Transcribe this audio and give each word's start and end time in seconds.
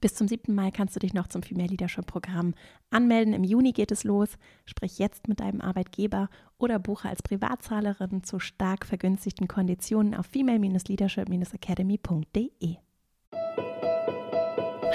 Bis 0.00 0.14
zum 0.14 0.28
7. 0.28 0.54
Mai 0.54 0.70
kannst 0.70 0.94
du 0.94 1.00
dich 1.00 1.12
noch 1.12 1.26
zum 1.26 1.42
Female 1.42 1.66
Leadership 1.68 2.06
Programm 2.06 2.54
anmelden. 2.90 3.34
Im 3.34 3.42
Juni 3.42 3.72
geht 3.72 3.90
es 3.90 4.04
los. 4.04 4.28
Sprich 4.64 5.00
jetzt 5.00 5.26
mit 5.26 5.40
deinem 5.40 5.60
Arbeitgeber 5.60 6.28
oder 6.56 6.78
buche 6.78 7.08
als 7.08 7.20
Privatzahlerin 7.22 8.22
zu 8.22 8.38
stark 8.38 8.86
vergünstigten 8.86 9.48
Konditionen 9.48 10.14
auf 10.14 10.26
female-leadership-academy.de. 10.26 12.76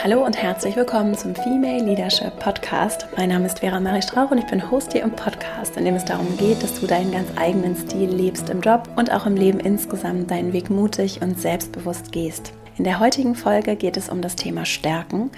Hallo 0.01 0.25
und 0.25 0.35
herzlich 0.35 0.75
willkommen 0.75 1.15
zum 1.15 1.35
Female 1.35 1.83
Leadership 1.83 2.39
Podcast. 2.39 3.07
Mein 3.15 3.29
Name 3.29 3.45
ist 3.45 3.59
Vera 3.59 3.79
Marie 3.79 4.01
Strauch 4.01 4.31
und 4.31 4.37
ich 4.37 4.47
bin 4.47 4.71
Host 4.71 4.93
hier 4.93 5.03
im 5.03 5.11
Podcast, 5.11 5.77
in 5.77 5.85
dem 5.85 5.95
es 5.95 6.05
darum 6.05 6.37
geht, 6.37 6.63
dass 6.63 6.79
du 6.79 6.87
deinen 6.87 7.11
ganz 7.11 7.29
eigenen 7.37 7.75
Stil 7.75 8.09
lebst 8.09 8.49
im 8.49 8.61
Job 8.61 8.89
und 8.95 9.11
auch 9.11 9.25
im 9.25 9.35
Leben 9.35 9.59
insgesamt 9.59 10.31
deinen 10.31 10.53
Weg 10.53 10.69
mutig 10.69 11.21
und 11.21 11.39
selbstbewusst 11.39 12.11
gehst. 12.11 12.53
In 12.75 12.85
der 12.85 12.99
heutigen 12.99 13.35
Folge 13.35 13.75
geht 13.75 13.97
es 13.97 14.09
um 14.09 14.21
das 14.21 14.35
Thema 14.35 14.65
Stärken 14.65 15.29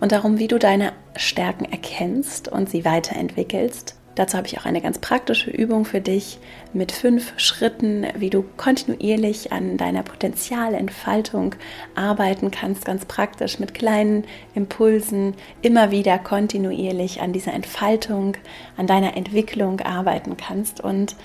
und 0.00 0.12
darum, 0.12 0.38
wie 0.38 0.48
du 0.48 0.58
deine 0.58 0.92
Stärken 1.16 1.64
erkennst 1.64 2.48
und 2.48 2.68
sie 2.68 2.84
weiterentwickelst. 2.84 3.96
Dazu 4.14 4.36
habe 4.36 4.46
ich 4.46 4.58
auch 4.58 4.66
eine 4.66 4.82
ganz 4.82 4.98
praktische 4.98 5.50
Übung 5.50 5.86
für 5.86 6.02
dich 6.02 6.38
mit 6.74 6.92
fünf 6.92 7.32
Schritten, 7.38 8.06
wie 8.14 8.28
du 8.28 8.44
kontinuierlich 8.58 9.52
an 9.52 9.78
deiner 9.78 10.02
Potenzialentfaltung 10.02 11.54
arbeiten 11.94 12.50
kannst, 12.50 12.84
ganz 12.84 13.06
praktisch 13.06 13.58
mit 13.58 13.72
kleinen 13.72 14.24
Impulsen, 14.54 15.32
immer 15.62 15.90
wieder 15.92 16.18
kontinuierlich 16.18 17.22
an 17.22 17.32
dieser 17.32 17.54
Entfaltung, 17.54 18.36
an 18.76 18.86
deiner 18.86 19.16
Entwicklung 19.16 19.80
arbeiten 19.80 20.36
kannst. 20.36 20.82
Und 20.82 21.16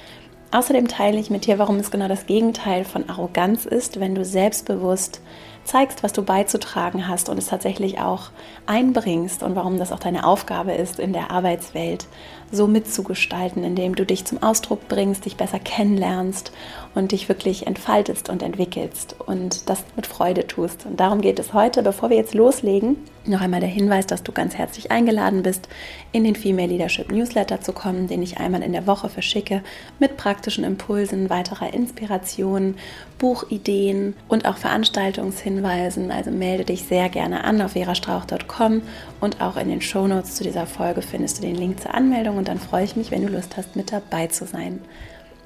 außerdem 0.51 0.87
teile 0.87 1.19
ich 1.19 1.29
mit 1.29 1.45
dir, 1.45 1.59
warum 1.59 1.75
es 1.75 1.91
genau 1.91 2.07
das 2.07 2.25
Gegenteil 2.25 2.85
von 2.85 3.09
Arroganz 3.09 3.65
ist, 3.65 3.99
wenn 3.99 4.15
du 4.15 4.23
selbstbewusst 4.23 5.19
zeigst, 5.67 6.01
was 6.03 6.13
du 6.13 6.23
beizutragen 6.23 7.07
hast 7.07 7.29
und 7.29 7.37
es 7.37 7.47
tatsächlich 7.47 7.99
auch 7.99 8.29
einbringst 8.65 9.43
und 9.43 9.55
warum 9.55 9.77
das 9.77 9.91
auch 9.91 9.99
deine 9.99 10.25
Aufgabe 10.25 10.73
ist, 10.73 10.99
in 10.99 11.13
der 11.13 11.29
Arbeitswelt 11.29 12.07
so 12.51 12.67
mitzugestalten, 12.67 13.63
indem 13.63 13.95
du 13.95 14.05
dich 14.05 14.25
zum 14.25 14.41
Ausdruck 14.41 14.87
bringst, 14.87 15.25
dich 15.25 15.35
besser 15.35 15.59
kennenlernst 15.59 16.51
und 16.97 17.11
dich 17.11 17.29
wirklich 17.29 17.67
entfaltest 17.67 18.27
und 18.27 18.41
entwickelst 18.41 19.15
und 19.25 19.69
das 19.69 19.83
mit 19.95 20.07
Freude 20.07 20.47
tust. 20.47 20.87
Und 20.87 20.99
darum 20.99 21.21
geht 21.21 21.37
es 21.37 21.53
heute. 21.53 21.83
Bevor 21.83 22.09
wir 22.09 22.17
jetzt 22.17 22.33
loslegen, 22.33 22.97
noch 23.25 23.41
einmal 23.41 23.59
der 23.59 23.69
Hinweis, 23.69 24.07
dass 24.07 24.23
du 24.23 24.31
ganz 24.31 24.55
herzlich 24.55 24.91
eingeladen 24.91 25.43
bist, 25.43 25.69
in 26.11 26.23
den 26.23 26.35
Female 26.35 26.67
Leadership 26.67 27.11
Newsletter 27.11 27.61
zu 27.61 27.71
kommen, 27.71 28.07
den 28.07 28.23
ich 28.23 28.39
einmal 28.39 28.63
in 28.63 28.71
der 28.71 28.87
Woche 28.87 29.09
verschicke, 29.09 29.61
mit 29.99 30.17
praktischen 30.17 30.63
Impulsen, 30.63 31.29
weiterer 31.29 31.71
Inspiration, 31.71 32.75
Buchideen 33.19 34.15
und 34.27 34.47
auch 34.47 34.57
Veranstaltungshinweisen. 34.57 36.09
Also 36.09 36.31
melde 36.31 36.65
dich 36.65 36.83
sehr 36.83 37.09
gerne 37.09 37.43
an 37.43 37.61
auf 37.61 37.73
verastrauch.com 37.73 38.81
und 39.21 39.39
auch 39.39 39.57
in 39.57 39.69
den 39.69 39.81
Shownotes 39.81 40.33
zu 40.33 40.43
dieser 40.43 40.65
Folge 40.65 41.03
findest 41.03 41.37
du 41.37 41.41
den 41.43 41.55
Link 41.55 41.79
zur 41.79 41.93
Anmeldung 41.93 42.37
und 42.37 42.47
dann 42.47 42.59
freue 42.59 42.85
ich 42.85 42.95
mich, 42.95 43.11
wenn 43.11 43.21
du 43.21 43.31
Lust 43.31 43.55
hast, 43.55 43.75
mit 43.75 43.91
dabei 43.91 44.25
zu 44.27 44.47
sein. 44.47 44.79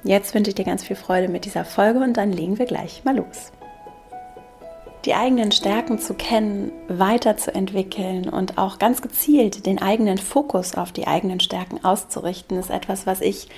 Jetzt 0.04 0.34
wünsche 0.34 0.50
ich 0.50 0.56
dir 0.56 0.64
ganz 0.64 0.82
viel 0.82 0.96
Freude 0.96 1.28
mit 1.28 1.44
dieser 1.44 1.64
Folge 1.64 2.00
und 2.00 2.16
dann 2.16 2.32
legen 2.32 2.58
wir 2.58 2.66
gleich 2.66 3.04
mal 3.04 3.16
los. 3.16 3.52
Die 5.04 5.14
eigenen 5.14 5.52
Stärken 5.52 5.98
zu 5.98 6.14
kennen, 6.14 6.72
weiterzuentwickeln 6.88 8.28
und 8.28 8.58
auch 8.58 8.78
ganz 8.78 9.02
gezielt 9.02 9.66
den 9.66 9.80
eigenen 9.80 10.18
Fokus 10.18 10.74
auf 10.74 10.92
die 10.92 11.06
eigenen 11.06 11.40
Stärken 11.40 11.84
auszurichten, 11.84 12.58
ist 12.58 12.70
etwas, 12.70 13.06
was 13.06 13.20
ich 13.20 13.48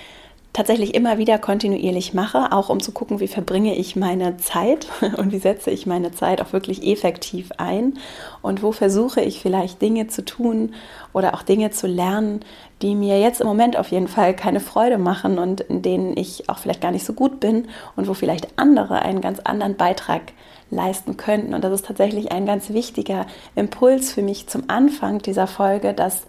tatsächlich 0.55 0.94
immer 0.94 1.19
wieder 1.19 1.36
kontinuierlich 1.38 2.14
mache, 2.14 2.52
auch 2.52 2.70
um 2.70 2.80
zu 2.80 2.92
gucken, 2.92 3.19
wie 3.19 3.28
verbringe 3.28 3.74
ich 3.74 3.97
meine 3.97 4.36
Zeit 4.38 4.86
und 5.19 5.33
wie 5.33 5.38
setze 5.38 5.70
ich 5.70 5.84
meine 5.84 6.12
Zeit 6.12 6.41
auch 6.41 6.55
wirklich 6.55 6.86
effektiv 6.86 7.50
ein 7.58 7.98
und 8.41 8.62
wo 8.62 8.72
versuche 8.72 9.20
ich 9.20 9.41
vielleicht 9.41 9.83
Dinge 9.83 10.06
zu 10.06 10.24
tun 10.24 10.74
oder 11.12 11.34
auch 11.34 11.42
Dinge 11.42 11.72
zu 11.72 11.88
lernen, 11.88 12.41
die 12.83 12.94
mir 12.94 13.20
jetzt 13.20 13.41
im 13.41 13.48
Moment 13.48 13.77
auf 13.77 13.88
jeden 13.88 14.08
Fall 14.08 14.34
keine 14.34 14.61
Freude 14.61 14.96
machen 14.96 15.38
und 15.38 15.61
in 15.61 15.83
denen 15.83 16.16
ich 16.16 16.48
auch 16.48 16.58
vielleicht 16.58 16.80
gar 16.80 16.92
nicht 16.92 17.05
so 17.05 17.14
gut 17.14 17.40
bin 17.40 17.67
und 17.96 18.08
wo 18.08 18.14
vielleicht 18.14 18.57
andere 18.57 19.02
einen 19.02 19.20
ganz 19.20 19.40
anderen 19.40 19.77
Beitrag 19.77 20.23
leisten 20.70 21.17
könnten. 21.17 21.55
Und 21.55 21.64
das 21.64 21.73
ist 21.73 21.86
tatsächlich 21.86 22.30
ein 22.30 22.46
ganz 22.46 22.70
wichtiger 22.70 23.27
Impuls 23.57 24.12
für 24.12 24.23
mich 24.23 24.46
zum 24.46 24.64
Anfang 24.68 25.18
dieser 25.18 25.46
Folge, 25.46 25.95
dass 25.95 26.27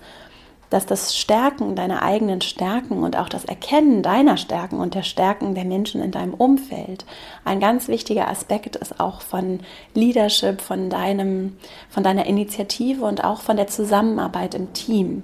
dass 0.70 0.86
das 0.86 1.18
Stärken 1.18 1.76
deiner 1.76 2.02
eigenen 2.02 2.42
Stärken 2.42 3.04
und 3.04 3.18
auch 3.18 3.30
das 3.30 3.46
Erkennen 3.46 4.02
deiner 4.02 4.38
Stärken 4.38 4.80
und 4.80 4.96
der 4.96 5.04
Stärken 5.04 5.56
der 5.56 5.66
Menschen 5.66 6.02
in 6.02 6.12
deinem 6.12 6.34
Umfeld 6.34 7.06
ein 7.44 7.60
ganz 7.60 7.88
wichtiger 7.88 8.28
Aspekt 8.28 8.76
ist 8.76 9.00
auch 9.00 9.22
von 9.22 9.60
Leadership, 9.94 10.62
von 10.62 10.90
deinem, 10.90 11.58
von 11.90 12.04
deiner 12.04 12.26
Initiative 12.26 13.06
und 13.06 13.24
auch 13.24 13.42
von 13.42 13.58
der 13.58 13.68
Zusammenarbeit 13.68 14.56
im 14.56 14.74
Team. 14.74 15.24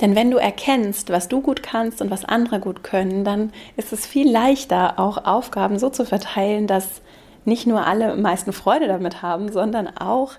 Denn 0.00 0.14
wenn 0.14 0.30
du 0.30 0.38
erkennst, 0.38 1.10
was 1.10 1.28
du 1.28 1.42
gut 1.42 1.62
kannst 1.62 2.00
und 2.00 2.10
was 2.10 2.24
andere 2.24 2.58
gut 2.60 2.82
können, 2.82 3.24
dann 3.24 3.52
ist 3.76 3.92
es 3.92 4.06
viel 4.06 4.30
leichter, 4.30 4.98
auch 4.98 5.26
Aufgaben 5.26 5.78
so 5.78 5.90
zu 5.90 6.06
verteilen, 6.06 6.66
dass 6.66 7.02
nicht 7.44 7.66
nur 7.66 7.86
alle 7.86 8.16
meisten 8.16 8.52
Freude 8.52 8.86
damit 8.86 9.22
haben, 9.22 9.50
sondern 9.52 9.88
auch 9.96 10.32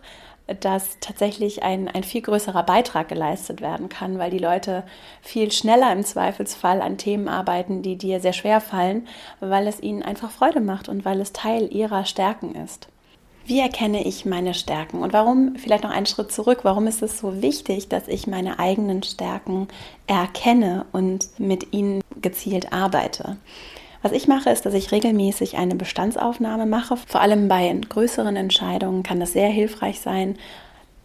dass 0.60 0.98
tatsächlich 1.00 1.64
ein, 1.64 1.88
ein 1.88 2.04
viel 2.04 2.22
größerer 2.22 2.64
Beitrag 2.64 3.10
geleistet 3.10 3.62
werden 3.62 3.90
kann, 3.90 4.20
weil 4.20 4.32
die 4.32 4.38
Leute 4.38 4.84
viel 5.22 5.52
schneller 5.52 5.92
im 5.92 6.04
Zweifelsfall 6.04 6.82
an 6.82 6.98
Themen 6.98 7.28
arbeiten, 7.28 7.82
die 7.82 7.98
dir 7.98 8.20
sehr 8.20 8.34
schwer 8.34 8.62
fallen, 8.62 9.08
weil 9.40 9.68
es 9.68 9.82
ihnen 9.82 10.04
einfach 10.04 10.32
Freude 10.32 10.62
macht 10.62 10.90
und 10.90 11.06
weil 11.06 11.22
es 11.22 11.34
Teil 11.34 11.74
ihrer 11.74 12.06
Stärken 12.06 12.56
ist. 12.56 12.88
Wie 13.46 13.60
erkenne 13.60 14.06
ich 14.06 14.26
meine 14.26 14.54
Stärken 14.54 15.02
und 15.02 15.14
warum, 15.14 15.56
vielleicht 15.56 15.84
noch 15.84 15.92
einen 15.92 16.06
Schritt 16.06 16.32
zurück, 16.32 16.60
warum 16.64 16.86
ist 16.86 17.02
es 17.02 17.18
so 17.18 17.42
wichtig, 17.42 17.90
dass 17.90 18.08
ich 18.08 18.28
meine 18.28 18.60
eigenen 18.60 19.02
Stärken 19.02 19.68
erkenne 20.06 20.86
und 20.92 21.28
mit 21.40 21.74
ihnen 21.74 22.02
gezielt 22.22 22.72
arbeite? 22.72 23.38
Was 24.02 24.12
ich 24.12 24.28
mache, 24.28 24.50
ist, 24.50 24.66
dass 24.66 24.74
ich 24.74 24.92
regelmäßig 24.92 25.58
eine 25.58 25.76
Bestandsaufnahme 25.76 26.66
mache. 26.66 26.98
Vor 26.98 27.22
allem 27.22 27.48
bei 27.48 27.72
größeren 27.90 28.36
Entscheidungen 28.36 29.04
kann 29.04 29.20
das 29.20 29.34
sehr 29.34 29.50
hilfreich 29.50 30.02
sein, 30.02 30.38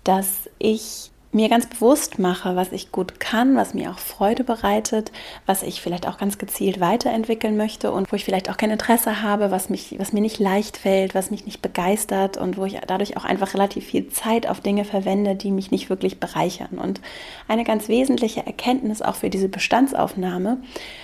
dass 0.05 0.49
ich 0.59 1.11
mir 1.37 1.51
ganz 1.51 1.67
bewusst 1.67 2.19
mache, 2.19 2.57
was 2.57 2.73
ich 2.73 2.91
gut 2.91 3.21
kann, 3.21 3.57
was 3.57 3.75
mir 3.75 3.91
auch 3.91 3.99
Freude 3.99 4.43
bereitet, 4.43 5.13
was 5.45 5.63
ich 5.63 5.83
vielleicht 5.83 6.09
auch 6.09 6.17
ganz 6.17 6.39
gezielt 6.39 6.81
weiterentwickeln 6.81 7.59
möchte 7.59 7.93
und 7.93 8.11
wo 8.11 8.17
ich 8.17 8.25
vielleicht 8.25 8.51
auch 8.51 8.57
kein 8.57 8.71
Interesse 8.71 9.23
habe, 9.23 9.51
was, 9.51 9.69
mich, 9.69 9.95
was 9.99 10.15
mir 10.15 10.23
nicht 10.23 10.39
leicht 10.39 10.79
fällt, 10.79 11.15
was 11.15 11.31
mich 11.31 11.45
nicht 11.45 11.61
begeistert 11.61 12.39
und 12.39 12.57
wo 12.57 12.65
ich 12.65 12.81
dadurch 12.87 13.19
auch 13.19 13.25
einfach 13.25 13.53
relativ 13.53 13.85
viel 13.85 14.09
Zeit 14.09 14.49
auf 14.49 14.61
Dinge 14.61 14.87
verwende, 14.87 15.37
die 15.37 15.53
mich 15.53 15.71
nicht 15.71 15.91
wirklich 15.91 16.19
bereichern. 16.19 16.79
Und 16.79 17.03
eine 17.49 17.65
ganz 17.65 17.89
wesentliche 17.89 18.45
Erkenntnis 18.47 19.03
auch 19.03 19.17
für 19.17 19.29
diese 19.29 19.51
Bestandsaufnahme, 19.51 20.57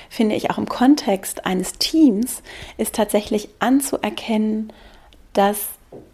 finde 0.09 0.35
ich 0.35 0.51
auch 0.51 0.57
im 0.57 0.67
Kontext 0.67 1.45
eines 1.45 1.75
Teams, 1.75 2.43
ist 2.79 2.95
tatsächlich 2.95 3.51
anzuerkennen, 3.59 4.73
dass 5.35 5.69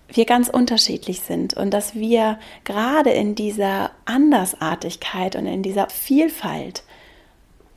wir 0.09 0.25
ganz 0.25 0.49
unterschiedlich 0.49 1.21
sind 1.21 1.55
und 1.55 1.71
dass 1.73 1.95
wir 1.95 2.39
gerade 2.65 3.11
in 3.11 3.35
dieser 3.35 3.91
Andersartigkeit 4.07 5.37
und 5.37 5.47
in 5.47 5.63
dieser 5.63 5.89
Vielfalt 5.91 6.83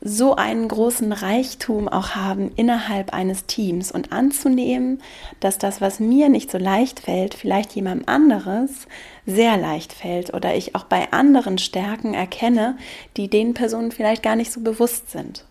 so 0.04 0.36
einen 0.36 0.68
großen 0.68 1.14
Reichtum 1.14 1.88
auch 1.88 2.16
haben 2.16 2.52
innerhalb 2.56 3.14
eines 3.14 3.46
Teams 3.46 3.92
und 3.92 4.12
anzunehmen, 4.12 5.00
dass 5.40 5.60
das, 5.60 5.80
was 5.80 6.00
mir 6.00 6.28
nicht 6.28 6.50
so 6.50 6.58
leicht 6.58 7.02
fällt, 7.02 7.36
vielleicht 7.36 7.74
jemandem 7.74 8.08
anderes 8.08 8.88
sehr 9.28 9.58
leicht 9.58 9.94
fällt 9.94 10.34
oder 10.34 10.56
ich 10.56 10.74
auch 10.74 10.86
bei 10.86 11.12
anderen 11.14 11.60
Stärken 11.60 12.16
erkenne, 12.16 12.78
die 13.16 13.28
den 13.28 13.54
Personen 13.54 13.92
vielleicht 13.92 14.24
gar 14.24 14.36
nicht 14.36 14.52
so 14.52 14.62
bewusst 14.62 15.12
sind. 15.12 15.46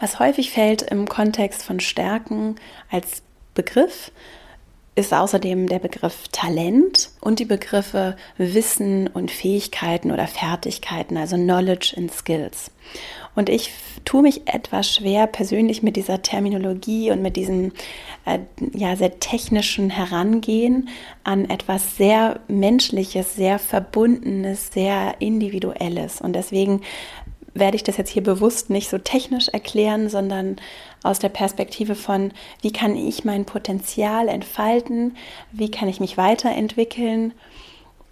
Was 0.00 0.18
häufig 0.18 0.52
fällt 0.52 0.80
im 0.80 1.06
Kontext 1.06 1.62
von 1.62 1.78
Stärken 1.78 2.56
als 2.90 3.22
Begriff, 3.52 4.10
ist 4.94 5.14
außerdem 5.14 5.68
der 5.68 5.78
Begriff 5.78 6.28
Talent 6.32 7.10
und 7.20 7.38
die 7.38 7.46
Begriffe 7.46 8.16
Wissen 8.36 9.06
und 9.08 9.30
Fähigkeiten 9.30 10.10
oder 10.10 10.26
Fertigkeiten, 10.26 11.16
also 11.16 11.36
Knowledge 11.36 11.94
and 11.96 12.12
Skills. 12.12 12.70
Und 13.34 13.48
ich 13.48 13.70
tue 14.04 14.20
mich 14.20 14.46
etwas 14.46 14.94
schwer 14.94 15.26
persönlich 15.26 15.82
mit 15.82 15.96
dieser 15.96 16.20
Terminologie 16.20 17.10
und 17.10 17.22
mit 17.22 17.36
diesem 17.36 17.72
äh, 18.26 18.40
ja, 18.74 18.94
sehr 18.94 19.18
technischen 19.20 19.88
Herangehen 19.88 20.90
an 21.24 21.48
etwas 21.48 21.96
sehr 21.96 22.40
Menschliches, 22.48 23.34
sehr 23.34 23.58
Verbundenes, 23.58 24.70
sehr 24.72 25.14
Individuelles. 25.20 26.20
Und 26.20 26.34
deswegen 26.34 26.82
werde 27.54 27.76
ich 27.76 27.82
das 27.82 27.96
jetzt 27.96 28.10
hier 28.10 28.22
bewusst 28.22 28.68
nicht 28.68 28.90
so 28.90 28.98
technisch 28.98 29.48
erklären, 29.48 30.10
sondern 30.10 30.56
aus 31.02 31.18
der 31.18 31.28
Perspektive 31.28 31.94
von, 31.94 32.32
wie 32.60 32.72
kann 32.72 32.96
ich 32.96 33.24
mein 33.24 33.44
Potenzial 33.44 34.28
entfalten, 34.28 35.16
wie 35.52 35.70
kann 35.70 35.88
ich 35.88 36.00
mich 36.00 36.16
weiterentwickeln? 36.16 37.34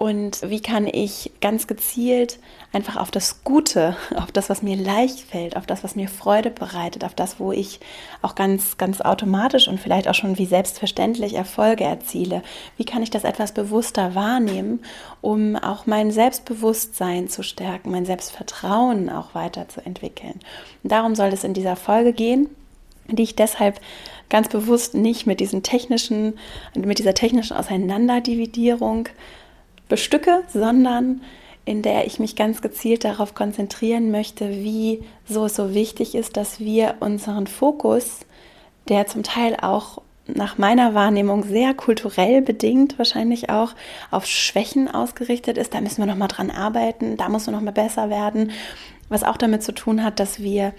Und 0.00 0.40
wie 0.48 0.62
kann 0.62 0.86
ich 0.86 1.30
ganz 1.42 1.66
gezielt 1.66 2.38
einfach 2.72 2.96
auf 2.96 3.10
das 3.10 3.44
Gute, 3.44 3.96
auf 4.16 4.32
das, 4.32 4.48
was 4.48 4.62
mir 4.62 4.74
leicht 4.74 5.20
fällt, 5.20 5.58
auf 5.58 5.66
das, 5.66 5.84
was 5.84 5.94
mir 5.94 6.08
Freude 6.08 6.48
bereitet, 6.48 7.04
auf 7.04 7.12
das, 7.12 7.38
wo 7.38 7.52
ich 7.52 7.80
auch 8.22 8.34
ganz, 8.34 8.78
ganz 8.78 9.02
automatisch 9.02 9.68
und 9.68 9.78
vielleicht 9.78 10.08
auch 10.08 10.14
schon 10.14 10.38
wie 10.38 10.46
selbstverständlich 10.46 11.34
Erfolge 11.34 11.84
erziele, 11.84 12.42
wie 12.78 12.86
kann 12.86 13.02
ich 13.02 13.10
das 13.10 13.24
etwas 13.24 13.52
bewusster 13.52 14.14
wahrnehmen, 14.14 14.80
um 15.20 15.54
auch 15.56 15.84
mein 15.84 16.10
Selbstbewusstsein 16.10 17.28
zu 17.28 17.42
stärken, 17.42 17.90
mein 17.90 18.06
Selbstvertrauen 18.06 19.10
auch 19.10 19.34
weiterzuentwickeln. 19.34 20.40
Und 20.82 20.92
darum 20.92 21.14
soll 21.14 21.28
es 21.28 21.44
in 21.44 21.52
dieser 21.52 21.76
Folge 21.76 22.14
gehen, 22.14 22.48
die 23.16 23.24
ich 23.24 23.36
deshalb 23.36 23.80
ganz 24.28 24.48
bewusst 24.48 24.94
nicht 24.94 25.26
mit 25.26 25.40
diesen 25.40 25.62
technischen, 25.62 26.38
mit 26.74 26.98
dieser 26.98 27.14
technischen 27.14 27.56
Auseinanderdividierung 27.56 29.08
bestücke, 29.88 30.42
sondern 30.52 31.20
in 31.64 31.82
der 31.82 32.06
ich 32.06 32.18
mich 32.18 32.36
ganz 32.36 32.62
gezielt 32.62 33.04
darauf 33.04 33.34
konzentrieren 33.34 34.10
möchte, 34.10 34.50
wie 34.50 35.02
so 35.26 35.44
es 35.44 35.56
so 35.56 35.74
wichtig 35.74 36.14
ist, 36.14 36.36
dass 36.36 36.60
wir 36.60 36.96
unseren 37.00 37.46
Fokus, 37.46 38.20
der 38.88 39.06
zum 39.06 39.22
Teil 39.22 39.56
auch 39.60 40.00
nach 40.26 40.58
meiner 40.58 40.94
Wahrnehmung 40.94 41.44
sehr 41.44 41.74
kulturell 41.74 42.40
bedingt 42.42 42.98
wahrscheinlich 42.98 43.50
auch 43.50 43.74
auf 44.10 44.26
Schwächen 44.26 44.88
ausgerichtet 44.88 45.58
ist. 45.58 45.74
Da 45.74 45.80
müssen 45.80 45.98
wir 45.98 46.06
noch 46.06 46.16
mal 46.16 46.28
dran 46.28 46.50
arbeiten, 46.50 47.16
da 47.16 47.28
muss 47.28 47.46
man 47.46 47.54
noch 47.54 47.62
mal 47.62 47.72
besser 47.72 48.10
werden, 48.10 48.52
was 49.08 49.24
auch 49.24 49.36
damit 49.36 49.62
zu 49.62 49.72
tun 49.72 50.04
hat, 50.04 50.20
dass 50.20 50.40
wir 50.40 50.72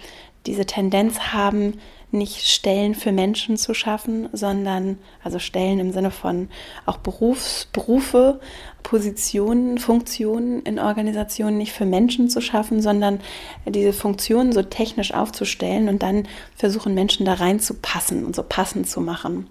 diese 0.46 0.66
Tendenz 0.66 1.18
haben, 1.32 1.78
nicht 2.12 2.46
Stellen 2.46 2.94
für 2.94 3.10
Menschen 3.10 3.56
zu 3.56 3.74
schaffen, 3.74 4.28
sondern 4.32 4.98
also 5.24 5.38
Stellen 5.38 5.80
im 5.80 5.92
Sinne 5.92 6.10
von 6.10 6.48
auch 6.84 6.98
Berufs, 6.98 7.66
Berufe, 7.72 8.40
Positionen, 8.82 9.78
Funktionen 9.78 10.62
in 10.62 10.78
Organisationen 10.78 11.56
nicht 11.56 11.72
für 11.72 11.86
Menschen 11.86 12.28
zu 12.28 12.40
schaffen, 12.40 12.82
sondern 12.82 13.20
diese 13.66 13.92
Funktionen 13.92 14.52
so 14.52 14.62
technisch 14.62 15.14
aufzustellen 15.14 15.88
und 15.88 16.02
dann 16.02 16.28
versuchen 16.56 16.94
Menschen 16.94 17.24
da 17.24 17.34
reinzupassen 17.34 18.24
und 18.24 18.36
so 18.36 18.42
passend 18.42 18.88
zu 18.88 19.00
machen. 19.00 19.46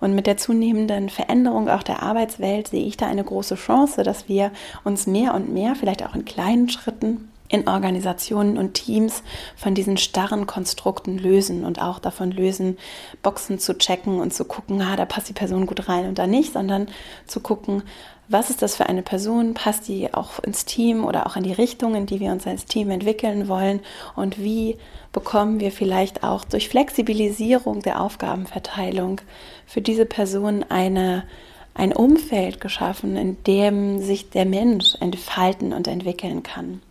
Und 0.00 0.14
mit 0.14 0.26
der 0.26 0.36
zunehmenden 0.36 1.08
Veränderung 1.08 1.68
auch 1.68 1.82
der 1.82 2.02
Arbeitswelt 2.02 2.68
sehe 2.68 2.84
ich 2.84 2.96
da 2.96 3.06
eine 3.06 3.24
große 3.24 3.54
Chance, 3.54 4.02
dass 4.02 4.28
wir 4.28 4.50
uns 4.84 5.06
mehr 5.06 5.34
und 5.34 5.52
mehr, 5.52 5.74
vielleicht 5.74 6.04
auch 6.04 6.14
in 6.14 6.24
kleinen 6.24 6.68
Schritten, 6.68 7.31
in 7.52 7.68
Organisationen 7.68 8.56
und 8.56 8.74
Teams 8.74 9.22
von 9.56 9.74
diesen 9.74 9.98
starren 9.98 10.46
Konstrukten 10.46 11.18
lösen 11.18 11.64
und 11.64 11.80
auch 11.80 11.98
davon 11.98 12.32
lösen, 12.32 12.78
Boxen 13.22 13.58
zu 13.58 13.76
checken 13.76 14.18
und 14.20 14.32
zu 14.32 14.44
gucken, 14.46 14.80
ah, 14.80 14.96
da 14.96 15.04
passt 15.04 15.28
die 15.28 15.34
Person 15.34 15.66
gut 15.66 15.88
rein 15.88 16.06
und 16.06 16.18
da 16.18 16.26
nicht, 16.26 16.54
sondern 16.54 16.88
zu 17.26 17.40
gucken, 17.40 17.82
was 18.28 18.48
ist 18.48 18.62
das 18.62 18.76
für 18.76 18.86
eine 18.86 19.02
Person, 19.02 19.52
passt 19.52 19.88
die 19.88 20.14
auch 20.14 20.38
ins 20.38 20.64
Team 20.64 21.04
oder 21.04 21.26
auch 21.26 21.36
in 21.36 21.42
die 21.42 21.52
Richtung, 21.52 21.94
in 21.94 22.06
die 22.06 22.18
wir 22.18 22.32
uns 22.32 22.46
als 22.46 22.64
Team 22.64 22.90
entwickeln 22.90 23.46
wollen? 23.46 23.80
Und 24.16 24.38
wie 24.38 24.78
bekommen 25.12 25.60
wir 25.60 25.70
vielleicht 25.70 26.24
auch 26.24 26.44
durch 26.44 26.70
Flexibilisierung 26.70 27.82
der 27.82 28.00
Aufgabenverteilung 28.00 29.20
für 29.66 29.82
diese 29.82 30.06
Person 30.06 30.64
eine 30.66 31.24
ein 31.74 31.92
Umfeld 31.92 32.60
geschaffen, 32.60 33.16
in 33.16 33.42
dem 33.44 34.00
sich 34.00 34.30
der 34.30 34.44
Mensch 34.44 34.94
entfalten 35.00 35.72
und 35.72 35.88
entwickeln 35.88 36.42
kann. 36.42 36.82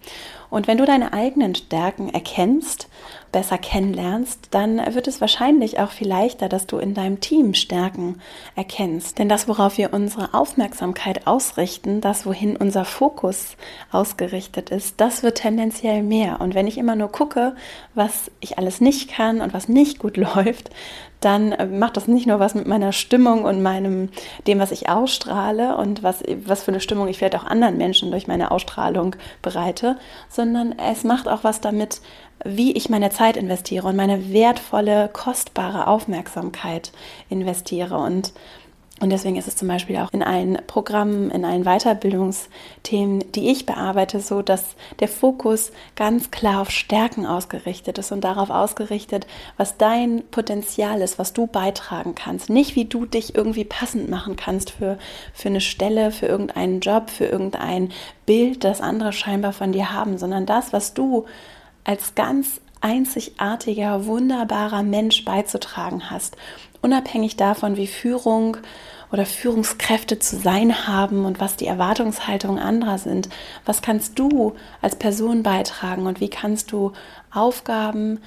Und 0.51 0.67
wenn 0.67 0.77
du 0.77 0.85
deine 0.85 1.13
eigenen 1.13 1.55
Stärken 1.55 2.09
erkennst, 2.09 2.89
besser 3.31 3.57
kennenlernst, 3.57 4.49
dann 4.51 4.81
wird 4.93 5.07
es 5.07 5.21
wahrscheinlich 5.21 5.79
auch 5.79 5.91
viel 5.91 6.09
leichter, 6.09 6.49
dass 6.49 6.67
du 6.67 6.77
in 6.77 6.93
deinem 6.93 7.21
Team 7.21 7.53
Stärken 7.53 8.19
erkennst. 8.57 9.17
Denn 9.17 9.29
das, 9.29 9.47
worauf 9.47 9.77
wir 9.77 9.93
unsere 9.93 10.33
Aufmerksamkeit 10.33 11.25
ausrichten, 11.25 12.01
das, 12.01 12.25
wohin 12.25 12.57
unser 12.57 12.83
Fokus 12.83 13.55
ausgerichtet 13.91 14.69
ist, 14.71 14.99
das 14.99 15.23
wird 15.23 15.37
tendenziell 15.37 16.03
mehr. 16.03 16.41
Und 16.41 16.53
wenn 16.53 16.67
ich 16.67 16.77
immer 16.77 16.97
nur 16.97 17.13
gucke, 17.13 17.55
was 17.95 18.29
ich 18.41 18.57
alles 18.57 18.81
nicht 18.81 19.09
kann 19.09 19.39
und 19.39 19.53
was 19.53 19.69
nicht 19.69 19.99
gut 19.99 20.17
läuft, 20.35 20.69
dann 21.21 21.53
äh, 21.53 21.65
macht 21.65 21.95
das 21.95 22.07
nicht 22.07 22.27
nur 22.27 22.39
was 22.39 22.55
mit 22.55 22.67
meiner 22.67 22.91
Stimmung 22.91 23.45
und 23.45 23.61
meinem, 23.61 24.09
dem, 24.47 24.59
was 24.59 24.71
ich 24.71 24.89
ausstrahle 24.89 25.77
und 25.77 26.03
was, 26.03 26.23
was 26.45 26.63
für 26.63 26.71
eine 26.71 26.81
Stimmung 26.81 27.07
ich 27.07 27.17
vielleicht 27.17 27.35
auch 27.35 27.45
anderen 27.45 27.77
Menschen 27.77 28.11
durch 28.11 28.27
meine 28.27 28.51
Ausstrahlung 28.51 29.15
bereite, 29.41 29.97
sondern 30.27 30.75
es 30.77 31.03
macht 31.03 31.27
auch 31.27 31.43
was 31.43 31.61
damit, 31.61 32.01
wie 32.43 32.71
ich 32.73 32.89
meine 32.89 33.11
Zeit 33.11 33.37
investiere 33.37 33.87
und 33.87 33.95
meine 33.95 34.33
wertvolle, 34.33 35.09
kostbare 35.13 35.87
Aufmerksamkeit 35.87 36.91
investiere. 37.29 37.97
Und 37.97 38.33
und 39.01 39.09
deswegen 39.09 39.35
ist 39.35 39.47
es 39.47 39.55
zum 39.55 39.67
Beispiel 39.67 39.97
auch 39.97 40.13
in 40.13 40.21
allen 40.21 40.59
Programmen, 40.67 41.31
in 41.31 41.43
allen 41.43 41.63
Weiterbildungsthemen, 41.63 43.31
die 43.31 43.49
ich 43.49 43.65
bearbeite, 43.65 44.19
so, 44.19 44.43
dass 44.43 44.75
der 44.99 45.07
Fokus 45.07 45.71
ganz 45.95 46.29
klar 46.29 46.61
auf 46.61 46.69
Stärken 46.69 47.25
ausgerichtet 47.25 47.97
ist 47.97 48.11
und 48.11 48.23
darauf 48.23 48.51
ausgerichtet, 48.51 49.25
was 49.57 49.77
dein 49.77 50.21
Potenzial 50.29 51.01
ist, 51.01 51.17
was 51.17 51.33
du 51.33 51.47
beitragen 51.47 52.13
kannst. 52.13 52.51
Nicht, 52.51 52.75
wie 52.75 52.85
du 52.85 53.07
dich 53.07 53.33
irgendwie 53.33 53.65
passend 53.65 54.07
machen 54.07 54.35
kannst 54.35 54.69
für, 54.69 54.99
für 55.33 55.49
eine 55.49 55.61
Stelle, 55.61 56.11
für 56.11 56.27
irgendeinen 56.27 56.79
Job, 56.79 57.09
für 57.09 57.25
irgendein 57.25 57.89
Bild, 58.27 58.63
das 58.63 58.81
andere 58.81 59.13
scheinbar 59.13 59.53
von 59.53 59.71
dir 59.71 59.91
haben, 59.91 60.19
sondern 60.19 60.45
das, 60.45 60.73
was 60.73 60.93
du 60.93 61.25
als 61.83 62.13
ganz 62.13 62.61
einzigartiger, 62.81 64.05
wunderbarer 64.05 64.83
Mensch 64.83 65.25
beizutragen 65.25 66.11
hast. 66.11 66.37
Unabhängig 66.81 67.35
davon, 67.35 67.77
wie 67.77 67.87
Führung 67.87 68.57
oder 69.11 69.25
Führungskräfte 69.25 70.19
zu 70.19 70.37
sein 70.37 70.87
haben 70.87 71.25
und 71.25 71.39
was 71.39 71.57
die 71.57 71.67
Erwartungshaltungen 71.67 72.59
anderer 72.59 72.97
sind. 72.97 73.29
Was 73.65 73.81
kannst 73.81 74.17
du 74.17 74.55
als 74.81 74.95
Person 74.95 75.43
beitragen 75.43 76.05
und 76.05 76.21
wie 76.21 76.29
kannst 76.29 76.71
du 76.71 76.93
Aufgaben 77.31 78.19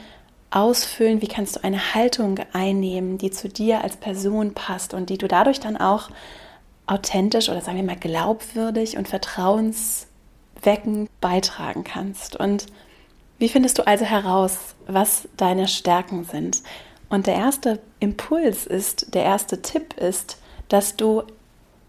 ausfüllen, 0.51 1.23
wie 1.23 1.29
kannst 1.29 1.57
du 1.57 1.65
eine 1.65 1.95
Haltung 1.95 2.39
einnehmen, 2.53 3.19
die 3.19 3.31
zu 3.31 3.49
dir 3.49 3.83
als 3.83 3.97
Person 3.97 4.55
passt 4.55 4.95
und 4.95 5.11
die 5.11 5.19
du 5.19 5.27
dadurch 5.27 5.59
dann 5.59 5.77
auch 5.77 6.11
authentisch 6.87 7.49
oder 7.49 7.61
sagen 7.61 7.79
wir 7.79 7.85
mal 7.85 7.97
glaubwürdig 7.97 8.97
und 8.97 9.09
vertrauensweckend 9.09 11.09
beitragen 11.21 11.83
kannst. 11.83 12.37
Und 12.37 12.67
wie 13.39 13.49
findest 13.49 13.79
du 13.79 13.87
also 13.87 14.05
heraus, 14.05 14.75
was 14.87 15.29
deine 15.37 15.67
Stärken 15.67 16.25
sind? 16.25 16.63
Und 17.09 17.27
der 17.27 17.35
erste 17.35 17.81
Impuls 18.01 18.67
ist, 18.67 19.15
der 19.15 19.25
erste 19.25 19.63
Tipp 19.63 19.95
ist, 19.95 20.39
dass 20.75 20.97
du 20.97 21.23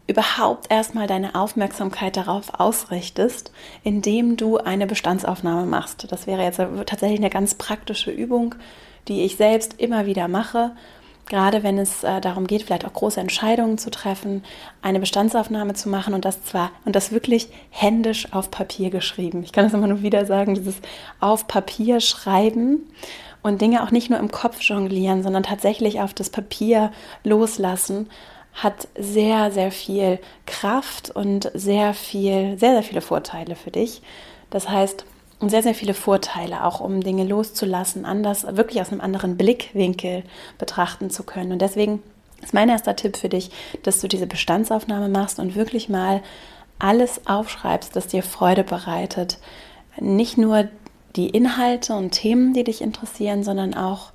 überhaupt 0.05 0.69
erstmal 0.69 1.07
deine 1.07 1.33
Aufmerksamkeit 1.33 2.17
darauf 2.17 2.59
ausrichtest, 2.59 3.51
indem 3.83 4.37
du 4.37 4.57
eine 4.57 4.85
Bestandsaufnahme 4.85 5.65
machst. 5.65 6.05
Das 6.11 6.27
wäre 6.27 6.43
jetzt 6.43 6.61
tatsächlich 6.85 7.19
eine 7.19 7.31
ganz 7.31 7.55
praktische 7.55 8.11
Übung, 8.11 8.53
die 9.07 9.23
ich 9.23 9.37
selbst 9.37 9.81
immer 9.81 10.05
wieder 10.05 10.27
mache, 10.27 10.75
gerade 11.27 11.63
wenn 11.63 11.79
es 11.79 12.03
äh, 12.03 12.21
darum 12.21 12.45
geht, 12.45 12.61
vielleicht 12.61 12.85
auch 12.85 12.93
große 12.93 13.19
Entscheidungen 13.19 13.79
zu 13.79 13.89
treffen, 13.89 14.43
eine 14.83 14.99
Bestandsaufnahme 14.99 15.73
zu 15.73 15.89
machen 15.89 16.13
und 16.13 16.23
das 16.23 16.43
zwar 16.43 16.69
und 16.85 16.95
das 16.95 17.11
wirklich 17.11 17.49
händisch 17.71 18.31
auf 18.33 18.51
Papier 18.51 18.91
geschrieben. 18.91 19.41
Ich 19.41 19.51
kann 19.51 19.63
das 19.63 19.73
immer 19.73 19.87
nur 19.87 20.03
wieder 20.03 20.27
sagen, 20.27 20.53
dieses 20.53 20.75
auf 21.19 21.47
Papier 21.47 22.01
schreiben 22.01 22.83
und 23.41 23.61
Dinge 23.61 23.81
auch 23.81 23.89
nicht 23.89 24.11
nur 24.11 24.19
im 24.19 24.29
Kopf 24.29 24.61
jonglieren, 24.61 25.23
sondern 25.23 25.41
tatsächlich 25.41 26.01
auf 26.01 26.13
das 26.13 26.29
Papier 26.29 26.91
loslassen 27.23 28.07
hat 28.55 28.87
sehr, 28.97 29.51
sehr 29.51 29.71
viel 29.71 30.19
Kraft 30.45 31.11
und 31.11 31.51
sehr 31.53 31.93
viel, 31.93 32.57
sehr, 32.57 32.71
sehr 32.71 32.83
viele 32.83 33.01
Vorteile 33.01 33.55
für 33.55 33.71
dich. 33.71 34.01
Das 34.49 34.69
heißt, 34.69 35.05
sehr, 35.41 35.61
sehr 35.61 35.75
viele 35.75 35.93
Vorteile, 35.93 36.63
auch 36.63 36.79
um 36.79 37.01
Dinge 37.01 37.25
loszulassen, 37.25 38.05
anders, 38.05 38.47
wirklich 38.55 38.81
aus 38.81 38.91
einem 38.91 39.01
anderen 39.01 39.37
Blickwinkel 39.37 40.23
betrachten 40.57 41.09
zu 41.09 41.23
können. 41.23 41.51
Und 41.51 41.61
deswegen 41.61 42.01
ist 42.41 42.53
mein 42.53 42.69
erster 42.69 42.95
Tipp 42.95 43.17
für 43.17 43.29
dich, 43.29 43.51
dass 43.83 43.99
du 43.99 44.07
diese 44.07 44.27
Bestandsaufnahme 44.27 45.09
machst 45.09 45.39
und 45.39 45.55
wirklich 45.55 45.89
mal 45.89 46.21
alles 46.79 47.27
aufschreibst, 47.27 47.95
das 47.95 48.07
dir 48.07 48.23
Freude 48.23 48.63
bereitet. 48.63 49.37
Nicht 49.99 50.37
nur 50.37 50.67
die 51.15 51.29
Inhalte 51.29 51.93
und 51.93 52.11
Themen, 52.11 52.53
die 52.53 52.63
dich 52.63 52.81
interessieren, 52.81 53.43
sondern 53.43 53.73
auch 53.73 54.11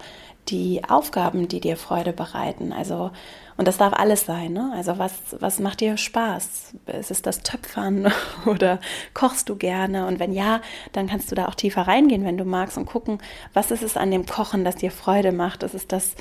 die 0.50 0.82
Aufgaben, 0.88 1.48
die 1.48 1.60
dir 1.60 1.76
Freude 1.76 2.12
bereiten. 2.12 2.72
Also, 2.72 3.10
und 3.56 3.68
das 3.68 3.76
darf 3.76 3.92
alles 3.92 4.26
sein. 4.26 4.52
Ne? 4.52 4.72
Also, 4.74 4.98
was, 4.98 5.12
was 5.38 5.60
macht 5.60 5.80
dir 5.80 5.96
Spaß? 5.96 6.74
Ist 6.98 7.10
es 7.10 7.22
das 7.22 7.42
Töpfern 7.42 8.12
oder 8.46 8.80
kochst 9.14 9.48
du 9.48 9.56
gerne? 9.56 10.06
Und 10.06 10.18
wenn 10.18 10.32
ja, 10.32 10.60
dann 10.92 11.06
kannst 11.06 11.30
du 11.30 11.34
da 11.34 11.46
auch 11.46 11.54
tiefer 11.54 11.82
reingehen, 11.82 12.24
wenn 12.24 12.38
du 12.38 12.44
magst, 12.44 12.76
und 12.78 12.86
gucken, 12.86 13.18
was 13.52 13.70
ist 13.70 13.82
es 13.82 13.96
an 13.96 14.10
dem 14.10 14.26
Kochen, 14.26 14.64
das 14.64 14.76
dir 14.76 14.90
Freude 14.90 15.32
macht? 15.32 15.62
Ist 15.62 15.74
es 15.74 15.86
das, 15.86 16.14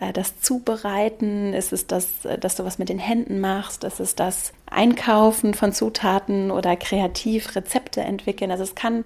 äh, 0.00 0.12
das 0.12 0.40
Zubereiten? 0.40 1.52
Ist 1.52 1.72
es 1.72 1.86
das, 1.86 2.24
äh, 2.24 2.38
dass 2.38 2.56
du 2.56 2.64
was 2.64 2.78
mit 2.78 2.88
den 2.88 2.98
Händen 2.98 3.40
machst? 3.40 3.84
Ist 3.84 4.00
es 4.00 4.14
das 4.14 4.52
Einkaufen 4.66 5.54
von 5.54 5.72
Zutaten 5.72 6.50
oder 6.50 6.76
kreativ 6.76 7.54
Rezepte 7.54 8.00
entwickeln? 8.00 8.50
Also, 8.50 8.64
es 8.64 8.74
kann 8.74 9.04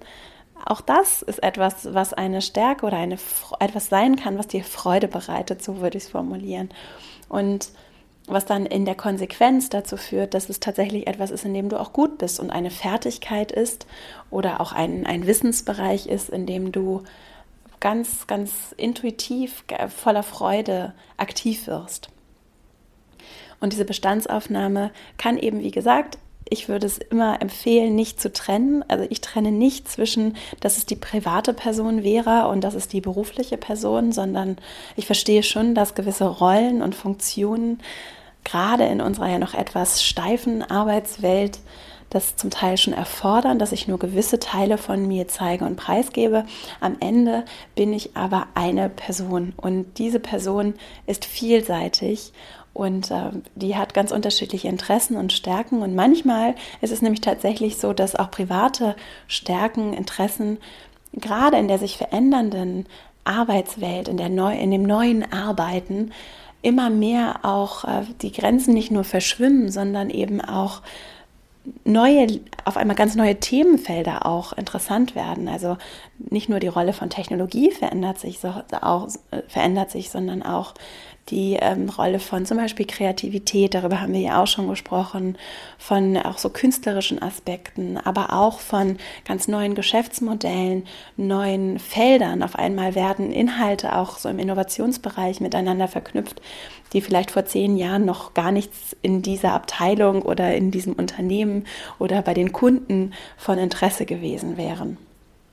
auch 0.65 0.81
das 0.81 1.21
ist 1.21 1.41
etwas, 1.43 1.93
was 1.93 2.13
eine 2.13 2.41
Stärke 2.41 2.85
oder 2.85 2.97
eine, 2.97 3.17
etwas 3.59 3.89
sein 3.89 4.15
kann, 4.15 4.37
was 4.37 4.47
dir 4.47 4.63
Freude 4.63 5.07
bereitet, 5.07 5.63
so 5.63 5.81
würde 5.81 5.97
ich 5.97 6.05
es 6.05 6.09
formulieren. 6.09 6.69
Und 7.29 7.69
was 8.27 8.45
dann 8.45 8.65
in 8.65 8.85
der 8.85 8.95
Konsequenz 8.95 9.69
dazu 9.69 9.97
führt, 9.97 10.33
dass 10.33 10.49
es 10.49 10.59
tatsächlich 10.59 11.07
etwas 11.07 11.31
ist, 11.31 11.43
in 11.43 11.53
dem 11.53 11.69
du 11.69 11.79
auch 11.79 11.91
gut 11.91 12.17
bist 12.17 12.39
und 12.39 12.51
eine 12.51 12.69
Fertigkeit 12.69 13.51
ist 13.51 13.87
oder 14.29 14.61
auch 14.61 14.71
ein, 14.71 15.05
ein 15.05 15.25
Wissensbereich 15.25 16.07
ist, 16.07 16.29
in 16.29 16.45
dem 16.45 16.71
du 16.71 17.03
ganz, 17.79 18.27
ganz 18.27 18.73
intuitiv, 18.77 19.63
voller 19.89 20.23
Freude 20.23 20.93
aktiv 21.17 21.67
wirst. 21.67 22.09
Und 23.59 23.73
diese 23.73 23.85
Bestandsaufnahme 23.85 24.91
kann 25.17 25.37
eben, 25.37 25.59
wie 25.59 25.71
gesagt, 25.71 26.17
ich 26.51 26.67
würde 26.67 26.85
es 26.85 26.97
immer 26.97 27.41
empfehlen, 27.41 27.95
nicht 27.95 28.21
zu 28.21 28.31
trennen. 28.31 28.83
Also 28.89 29.05
ich 29.09 29.21
trenne 29.21 29.51
nicht 29.51 29.89
zwischen, 29.89 30.35
dass 30.59 30.77
es 30.77 30.85
die 30.85 30.97
private 30.97 31.53
Person 31.53 32.03
wäre 32.03 32.49
und 32.49 32.63
das 32.63 32.75
ist 32.75 32.93
die 32.93 33.01
berufliche 33.01 33.57
Person, 33.57 34.11
sondern 34.11 34.57
ich 34.97 35.05
verstehe 35.05 35.43
schon, 35.43 35.73
dass 35.73 35.95
gewisse 35.95 36.25
Rollen 36.25 36.81
und 36.81 36.93
Funktionen 36.93 37.79
gerade 38.43 38.85
in 38.85 38.99
unserer 39.01 39.29
ja 39.29 39.39
noch 39.39 39.53
etwas 39.53 40.03
steifen 40.03 40.61
Arbeitswelt 40.61 41.59
das 42.11 42.35
zum 42.35 42.49
Teil 42.49 42.77
schon 42.77 42.93
erfordern, 42.93 43.57
dass 43.57 43.71
ich 43.71 43.87
nur 43.87 43.97
gewisse 43.97 44.37
Teile 44.37 44.77
von 44.77 45.07
mir 45.07 45.29
zeige 45.29 45.63
und 45.63 45.77
preisgebe. 45.77 46.45
Am 46.81 46.97
Ende 46.99 47.45
bin 47.73 47.93
ich 47.93 48.17
aber 48.17 48.47
eine 48.53 48.89
Person 48.89 49.53
und 49.55 49.97
diese 49.97 50.19
Person 50.19 50.75
ist 51.07 51.23
vielseitig 51.23 52.33
und 52.73 53.11
äh, 53.11 53.31
die 53.55 53.75
hat 53.75 53.93
ganz 53.93 54.11
unterschiedliche 54.11 54.67
Interessen 54.67 55.17
und 55.17 55.33
Stärken. 55.33 55.81
Und 55.81 55.95
manchmal 55.95 56.55
ist 56.81 56.91
es 56.91 57.01
nämlich 57.01 57.21
tatsächlich 57.21 57.77
so, 57.77 57.93
dass 57.93 58.15
auch 58.15 58.31
private 58.31 58.95
Stärken, 59.27 59.93
Interessen, 59.93 60.57
gerade 61.13 61.57
in 61.57 61.67
der 61.67 61.79
sich 61.79 61.97
verändernden 61.97 62.85
Arbeitswelt, 63.23 64.07
in, 64.07 64.17
der 64.17 64.29
neu, 64.29 64.57
in 64.57 64.71
dem 64.71 64.83
neuen 64.83 65.31
Arbeiten, 65.31 66.11
immer 66.61 66.89
mehr 66.89 67.39
auch 67.43 67.83
äh, 67.83 68.03
die 68.21 68.31
Grenzen 68.31 68.73
nicht 68.73 68.91
nur 68.91 69.03
verschwimmen, 69.03 69.71
sondern 69.71 70.09
eben 70.09 70.41
auch 70.41 70.81
neue, 71.83 72.39
auf 72.65 72.77
einmal 72.77 72.95
ganz 72.95 73.15
neue 73.15 73.39
Themenfelder 73.39 74.25
auch 74.25 74.53
interessant 74.53 75.15
werden. 75.15 75.47
Also 75.47 75.77
nicht 76.17 76.49
nur 76.49 76.59
die 76.59 76.67
Rolle 76.67 76.93
von 76.93 77.09
Technologie 77.09 77.71
verändert 77.71 78.19
sich, 78.19 78.39
so, 78.39 78.53
auch, 78.81 79.07
äh, 79.31 79.41
verändert 79.47 79.91
sich, 79.91 80.09
sondern 80.09 80.43
auch 80.43 80.73
die 81.31 81.57
ähm, 81.59 81.89
Rolle 81.89 82.19
von 82.19 82.45
zum 82.45 82.57
Beispiel 82.57 82.85
Kreativität, 82.85 83.73
darüber 83.73 84.01
haben 84.01 84.13
wir 84.13 84.19
ja 84.19 84.43
auch 84.43 84.47
schon 84.47 84.67
gesprochen, 84.67 85.37
von 85.77 86.17
auch 86.17 86.37
so 86.37 86.49
künstlerischen 86.49 87.21
Aspekten, 87.21 87.97
aber 87.97 88.33
auch 88.33 88.59
von 88.59 88.97
ganz 89.25 89.47
neuen 89.47 89.73
Geschäftsmodellen, 89.73 90.83
neuen 91.17 91.79
Feldern. 91.79 92.43
Auf 92.43 92.55
einmal 92.55 92.93
werden 92.93 93.31
Inhalte 93.31 93.95
auch 93.95 94.17
so 94.17 94.29
im 94.29 94.39
Innovationsbereich 94.39 95.39
miteinander 95.39 95.87
verknüpft, 95.87 96.41
die 96.93 97.01
vielleicht 97.01 97.31
vor 97.31 97.45
zehn 97.45 97.77
Jahren 97.77 98.05
noch 98.05 98.33
gar 98.33 98.51
nichts 98.51 98.95
in 99.01 99.21
dieser 99.21 99.53
Abteilung 99.53 100.21
oder 100.21 100.53
in 100.53 100.69
diesem 100.69 100.93
Unternehmen 100.93 101.65
oder 101.97 102.21
bei 102.21 102.33
den 102.33 102.51
Kunden 102.51 103.13
von 103.37 103.57
Interesse 103.57 104.05
gewesen 104.05 104.57
wären. 104.57 104.97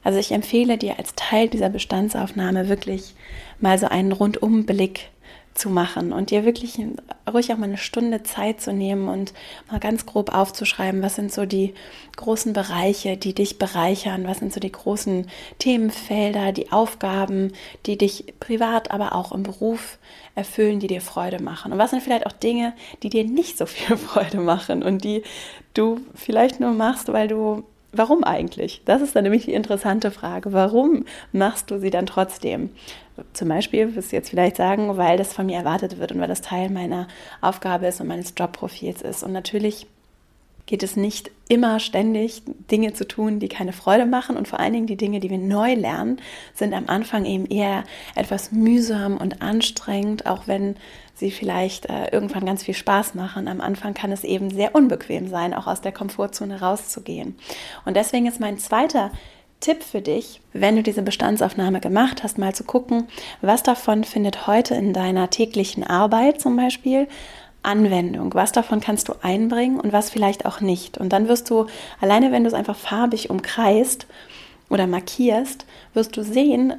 Also 0.05 0.19
ich 0.19 0.33
empfehle 0.33 0.79
dir 0.79 0.99
als 0.99 1.15
Teil 1.17 1.49
dieser 1.49 1.69
Bestandsaufnahme 1.69 2.69
wirklich 2.69 3.15
mal 3.61 3.79
so 3.79 3.89
einen 3.89 4.13
Rundumblick 4.13 5.11
zu 5.59 5.69
machen 5.71 6.13
und 6.13 6.31
dir 6.31 6.45
wirklich 6.45 6.79
ruhig 7.31 7.53
auch 7.53 7.59
mal 7.59 7.65
eine 7.65 7.77
Stunde 7.77 8.23
Zeit 8.23 8.61
zu 8.61 8.73
nehmen 8.73 9.09
und 9.09 9.35
mal 9.71 9.81
ganz 9.81 10.07
grob 10.07 10.33
aufzuschreiben, 10.35 11.03
was 11.03 11.17
sind 11.17 11.33
so 11.33 11.45
die 11.45 11.75
großen 12.17 12.53
Bereiche, 12.53 13.17
die 13.17 13.35
dich 13.35 13.59
bereichern, 13.59 14.27
was 14.27 14.39
sind 14.39 14.53
so 14.53 14.61
die 14.61 14.73
großen 14.73 15.27
Themenfelder, 15.59 16.53
die 16.53 16.73
Aufgaben, 16.73 17.53
die 17.87 17.99
dich 17.99 18.35
privat, 18.41 18.91
aber 18.91 19.15
auch 19.15 19.33
im 19.33 19.43
Beruf 19.43 19.99
erfüllen, 20.35 20.81
die 20.81 20.87
dir 20.87 21.01
Freude 21.01 21.43
machen. 21.43 21.73
Und 21.73 21.79
was 21.79 21.91
sind 21.91 22.03
vielleicht 22.03 22.27
auch 22.27 22.33
Dinge, 22.33 22.75
die 23.03 23.11
dir 23.11 23.25
nicht 23.25 23.59
so 23.59 23.67
viel 23.67 23.97
Freude 23.99 24.39
machen 24.39 24.83
und 24.83 25.05
die 25.05 25.23
du 25.75 26.01
vielleicht 26.15 26.61
nur 26.61 26.73
machst, 26.73 27.13
weil 27.13 27.29
du 27.29 27.65
Warum 27.93 28.23
eigentlich? 28.23 28.83
Das 28.85 29.01
ist 29.01 29.17
dann 29.17 29.25
nämlich 29.25 29.47
die 29.47 29.55
interessante 29.55 30.11
Frage. 30.11 30.53
Warum 30.53 31.05
machst 31.33 31.71
du 31.71 31.79
sie 31.79 31.91
dann 31.91 32.07
trotzdem? 32.07 32.71
Zum 33.33 33.49
Beispiel 33.49 33.97
wirst 33.97 34.13
du 34.13 34.17
jetzt 34.17 34.29
vielleicht 34.31 34.57
sagen, 34.57 34.97
weil 34.97 35.17
das 35.17 35.33
von 35.33 35.47
mir 35.47 35.57
erwartet 35.57 35.99
wird 35.99 36.13
und 36.13 36.21
weil 36.21 36.29
das 36.29 36.43
Teil 36.43 36.69
meiner 36.71 37.09
Aufgabe 37.41 37.87
ist 37.87 38.01
und 38.01 38.07
meines 38.07 38.35
Jobprofils 38.37 39.03
ist. 39.03 39.23
Und 39.23 39.33
natürlich 39.33 39.87
geht 40.67 40.83
es 40.83 40.97
nicht 40.97 41.31
immer 41.49 41.81
ständig 41.81 42.43
Dinge 42.71 42.93
zu 42.93 43.09
tun, 43.09 43.41
die 43.41 43.49
keine 43.49 43.73
Freude 43.73 44.05
machen. 44.05 44.37
Und 44.37 44.47
vor 44.47 44.61
allen 44.61 44.75
Dingen 44.75 44.87
die 44.87 44.99
Dinge, 44.99 45.19
die 45.19 45.31
wir 45.31 45.39
neu 45.39 45.73
lernen, 45.73 46.21
sind 46.53 46.75
am 46.75 46.89
Anfang 46.89 47.25
eben 47.25 47.47
eher 47.47 47.85
etwas 48.15 48.53
mühsam 48.53 49.17
und 49.17 49.41
anstrengend, 49.41 50.27
auch 50.27 50.43
wenn 50.47 50.77
sie 51.19 51.31
vielleicht 51.31 51.87
äh, 51.87 52.09
irgendwann 52.13 52.47
ganz 52.47 52.65
viel 52.65 52.75
Spaß 52.75 53.15
machen. 53.15 53.49
Am 53.49 53.61
Anfang 53.61 53.95
kann 53.95 54.13
es 54.13 54.25
eben 54.25 54.51
sehr 54.51 54.75
unbequem 54.75 55.29
sein, 55.29 55.55
auch 55.55 55.67
aus 55.67 55.81
der 55.81 55.93
Komfortzone 55.93 56.61
rauszugehen. 56.61 57.37
Und 57.85 57.97
deswegen 57.97 58.27
ist 58.27 58.41
mein 58.41 58.59
zweiter 58.59 59.11
Tipp 59.61 59.83
für 59.83 60.01
dich, 60.01 60.41
wenn 60.53 60.77
du 60.77 60.83
diese 60.83 61.03
Bestandsaufnahme 61.03 61.81
gemacht 61.81 62.23
hast, 62.23 62.39
mal 62.39 62.55
zu 62.55 62.63
gucken, 62.63 63.09
was 63.41 63.65
davon 63.65 64.05
findet 64.05 64.47
heute 64.47 64.77
in 64.77 64.93
deiner 64.93 65.31
täglichen 65.31 65.83
Arbeit 65.83 66.41
zum 66.41 66.57
Beispiel 66.57 67.09
Anwendung. 67.63 68.33
Was 68.35 68.53
davon 68.53 68.81
kannst 68.81 69.09
du 69.09 69.15
einbringen 69.21 69.81
und 69.81 69.93
was 69.93 70.11
vielleicht 70.11 70.47
auch 70.47 70.61
nicht. 70.61 70.99
Und 70.99 71.13
dann 71.13 71.29
wirst 71.29 71.51
du, 71.51 71.67
alleine 72.01 72.31
wenn 72.31 72.45
du 72.45 72.49
es 72.49 72.55
einfach 72.55 72.77
farbig 72.77 73.31
umkreist 73.31 74.07
oder 74.71 74.87
markierst, 74.87 75.67
wirst 75.93 76.17
du 76.17 76.23
sehen, 76.23 76.75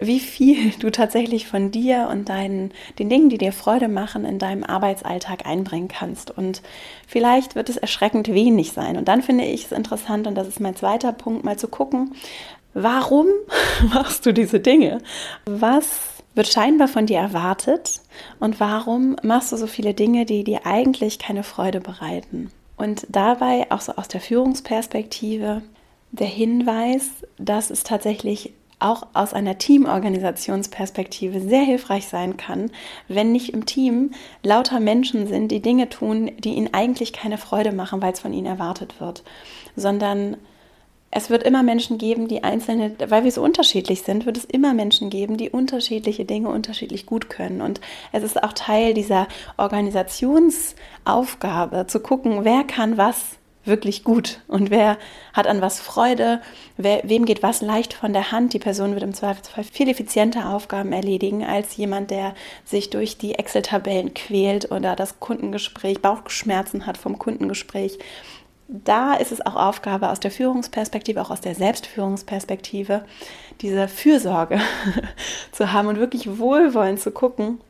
wie 0.00 0.20
viel 0.20 0.70
du 0.78 0.90
tatsächlich 0.90 1.46
von 1.46 1.70
dir 1.70 2.08
und 2.10 2.28
deinen, 2.28 2.72
den 2.98 3.08
Dingen, 3.08 3.28
die 3.28 3.38
dir 3.38 3.52
Freude 3.52 3.88
machen, 3.88 4.24
in 4.24 4.38
deinem 4.38 4.64
Arbeitsalltag 4.64 5.46
einbringen 5.46 5.88
kannst. 5.88 6.30
Und 6.30 6.62
vielleicht 7.06 7.54
wird 7.54 7.68
es 7.68 7.76
erschreckend 7.76 8.28
wenig 8.28 8.72
sein. 8.72 8.96
Und 8.96 9.08
dann 9.08 9.22
finde 9.22 9.44
ich 9.44 9.66
es 9.66 9.72
interessant, 9.72 10.26
und 10.26 10.34
das 10.34 10.48
ist 10.48 10.60
mein 10.60 10.76
zweiter 10.76 11.12
Punkt, 11.12 11.44
mal 11.44 11.58
zu 11.58 11.68
gucken, 11.68 12.14
warum 12.74 13.26
machst 13.92 14.26
du 14.26 14.32
diese 14.32 14.60
Dinge? 14.60 14.98
Was 15.46 16.00
wird 16.34 16.48
scheinbar 16.48 16.88
von 16.88 17.06
dir 17.06 17.18
erwartet 17.18 18.00
und 18.40 18.58
warum 18.58 19.16
machst 19.22 19.52
du 19.52 19.56
so 19.56 19.68
viele 19.68 19.94
Dinge, 19.94 20.24
die 20.24 20.42
dir 20.42 20.66
eigentlich 20.66 21.18
keine 21.18 21.44
Freude 21.44 21.80
bereiten? 21.80 22.50
Und 22.76 23.06
dabei 23.08 23.70
auch 23.70 23.80
so 23.80 23.92
aus 23.92 24.08
der 24.08 24.20
Führungsperspektive 24.20 25.62
der 26.10 26.26
Hinweis, 26.26 27.10
dass 27.38 27.70
es 27.70 27.84
tatsächlich 27.84 28.52
auch 28.84 29.08
aus 29.14 29.32
einer 29.32 29.58
Teamorganisationsperspektive 29.58 31.40
sehr 31.40 31.62
hilfreich 31.62 32.06
sein 32.06 32.36
kann, 32.36 32.70
wenn 33.08 33.32
nicht 33.32 33.54
im 33.54 33.66
Team 33.66 34.12
lauter 34.42 34.78
Menschen 34.78 35.26
sind, 35.26 35.48
die 35.48 35.62
Dinge 35.62 35.88
tun, 35.88 36.30
die 36.38 36.54
ihnen 36.54 36.72
eigentlich 36.72 37.12
keine 37.12 37.38
Freude 37.38 37.72
machen, 37.72 38.02
weil 38.02 38.12
es 38.12 38.20
von 38.20 38.32
ihnen 38.32 38.46
erwartet 38.46 39.00
wird, 39.00 39.24
sondern 39.74 40.36
es 41.16 41.30
wird 41.30 41.44
immer 41.44 41.62
Menschen 41.62 41.96
geben, 41.96 42.26
die 42.26 42.42
einzelne, 42.42 42.96
weil 43.06 43.22
wir 43.22 43.30
so 43.30 43.40
unterschiedlich 43.40 44.02
sind, 44.02 44.26
wird 44.26 44.36
es 44.36 44.44
immer 44.44 44.74
Menschen 44.74 45.10
geben, 45.10 45.36
die 45.36 45.48
unterschiedliche 45.48 46.24
Dinge 46.24 46.48
unterschiedlich 46.48 47.06
gut 47.06 47.30
können. 47.30 47.60
Und 47.60 47.80
es 48.10 48.24
ist 48.24 48.42
auch 48.42 48.52
Teil 48.52 48.94
dieser 48.94 49.28
Organisationsaufgabe, 49.56 51.86
zu 51.86 52.00
gucken, 52.00 52.44
wer 52.44 52.64
kann 52.64 52.98
was 52.98 53.38
wirklich 53.64 54.04
gut 54.04 54.40
und 54.46 54.70
wer 54.70 54.98
hat 55.32 55.46
an 55.46 55.60
was 55.60 55.80
Freude, 55.80 56.40
wer, 56.76 57.00
wem 57.04 57.24
geht 57.24 57.42
was 57.42 57.62
leicht 57.62 57.94
von 57.94 58.12
der 58.12 58.32
Hand. 58.32 58.52
Die 58.52 58.58
Person 58.58 58.92
wird 58.92 59.02
im 59.02 59.14
Zweifelsfall 59.14 59.64
viel 59.64 59.88
effizienter 59.88 60.50
Aufgaben 60.50 60.92
erledigen 60.92 61.44
als 61.44 61.76
jemand, 61.76 62.10
der 62.10 62.34
sich 62.64 62.90
durch 62.90 63.18
die 63.18 63.34
Excel-Tabellen 63.34 64.14
quält 64.14 64.70
oder 64.70 64.96
das 64.96 65.20
Kundengespräch, 65.20 66.02
Bauchschmerzen 66.02 66.86
hat 66.86 66.98
vom 66.98 67.18
Kundengespräch. 67.18 67.98
Da 68.68 69.14
ist 69.14 69.30
es 69.30 69.44
auch 69.44 69.56
Aufgabe 69.56 70.10
aus 70.10 70.20
der 70.20 70.30
Führungsperspektive, 70.30 71.20
auch 71.20 71.30
aus 71.30 71.42
der 71.42 71.54
Selbstführungsperspektive, 71.54 73.04
diese 73.60 73.88
Fürsorge 73.88 74.60
zu 75.52 75.72
haben 75.72 75.88
und 75.88 75.98
wirklich 75.98 76.38
wohlwollend 76.38 77.00
zu 77.00 77.10
gucken, 77.10 77.60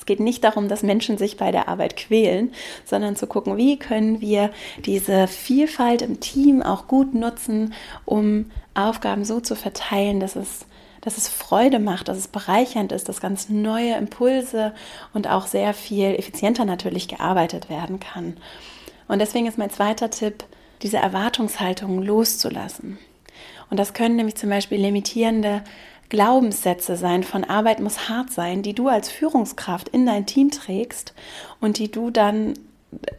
es 0.00 0.06
geht 0.06 0.18
nicht 0.18 0.44
darum, 0.44 0.68
dass 0.68 0.82
Menschen 0.82 1.18
sich 1.18 1.36
bei 1.36 1.52
der 1.52 1.68
Arbeit 1.68 1.94
quälen, 1.94 2.52
sondern 2.86 3.16
zu 3.16 3.26
gucken, 3.26 3.58
wie 3.58 3.78
können 3.78 4.22
wir 4.22 4.50
diese 4.86 5.26
Vielfalt 5.26 6.00
im 6.00 6.20
Team 6.20 6.62
auch 6.62 6.88
gut 6.88 7.14
nutzen, 7.14 7.74
um 8.06 8.50
Aufgaben 8.72 9.26
so 9.26 9.40
zu 9.40 9.54
verteilen, 9.54 10.18
dass 10.18 10.36
es 10.36 10.64
dass 11.02 11.16
es 11.16 11.28
Freude 11.28 11.78
macht, 11.78 12.08
dass 12.08 12.18
es 12.18 12.28
bereichernd 12.28 12.92
ist, 12.92 13.08
dass 13.08 13.22
ganz 13.22 13.48
neue 13.48 13.94
Impulse 13.94 14.74
und 15.14 15.28
auch 15.28 15.46
sehr 15.46 15.72
viel 15.72 16.14
effizienter 16.14 16.66
natürlich 16.66 17.08
gearbeitet 17.08 17.70
werden 17.70 18.00
kann. 18.00 18.36
Und 19.08 19.18
deswegen 19.18 19.46
ist 19.46 19.56
mein 19.56 19.70
zweiter 19.70 20.10
Tipp, 20.10 20.44
diese 20.82 20.98
Erwartungshaltung 20.98 22.02
loszulassen. 22.02 22.98
Und 23.70 23.78
das 23.78 23.94
können 23.94 24.16
nämlich 24.16 24.36
zum 24.36 24.50
Beispiel 24.50 24.78
limitierende 24.78 25.62
Glaubenssätze 26.10 26.96
sein, 26.96 27.22
von 27.22 27.44
Arbeit 27.44 27.80
muss 27.80 28.08
hart 28.08 28.30
sein, 28.30 28.62
die 28.62 28.74
du 28.74 28.88
als 28.88 29.08
Führungskraft 29.08 29.88
in 29.88 30.04
dein 30.04 30.26
Team 30.26 30.50
trägst 30.50 31.14
und 31.60 31.78
die 31.78 31.90
du 31.90 32.10
dann, 32.10 32.54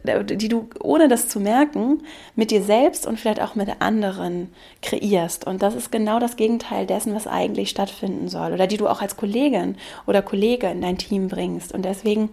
die 0.04 0.48
du 0.48 0.68
ohne 0.80 1.08
das 1.08 1.28
zu 1.28 1.40
merken, 1.40 2.02
mit 2.36 2.50
dir 2.50 2.62
selbst 2.62 3.06
und 3.06 3.18
vielleicht 3.18 3.40
auch 3.40 3.54
mit 3.54 3.80
anderen 3.80 4.52
kreierst. 4.82 5.46
Und 5.46 5.62
das 5.62 5.74
ist 5.74 5.90
genau 5.90 6.20
das 6.20 6.36
Gegenteil 6.36 6.86
dessen, 6.86 7.14
was 7.14 7.26
eigentlich 7.26 7.70
stattfinden 7.70 8.28
soll 8.28 8.52
oder 8.52 8.66
die 8.66 8.76
du 8.76 8.86
auch 8.86 9.00
als 9.00 9.16
Kollegin 9.16 9.76
oder 10.06 10.20
Kollege 10.20 10.68
in 10.68 10.82
dein 10.82 10.98
Team 10.98 11.28
bringst. 11.28 11.72
Und 11.72 11.86
deswegen 11.86 12.28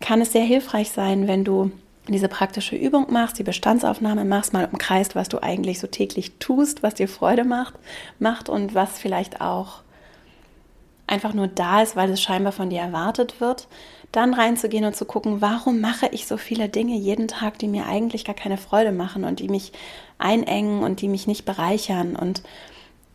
kann 0.00 0.22
es 0.22 0.32
sehr 0.32 0.44
hilfreich 0.44 0.90
sein, 0.90 1.28
wenn 1.28 1.44
du 1.44 1.70
diese 2.08 2.28
praktische 2.28 2.76
Übung 2.76 3.12
machst, 3.12 3.38
die 3.38 3.44
Bestandsaufnahme 3.44 4.24
machst, 4.24 4.52
mal 4.52 4.68
umkreist, 4.70 5.14
was 5.14 5.28
du 5.28 5.42
eigentlich 5.42 5.78
so 5.78 5.86
täglich 5.86 6.32
tust, 6.38 6.82
was 6.82 6.94
dir 6.94 7.08
Freude 7.08 7.44
macht, 7.44 7.74
macht 8.18 8.48
und 8.48 8.74
was 8.74 8.98
vielleicht 8.98 9.40
auch 9.40 9.82
einfach 11.06 11.34
nur 11.34 11.48
da 11.48 11.82
ist, 11.82 11.96
weil 11.96 12.10
es 12.10 12.22
scheinbar 12.22 12.52
von 12.52 12.70
dir 12.70 12.80
erwartet 12.80 13.40
wird, 13.40 13.68
dann 14.12 14.34
reinzugehen 14.34 14.84
und 14.84 14.96
zu 14.96 15.04
gucken, 15.04 15.40
warum 15.40 15.80
mache 15.80 16.08
ich 16.10 16.26
so 16.26 16.36
viele 16.36 16.68
Dinge 16.68 16.96
jeden 16.96 17.28
Tag, 17.28 17.58
die 17.58 17.68
mir 17.68 17.86
eigentlich 17.86 18.24
gar 18.24 18.34
keine 18.34 18.56
Freude 18.56 18.92
machen 18.92 19.24
und 19.24 19.40
die 19.40 19.48
mich 19.48 19.72
einengen 20.18 20.82
und 20.82 21.00
die 21.00 21.08
mich 21.08 21.26
nicht 21.26 21.44
bereichern 21.44 22.16
und 22.16 22.42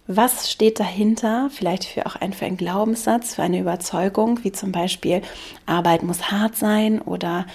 was 0.07 0.51
steht 0.51 0.79
dahinter? 0.79 1.49
Vielleicht 1.51 1.85
für 1.85 2.05
auch 2.05 2.15
ein, 2.15 2.31
für 2.31 2.45
einen 2.45 2.57
Glaubenssatz, 2.57 3.33
für 3.35 3.41
eine 3.41 3.59
Überzeugung, 3.59 4.43
wie 4.43 4.51
zum 4.51 4.71
Beispiel 4.71 5.23
Arbeit 5.65 6.03
muss 6.03 6.29
hart 6.29 6.55
sein 6.55 7.01
oder 7.01 7.47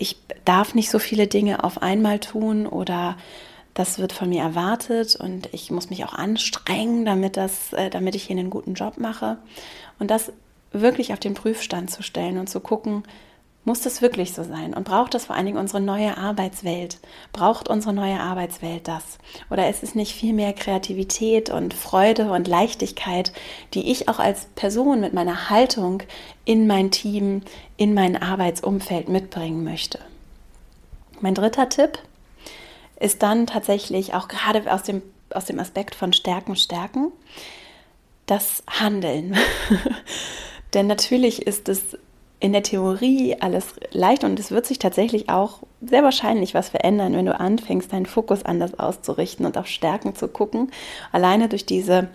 ich 0.00 0.16
darf 0.44 0.74
nicht 0.74 0.90
so 0.90 0.98
viele 0.98 1.26
Dinge 1.26 1.64
auf 1.64 1.82
einmal 1.82 2.18
tun 2.18 2.66
oder 2.66 3.16
das 3.74 3.98
wird 3.98 4.12
von 4.12 4.30
mir 4.30 4.42
erwartet 4.42 5.16
und 5.16 5.48
ich 5.52 5.70
muss 5.70 5.90
mich 5.90 6.04
auch 6.04 6.14
anstrengen, 6.14 7.04
damit, 7.04 7.36
das, 7.36 7.72
äh, 7.74 7.90
damit 7.90 8.14
ich 8.14 8.24
hier 8.24 8.36
einen 8.36 8.48
guten 8.50 8.74
Job 8.74 8.96
mache. 8.96 9.36
Und 9.98 10.10
das 10.10 10.32
wirklich 10.72 11.12
auf 11.12 11.18
den 11.18 11.34
Prüfstand 11.34 11.90
zu 11.90 12.02
stellen 12.02 12.38
und 12.38 12.48
zu 12.48 12.60
gucken, 12.60 13.02
muss 13.66 13.80
das 13.80 14.00
wirklich 14.00 14.32
so 14.32 14.44
sein? 14.44 14.72
Und 14.74 14.84
braucht 14.84 15.12
das 15.12 15.26
vor 15.26 15.34
allen 15.34 15.46
Dingen 15.46 15.58
unsere 15.58 15.80
neue 15.80 16.16
Arbeitswelt? 16.16 17.00
Braucht 17.32 17.68
unsere 17.68 17.92
neue 17.92 18.20
Arbeitswelt 18.20 18.86
das? 18.86 19.18
Oder 19.50 19.68
ist 19.68 19.82
es 19.82 19.96
nicht 19.96 20.14
viel 20.14 20.32
mehr 20.32 20.52
Kreativität 20.52 21.50
und 21.50 21.74
Freude 21.74 22.30
und 22.30 22.46
Leichtigkeit, 22.46 23.32
die 23.74 23.90
ich 23.90 24.08
auch 24.08 24.20
als 24.20 24.46
Person 24.54 25.00
mit 25.00 25.14
meiner 25.14 25.50
Haltung 25.50 26.04
in 26.44 26.68
mein 26.68 26.92
Team, 26.92 27.42
in 27.76 27.92
mein 27.92 28.16
Arbeitsumfeld 28.22 29.08
mitbringen 29.08 29.64
möchte? 29.64 29.98
Mein 31.20 31.34
dritter 31.34 31.68
Tipp 31.68 31.98
ist 33.00 33.24
dann 33.24 33.48
tatsächlich 33.48 34.14
auch 34.14 34.28
gerade 34.28 34.72
aus 34.72 34.84
dem, 34.84 35.02
aus 35.30 35.44
dem 35.44 35.58
Aspekt 35.58 35.96
von 35.96 36.12
Stärken, 36.12 36.54
Stärken, 36.54 37.10
das 38.26 38.62
Handeln. 38.68 39.36
Denn 40.74 40.86
natürlich 40.86 41.42
ist 41.48 41.68
es 41.68 41.96
in 42.40 42.52
der 42.52 42.62
Theorie 42.62 43.36
alles 43.40 43.74
leicht 43.92 44.24
und 44.24 44.38
es 44.38 44.50
wird 44.50 44.66
sich 44.66 44.78
tatsächlich 44.78 45.28
auch 45.28 45.60
sehr 45.82 46.02
wahrscheinlich 46.02 46.54
was 46.54 46.70
verändern, 46.70 47.14
wenn 47.14 47.26
du 47.26 47.38
anfängst, 47.38 47.92
deinen 47.92 48.06
Fokus 48.06 48.44
anders 48.44 48.78
auszurichten 48.78 49.44
und 49.44 49.58
auf 49.58 49.66
Stärken 49.66 50.14
zu 50.14 50.26
gucken. 50.26 50.70
Alleine 51.12 51.48
durch 51.48 51.66
diese 51.66 52.08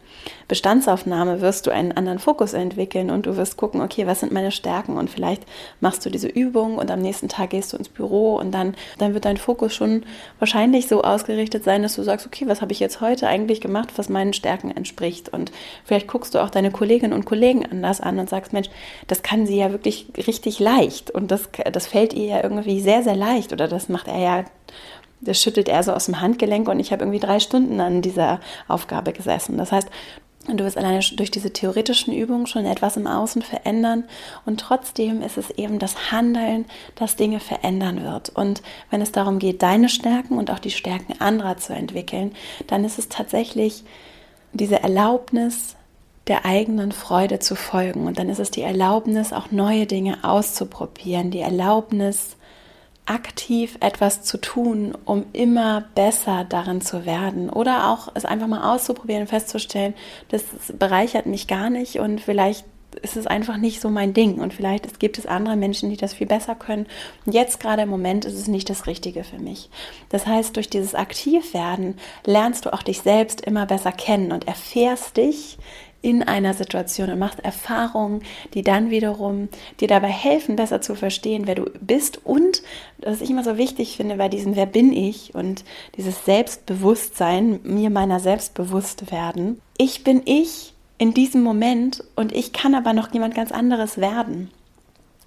Bestandsaufnahme 0.47 1.39
wirst 1.39 1.65
du 1.65 1.71
einen 1.71 1.93
anderen 1.93 2.19
Fokus 2.19 2.53
entwickeln 2.53 3.09
und 3.09 3.25
du 3.25 3.37
wirst 3.37 3.55
gucken, 3.55 3.79
okay, 3.79 4.05
was 4.05 4.19
sind 4.19 4.33
meine 4.33 4.51
Stärken? 4.51 4.97
Und 4.97 5.09
vielleicht 5.09 5.43
machst 5.79 6.05
du 6.05 6.09
diese 6.09 6.27
Übung 6.27 6.77
und 6.77 6.91
am 6.91 7.01
nächsten 7.01 7.29
Tag 7.29 7.51
gehst 7.51 7.71
du 7.71 7.77
ins 7.77 7.87
Büro 7.87 8.35
und 8.35 8.51
dann, 8.51 8.75
dann 8.97 9.13
wird 9.13 9.25
dein 9.25 9.37
Fokus 9.37 9.73
schon 9.73 10.03
wahrscheinlich 10.39 10.87
so 10.87 11.03
ausgerichtet 11.03 11.63
sein, 11.63 11.83
dass 11.83 11.95
du 11.95 12.03
sagst, 12.03 12.25
okay, 12.25 12.47
was 12.47 12.61
habe 12.61 12.73
ich 12.73 12.81
jetzt 12.81 12.99
heute 12.99 13.27
eigentlich 13.27 13.61
gemacht, 13.61 13.93
was 13.95 14.09
meinen 14.09 14.33
Stärken 14.33 14.71
entspricht? 14.71 15.29
Und 15.29 15.51
vielleicht 15.85 16.07
guckst 16.07 16.35
du 16.35 16.39
auch 16.39 16.49
deine 16.49 16.71
Kolleginnen 16.71 17.13
und 17.13 17.25
Kollegen 17.25 17.65
anders 17.65 18.01
an 18.01 18.19
und 18.19 18.29
sagst, 18.29 18.51
Mensch, 18.51 18.69
das 19.07 19.23
kann 19.23 19.45
sie 19.45 19.57
ja 19.57 19.71
wirklich 19.71 20.07
richtig 20.27 20.59
leicht. 20.59 21.11
Und 21.11 21.31
das, 21.31 21.47
das 21.71 21.87
fällt 21.87 22.13
ihr 22.13 22.25
ja 22.25 22.43
irgendwie 22.43 22.81
sehr, 22.81 23.03
sehr 23.03 23.15
leicht. 23.15 23.53
Oder 23.53 23.60
das 23.67 23.89
macht 23.89 24.07
er 24.07 24.17
ja, 24.17 24.45
das 25.21 25.41
schüttelt 25.41 25.69
er 25.69 25.83
so 25.83 25.93
aus 25.93 26.05
dem 26.05 26.19
Handgelenk 26.19 26.67
und 26.67 26.79
ich 26.79 26.91
habe 26.91 27.03
irgendwie 27.03 27.19
drei 27.19 27.39
Stunden 27.39 27.79
an 27.79 28.01
dieser 28.01 28.39
Aufgabe 28.67 29.13
gesessen. 29.13 29.57
Das 29.57 29.71
heißt, 29.71 29.87
du 30.47 30.63
wirst 30.63 30.77
alleine 30.77 30.99
durch 31.15 31.29
diese 31.29 31.53
theoretischen 31.53 32.13
Übungen 32.13 32.47
schon 32.47 32.65
etwas 32.65 32.97
im 32.97 33.05
Außen 33.05 33.43
verändern 33.43 34.05
und 34.45 34.59
trotzdem 34.59 35.21
ist 35.21 35.37
es 35.37 35.51
eben 35.51 35.77
das 35.77 36.11
Handeln, 36.11 36.65
das 36.95 37.15
Dinge 37.15 37.39
verändern 37.39 38.03
wird. 38.03 38.29
Und 38.29 38.61
wenn 38.89 39.01
es 39.01 39.11
darum 39.11 39.37
geht, 39.37 39.61
deine 39.61 39.89
Stärken 39.89 40.37
und 40.37 40.49
auch 40.49 40.59
die 40.59 40.71
Stärken 40.71 41.21
anderer 41.21 41.57
zu 41.57 41.73
entwickeln, 41.73 42.33
dann 42.67 42.83
ist 42.83 42.97
es 42.97 43.09
tatsächlich 43.09 43.83
diese 44.53 44.81
Erlaubnis, 44.81 45.75
der 46.27 46.45
eigenen 46.45 46.91
Freude 46.91 47.39
zu 47.39 47.55
folgen. 47.55 48.07
Und 48.07 48.19
dann 48.19 48.29
ist 48.29 48.39
es 48.39 48.51
die 48.51 48.61
Erlaubnis, 48.61 49.33
auch 49.33 49.51
neue 49.51 49.85
Dinge 49.85 50.19
auszuprobieren, 50.23 51.31
die 51.31 51.39
Erlaubnis, 51.39 52.37
aktiv 53.05 53.77
etwas 53.79 54.23
zu 54.23 54.37
tun, 54.37 54.97
um 55.05 55.25
immer 55.33 55.85
besser 55.95 56.45
darin 56.47 56.81
zu 56.81 57.05
werden 57.05 57.49
oder 57.49 57.89
auch 57.89 58.09
es 58.13 58.25
einfach 58.25 58.47
mal 58.47 58.73
auszuprobieren 58.73 59.23
und 59.23 59.27
festzustellen, 59.27 59.93
das 60.29 60.43
bereichert 60.77 61.25
mich 61.25 61.47
gar 61.47 61.69
nicht 61.69 61.99
und 61.99 62.21
vielleicht 62.21 62.65
ist 63.01 63.15
es 63.15 63.27
einfach 63.27 63.57
nicht 63.57 63.81
so 63.81 63.89
mein 63.89 64.13
Ding 64.13 64.39
und 64.39 64.53
vielleicht 64.53 64.99
gibt 64.99 65.17
es 65.17 65.25
andere 65.25 65.55
Menschen, 65.55 65.89
die 65.89 65.97
das 65.97 66.13
viel 66.13 66.27
besser 66.27 66.55
können. 66.55 66.87
Und 67.25 67.33
jetzt 67.33 67.59
gerade 67.59 67.83
im 67.83 67.89
Moment 67.89 68.25
ist 68.25 68.35
es 68.35 68.47
nicht 68.47 68.69
das 68.69 68.85
Richtige 68.85 69.23
für 69.23 69.39
mich. 69.39 69.69
Das 70.09 70.27
heißt, 70.27 70.55
durch 70.55 70.69
dieses 70.69 70.93
Aktivwerden 70.93 71.97
lernst 72.25 72.65
du 72.65 72.73
auch 72.73 72.83
dich 72.83 73.01
selbst 73.01 73.41
immer 73.41 73.65
besser 73.65 73.91
kennen 73.91 74.31
und 74.31 74.47
erfährst 74.47 75.17
dich 75.17 75.57
in 76.01 76.23
einer 76.23 76.53
Situation 76.53 77.11
und 77.11 77.19
machst 77.19 77.39
Erfahrungen, 77.39 78.23
die 78.53 78.63
dann 78.63 78.89
wiederum 78.89 79.49
dir 79.79 79.87
dabei 79.87 80.09
helfen, 80.09 80.55
besser 80.55 80.81
zu 80.81 80.95
verstehen, 80.95 81.43
wer 81.45 81.55
du 81.55 81.65
bist 81.79 82.25
und, 82.25 82.63
was 82.97 83.21
ich 83.21 83.29
immer 83.29 83.43
so 83.43 83.57
wichtig 83.57 83.97
finde 83.97 84.15
bei 84.15 84.29
diesem 84.29 84.55
Wer 84.55 84.65
bin 84.65 84.93
ich 84.93 85.35
und 85.35 85.63
dieses 85.97 86.25
Selbstbewusstsein, 86.25 87.59
mir 87.63 87.89
meiner 87.89 88.19
selbst 88.19 88.53
bewusst 88.53 89.11
werden. 89.11 89.61
Ich 89.77 90.03
bin 90.03 90.21
ich 90.25 90.73
in 90.97 91.13
diesem 91.13 91.41
Moment 91.41 92.03
und 92.15 92.31
ich 92.31 92.53
kann 92.53 92.75
aber 92.75 92.93
noch 92.93 93.13
jemand 93.13 93.35
ganz 93.35 93.51
anderes 93.51 93.97
werden. 93.97 94.51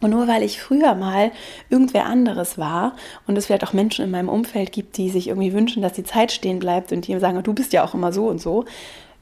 Und 0.01 0.11
nur 0.11 0.29
weil 0.29 0.43
ich 0.43 0.61
früher 0.61 0.95
mal 0.95 1.33
irgendwer 1.71 2.07
anderes 2.07 2.59
war 2.59 2.95
und 3.27 3.39
es 3.39 3.47
vielleicht 3.47 3.65
auch 3.65 3.73
Menschen 3.73 4.05
in 4.05 4.11
meinem 4.11 4.29
Umfeld 4.29 4.71
gibt, 4.71 4.99
die 4.99 5.09
sich 5.09 5.29
irgendwie 5.29 5.53
wünschen, 5.53 5.83
dass 5.83 5.95
die 5.95 6.05
Zeit 6.05 6.31
stehen 6.31 6.59
bleibt 6.59 6.93
und 6.93 7.07
die 7.07 7.19
sagen, 7.19 7.43
du 7.43 7.55
bist 7.55 7.73
ja 7.73 7.85
auch 7.85 7.95
immer 7.95 8.13
so 8.13 8.27
und 8.27 8.41
so, 8.41 8.67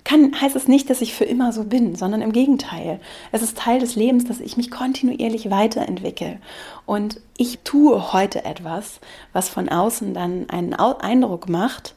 kann, 0.04 0.40
heißt 0.40 0.56
es 0.56 0.68
nicht, 0.68 0.90
dass 0.90 1.00
ich 1.00 1.14
für 1.14 1.24
immer 1.24 1.52
so 1.52 1.64
bin, 1.64 1.94
sondern 1.94 2.22
im 2.22 2.32
Gegenteil. 2.32 3.00
Es 3.30 3.42
ist 3.42 3.58
Teil 3.58 3.78
des 3.78 3.94
Lebens, 3.94 4.24
dass 4.24 4.40
ich 4.40 4.56
mich 4.56 4.70
kontinuierlich 4.70 5.50
weiterentwickle. 5.50 6.38
Und 6.86 7.20
ich 7.36 7.60
tue 7.60 8.12
heute 8.12 8.44
etwas, 8.44 9.00
was 9.32 9.48
von 9.48 9.68
außen 9.68 10.14
dann 10.14 10.50
einen 10.50 10.74
Eindruck 10.74 11.48
macht 11.48 11.94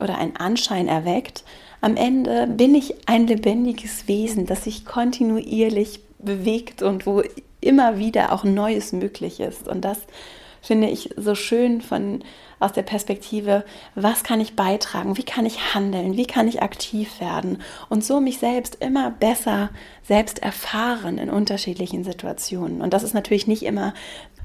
oder 0.00 0.18
einen 0.18 0.36
Anschein 0.36 0.88
erweckt. 0.88 1.44
Am 1.80 1.96
Ende 1.96 2.46
bin 2.46 2.74
ich 2.74 3.08
ein 3.08 3.26
lebendiges 3.26 4.08
Wesen, 4.08 4.46
das 4.46 4.64
sich 4.64 4.84
kontinuierlich 4.84 6.00
bewegt 6.18 6.82
und 6.82 7.06
wo 7.06 7.22
immer 7.60 7.98
wieder 7.98 8.32
auch 8.32 8.44
Neues 8.44 8.92
möglich 8.92 9.40
ist. 9.40 9.68
Und 9.68 9.84
das 9.84 9.98
finde 10.66 10.88
ich 10.88 11.10
so 11.16 11.34
schön 11.34 11.80
von 11.80 12.22
aus 12.58 12.72
der 12.72 12.82
Perspektive, 12.82 13.64
was 13.94 14.22
kann 14.22 14.40
ich 14.40 14.56
beitragen, 14.56 15.16
wie 15.16 15.24
kann 15.24 15.44
ich 15.44 15.74
handeln, 15.74 16.16
wie 16.16 16.26
kann 16.26 16.48
ich 16.48 16.62
aktiv 16.62 17.20
werden? 17.20 17.58
Und 17.88 18.04
so 18.04 18.20
mich 18.20 18.38
selbst 18.38 18.76
immer 18.76 19.10
besser 19.10 19.70
selbst 20.02 20.42
erfahren 20.42 21.18
in 21.18 21.28
unterschiedlichen 21.28 22.02
Situationen. 22.02 22.80
Und 22.80 22.94
das 22.94 23.02
ist 23.02 23.14
natürlich 23.14 23.46
nicht 23.46 23.62
immer 23.62 23.92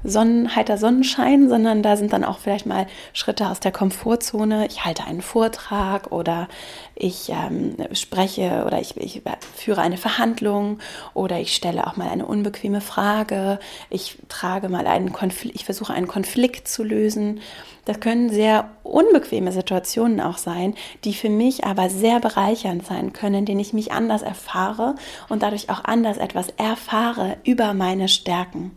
Sonnenheiter 0.04 0.78
Sonnenschein, 0.78 1.48
sondern 1.48 1.82
da 1.82 1.96
sind 1.96 2.12
dann 2.12 2.24
auch 2.24 2.38
vielleicht 2.38 2.66
mal 2.66 2.86
Schritte 3.12 3.48
aus 3.48 3.60
der 3.60 3.72
Komfortzone. 3.72 4.66
Ich 4.66 4.84
halte 4.84 5.04
einen 5.04 5.22
Vortrag 5.22 6.12
oder 6.12 6.48
ich 6.94 7.30
ähm, 7.30 7.76
spreche 7.92 8.64
oder 8.66 8.80
ich, 8.80 8.96
ich 8.96 9.22
führe 9.54 9.80
eine 9.80 9.96
Verhandlung 9.96 10.78
oder 11.14 11.40
ich 11.40 11.54
stelle 11.54 11.86
auch 11.86 11.96
mal 11.96 12.08
eine 12.08 12.26
unbequeme 12.26 12.80
Frage. 12.80 13.58
Ich 13.90 14.18
trage 14.28 14.68
mal 14.68 14.86
einen 14.86 15.12
Konflikt, 15.12 15.56
ich 15.56 15.64
versuche 15.64 15.92
einen 15.94 16.08
Konflikt 16.08 16.68
zu 16.68 16.82
lösen. 16.82 17.40
Das 17.84 17.98
können 17.98 18.30
sehr 18.30 18.70
unbequeme 18.82 19.52
Situationen 19.52 20.20
auch 20.20 20.38
sein, 20.38 20.74
die 21.04 21.14
für 21.14 21.28
mich 21.28 21.64
aber 21.64 21.88
sehr 21.88 22.20
bereichernd 22.20 22.84
sein 22.86 23.12
können, 23.12 23.36
in 23.36 23.44
denen 23.46 23.60
ich 23.60 23.72
mich 23.72 23.92
anders 23.92 24.22
erfahre 24.22 24.94
und 25.28 25.42
dadurch 25.42 25.70
auch 25.70 25.84
anders 25.84 26.18
etwas 26.18 26.48
erfahre 26.56 27.36
über 27.44 27.74
meine 27.74 28.08
Stärken. 28.08 28.72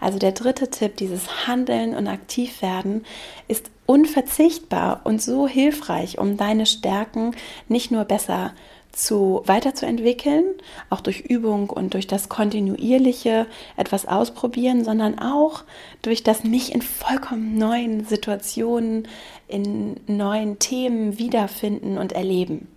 Also 0.00 0.18
der 0.18 0.32
dritte 0.32 0.68
Tipp, 0.70 0.96
dieses 0.96 1.46
Handeln 1.46 1.94
und 1.94 2.06
Aktivwerden, 2.08 3.04
ist 3.48 3.70
unverzichtbar 3.86 5.00
und 5.04 5.22
so 5.22 5.46
hilfreich, 5.46 6.18
um 6.18 6.36
deine 6.36 6.66
Stärken 6.66 7.34
nicht 7.68 7.90
nur 7.90 8.04
besser 8.04 8.52
zu 8.54 8.76
zu 8.96 9.42
weiterzuentwickeln, 9.44 10.46
auch 10.88 11.02
durch 11.02 11.20
Übung 11.20 11.68
und 11.68 11.92
durch 11.92 12.06
das 12.06 12.30
kontinuierliche 12.30 13.46
etwas 13.76 14.08
ausprobieren, 14.08 14.84
sondern 14.84 15.18
auch 15.18 15.64
durch 16.00 16.22
das 16.22 16.44
mich 16.44 16.74
in 16.74 16.80
vollkommen 16.80 17.58
neuen 17.58 18.06
Situationen, 18.06 19.06
in 19.48 20.00
neuen 20.06 20.58
Themen 20.58 21.18
wiederfinden 21.18 21.98
und 21.98 22.12
erleben. 22.12 22.68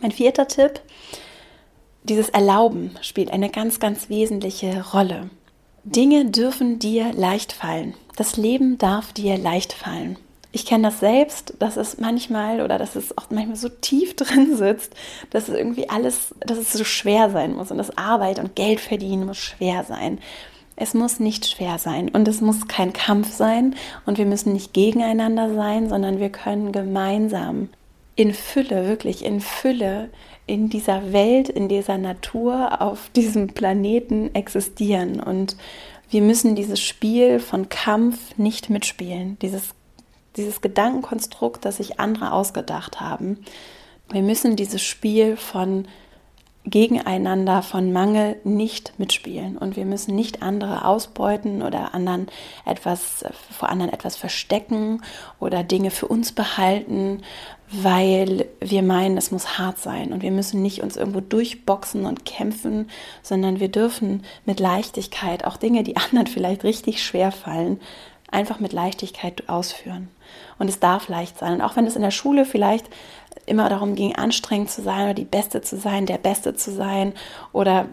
Mein 0.00 0.12
vierter 0.12 0.48
Tipp, 0.48 0.80
dieses 2.02 2.28
Erlauben 2.28 2.96
spielt 3.02 3.30
eine 3.30 3.50
ganz, 3.50 3.80
ganz 3.80 4.08
wesentliche 4.08 4.84
Rolle. 4.92 5.30
Dinge 5.84 6.26
dürfen 6.26 6.78
dir 6.78 7.12
leicht 7.12 7.52
fallen. 7.52 7.94
Das 8.16 8.36
Leben 8.36 8.78
darf 8.78 9.12
dir 9.12 9.38
leicht 9.38 9.72
fallen 9.72 10.18
ich 10.50 10.64
kenne 10.64 10.88
das 10.88 11.00
selbst, 11.00 11.54
dass 11.58 11.76
es 11.76 11.98
manchmal 11.98 12.60
oder 12.60 12.78
dass 12.78 12.96
es 12.96 13.16
auch 13.18 13.30
manchmal 13.30 13.56
so 13.56 13.68
tief 13.68 14.16
drin 14.16 14.56
sitzt, 14.56 14.94
dass 15.30 15.48
es 15.48 15.54
irgendwie 15.54 15.88
alles, 15.88 16.34
dass 16.40 16.58
es 16.58 16.72
so 16.72 16.84
schwer 16.84 17.30
sein 17.30 17.54
muss 17.54 17.70
und 17.70 17.78
das 17.78 17.96
Arbeit 17.96 18.38
und 18.38 18.56
Geld 18.56 18.80
verdienen 18.80 19.26
muss 19.26 19.38
schwer 19.38 19.84
sein. 19.84 20.18
Es 20.80 20.94
muss 20.94 21.18
nicht 21.18 21.46
schwer 21.46 21.78
sein 21.78 22.08
und 22.08 22.28
es 22.28 22.40
muss 22.40 22.68
kein 22.68 22.92
Kampf 22.92 23.32
sein 23.32 23.74
und 24.06 24.16
wir 24.16 24.26
müssen 24.26 24.52
nicht 24.52 24.72
gegeneinander 24.72 25.52
sein, 25.54 25.88
sondern 25.88 26.20
wir 26.20 26.30
können 26.30 26.70
gemeinsam 26.70 27.68
in 28.14 28.32
Fülle, 28.32 28.86
wirklich 28.86 29.24
in 29.24 29.40
Fülle 29.40 30.08
in 30.46 30.70
dieser 30.70 31.12
Welt, 31.12 31.48
in 31.48 31.68
dieser 31.68 31.98
Natur, 31.98 32.80
auf 32.80 33.10
diesem 33.10 33.48
Planeten 33.48 34.34
existieren. 34.34 35.20
Und 35.20 35.56
wir 36.10 36.22
müssen 36.22 36.54
dieses 36.54 36.80
Spiel 36.80 37.38
von 37.38 37.68
Kampf 37.68 38.38
nicht 38.38 38.70
mitspielen, 38.70 39.36
dieses, 39.40 39.70
dieses 40.36 40.60
Gedankenkonstrukt, 40.60 41.64
das 41.64 41.76
sich 41.76 42.00
andere 42.00 42.32
ausgedacht 42.32 43.00
haben. 43.00 43.38
Wir 44.10 44.22
müssen 44.22 44.56
dieses 44.56 44.82
Spiel 44.82 45.36
von 45.36 45.86
gegeneinander 46.64 47.62
von 47.62 47.92
Mangel 47.92 48.36
nicht 48.44 48.92
mitspielen 48.98 49.56
und 49.56 49.76
wir 49.76 49.86
müssen 49.86 50.14
nicht 50.14 50.42
andere 50.42 50.84
ausbeuten 50.84 51.62
oder 51.62 51.94
anderen 51.94 52.26
etwas 52.66 53.24
vor 53.50 53.70
anderen 53.70 53.92
etwas 53.92 54.16
verstecken 54.16 55.02
oder 55.40 55.62
Dinge 55.62 55.90
für 55.90 56.08
uns 56.08 56.32
behalten, 56.32 57.22
weil 57.70 58.46
wir 58.60 58.82
meinen, 58.82 59.16
es 59.16 59.30
muss 59.30 59.58
hart 59.58 59.78
sein 59.78 60.12
und 60.12 60.22
wir 60.22 60.30
müssen 60.30 60.62
nicht 60.62 60.82
uns 60.82 60.96
irgendwo 60.96 61.20
durchboxen 61.20 62.06
und 62.06 62.24
kämpfen, 62.24 62.90
sondern 63.22 63.60
wir 63.60 63.68
dürfen 63.68 64.24
mit 64.44 64.60
Leichtigkeit 64.60 65.44
auch 65.44 65.56
Dinge, 65.56 65.84
die 65.84 65.96
anderen 66.10 66.26
vielleicht 66.26 66.64
richtig 66.64 67.02
schwer 67.02 67.32
fallen, 67.32 67.80
einfach 68.30 68.60
mit 68.60 68.72
Leichtigkeit 68.72 69.48
ausführen. 69.48 70.08
Und 70.58 70.68
es 70.68 70.80
darf 70.80 71.08
leicht 71.08 71.38
sein. 71.38 71.54
Und 71.54 71.62
auch 71.62 71.76
wenn 71.76 71.86
es 71.86 71.96
in 71.96 72.02
der 72.02 72.10
Schule 72.10 72.44
vielleicht 72.44 72.88
immer 73.48 73.68
darum 73.68 73.94
ging, 73.94 74.14
anstrengend 74.14 74.70
zu 74.70 74.82
sein 74.82 75.04
oder 75.04 75.14
die 75.14 75.24
Beste 75.24 75.60
zu 75.62 75.76
sein, 75.76 76.06
der 76.06 76.18
Beste 76.18 76.54
zu 76.54 76.72
sein 76.72 77.12
oder 77.52 77.86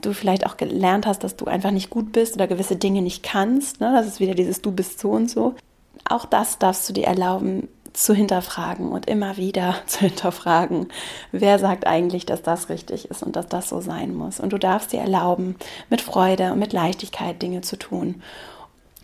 du 0.00 0.12
vielleicht 0.12 0.46
auch 0.46 0.56
gelernt 0.56 1.06
hast, 1.06 1.24
dass 1.24 1.36
du 1.36 1.46
einfach 1.46 1.70
nicht 1.70 1.90
gut 1.90 2.12
bist 2.12 2.34
oder 2.34 2.46
gewisse 2.46 2.76
Dinge 2.76 3.02
nicht 3.02 3.22
kannst. 3.22 3.80
Ne? 3.80 3.92
Das 3.94 4.06
ist 4.06 4.20
wieder 4.20 4.34
dieses 4.34 4.62
Du 4.62 4.72
bist 4.72 4.98
so 4.98 5.10
und 5.10 5.30
so. 5.30 5.54
Auch 6.08 6.24
das 6.24 6.58
darfst 6.58 6.88
du 6.88 6.92
dir 6.92 7.06
erlauben 7.06 7.68
zu 7.96 8.14
hinterfragen 8.14 8.92
und 8.92 9.08
immer 9.08 9.36
wieder 9.36 9.76
zu 9.86 10.00
hinterfragen, 10.00 10.88
wer 11.32 11.58
sagt 11.58 11.86
eigentlich, 11.86 12.26
dass 12.26 12.42
das 12.42 12.68
richtig 12.68 13.10
ist 13.10 13.22
und 13.22 13.36
dass 13.36 13.48
das 13.48 13.68
so 13.68 13.80
sein 13.80 14.14
muss. 14.14 14.38
Und 14.38 14.52
du 14.52 14.58
darfst 14.58 14.92
dir 14.92 15.00
erlauben, 15.00 15.56
mit 15.90 16.02
Freude 16.02 16.52
und 16.52 16.58
mit 16.58 16.72
Leichtigkeit 16.72 17.40
Dinge 17.40 17.62
zu 17.62 17.78
tun. 17.78 18.22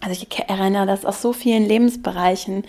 Also 0.02 0.20
ich 0.20 0.38
erinnere 0.48 0.86
das 0.86 1.04
aus 1.04 1.22
so 1.22 1.32
vielen 1.32 1.64
Lebensbereichen, 1.64 2.64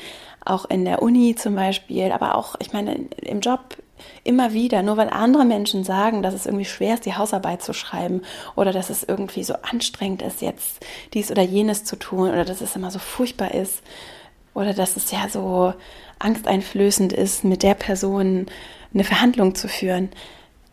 auch 0.46 0.65
in 0.65 0.86
der 0.86 1.02
Uni 1.02 1.36
zum 1.36 1.56
Beispiel, 1.56 2.12
aber 2.12 2.36
auch, 2.36 2.56
ich 2.60 2.74
meine, 2.74 2.96
im 3.22 3.41
Job 3.41 3.78
immer 4.24 4.54
wieder, 4.54 4.84
nur 4.84 4.98
weil 4.98 5.10
andere 5.10 5.46
Menschen 5.46 5.84
sagen, 5.84 6.22
dass 6.22 6.34
es 6.34 6.46
irgendwie 6.46 6.65
schwer 6.65 6.93
ist, 6.93 7.06
die 7.06 7.15
Hausarbeit 7.15 7.63
zu 7.63 7.74
schreiben 7.74 8.22
oder 8.56 8.72
dass 8.72 8.89
es 8.89 9.04
irgendwie 9.04 9.43
so 9.43 9.56
anstrengend 9.63 10.22
ist, 10.22 10.41
jetzt 10.41 10.86
dies 11.13 11.32
oder 11.32 11.41
jenes 11.41 11.86
zu 11.86 11.96
tun 11.96 12.30
oder 12.30 12.46
dass 12.46 12.62
es 12.62 12.76
immer 12.76 12.91
so 12.91 13.00
furchtbar 13.00 13.54
ist 13.54 13.82
oder 14.54 14.74
dass 14.74 14.96
es 14.96 15.10
ja 15.12 15.28
so 15.28 15.74
angsteinflößend 16.19 17.13
ist, 17.13 17.43
mit 17.43 17.63
der 17.63 17.74
Person 17.74 18.46
eine 18.93 19.04
Verhandlung 19.04 19.56
zu 19.56 19.67
führen. 19.67 20.10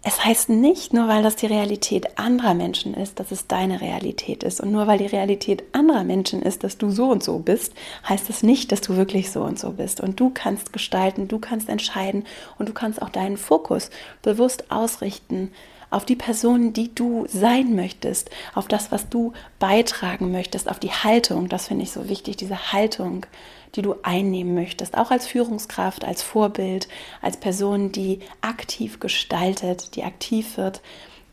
Es 0.03 0.25
heißt 0.25 0.49
nicht, 0.49 0.95
nur 0.95 1.09
weil 1.09 1.23
das 1.23 1.37
die 1.37 1.47
Realität 1.47 2.19
anderer 2.19 2.55
Menschen 2.55 2.95
ist, 2.95 3.21
dass 3.21 3.31
es 3.33 3.47
deine 3.47 3.83
Realität 3.83 4.43
ist. 4.43 4.61
Und 4.61 4.73
nur 4.73 4.87
weil 4.87 4.97
die 4.97 5.07
Realität 5.07 5.63
anderer 5.73 6.05
Menschen 6.05 6.41
ist, 6.41 6.65
dass 6.65 6.79
du 6.79 6.91
so 6.91 7.11
und 7.11 7.23
so 7.23 7.39
bist, 7.39 7.75
heißt 8.09 8.31
es 8.31 8.43
nicht, 8.43 8.73
dass 8.73 8.81
du 8.81 8.97
wirklich 8.97 9.31
so 9.31 9.43
und 9.43 9.59
so 9.59 9.73
bist. 9.73 10.01
Und 10.01 10.19
du 10.19 10.31
kannst 10.31 10.73
gestalten, 10.73 11.29
du 11.29 11.39
kannst 11.39 11.69
entscheiden 11.69 12.25
und 12.59 12.67
du 12.67 12.73
kannst 12.73 13.03
auch 13.03 13.11
deinen 13.11 13.37
Fokus 13.37 13.91
bewusst 14.23 14.71
ausrichten 14.71 15.53
auf 15.91 16.07
die 16.07 16.17
Person, 16.17 16.73
die 16.73 16.95
du 16.95 17.27
sein 17.29 17.75
möchtest, 17.75 18.31
auf 18.55 18.69
das, 18.69 18.93
was 18.93 19.09
du 19.09 19.33
beitragen 19.59 20.31
möchtest, 20.33 20.71
auf 20.71 20.79
die 20.79 20.93
Haltung. 20.93 21.49
Das 21.49 21.67
finde 21.67 21.83
ich 21.83 21.91
so 21.91 22.09
wichtig, 22.09 22.37
diese 22.37 22.73
Haltung 22.73 23.27
die 23.75 23.83
du 23.83 23.95
einnehmen 24.03 24.55
möchtest, 24.55 24.97
auch 24.97 25.11
als 25.11 25.27
Führungskraft, 25.27 26.05
als 26.05 26.23
Vorbild, 26.23 26.89
als 27.23 27.37
Person, 27.37 27.93
die 27.93 28.21
aktiv 28.41 29.01
gestaltet, 29.01 29.97
die 29.97 30.05
aktiv 30.05 30.57
wird, 30.57 30.81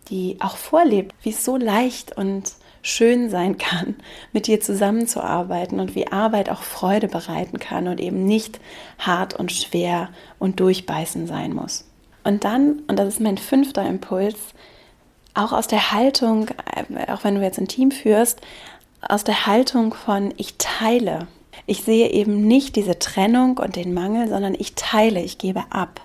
die 0.10 0.38
auch 0.40 0.58
vorlebt, 0.58 1.14
wie 1.24 1.32
es 1.32 1.44
so 1.44 1.58
leicht 1.58 2.16
und 2.16 2.54
schön 2.82 3.30
sein 3.30 3.58
kann, 3.58 3.96
mit 4.34 4.48
dir 4.48 4.62
zusammenzuarbeiten 4.62 5.80
und 5.80 5.96
wie 5.96 6.12
Arbeit 6.12 6.50
auch 6.50 6.62
Freude 6.62 7.08
bereiten 7.08 7.60
kann 7.60 7.88
und 7.88 8.00
eben 8.00 8.26
nicht 8.26 8.60
hart 9.00 9.34
und 9.34 9.52
schwer 9.52 10.10
und 10.40 10.60
durchbeißen 10.60 11.28
sein 11.28 11.54
muss. 11.54 11.86
Und 12.24 12.44
dann, 12.44 12.80
und 12.88 12.98
das 12.98 13.08
ist 13.08 13.20
mein 13.22 13.38
fünfter 13.38 13.88
Impuls, 13.88 14.38
auch 15.34 15.54
aus 15.54 15.68
der 15.68 15.92
Haltung, 15.92 16.48
äh, 16.76 17.12
auch 17.12 17.24
wenn 17.24 17.36
du 17.36 17.42
jetzt 17.42 17.60
ein 17.60 17.68
Team 17.68 17.92
führst, 17.92 18.42
aus 19.02 19.24
der 19.24 19.46
Haltung 19.46 19.94
von 19.94 20.34
ich 20.38 20.56
teile, 20.58 21.28
ich 21.68 21.84
sehe 21.84 22.10
eben 22.10 22.48
nicht 22.48 22.76
diese 22.78 22.98
Trennung 22.98 23.58
und 23.58 23.76
den 23.76 23.94
Mangel, 23.94 24.28
sondern 24.30 24.56
ich 24.58 24.74
teile, 24.74 25.22
ich 25.22 25.38
gebe 25.38 25.66
ab. 25.70 26.02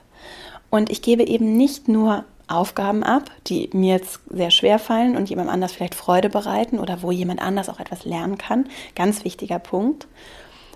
Und 0.71 0.91
ich 0.91 1.03
gebe 1.03 1.23
eben 1.23 1.57
nicht 1.57 1.89
nur 1.89 2.25
Aufgaben 2.49 3.05
ab, 3.05 3.31
die 3.47 3.71
mir 3.73 3.95
jetzt 3.95 4.21
sehr 4.29 4.51
schwer 4.51 4.79
fallen 4.79 5.17
und 5.17 5.31
jemand 5.31 5.49
anders 5.49 5.73
vielleicht 5.73 5.95
Freude 5.95 6.29
bereiten 6.29 6.79
oder 6.79 7.03
wo 7.03 7.13
jemand 7.13 7.41
anders 7.41 7.69
auch 7.69 7.79
etwas 7.79 8.05
lernen 8.05 8.39
kann. 8.39 8.67
Ganz 8.97 9.25
wichtiger 9.25 9.61
Punkt. 9.61 10.09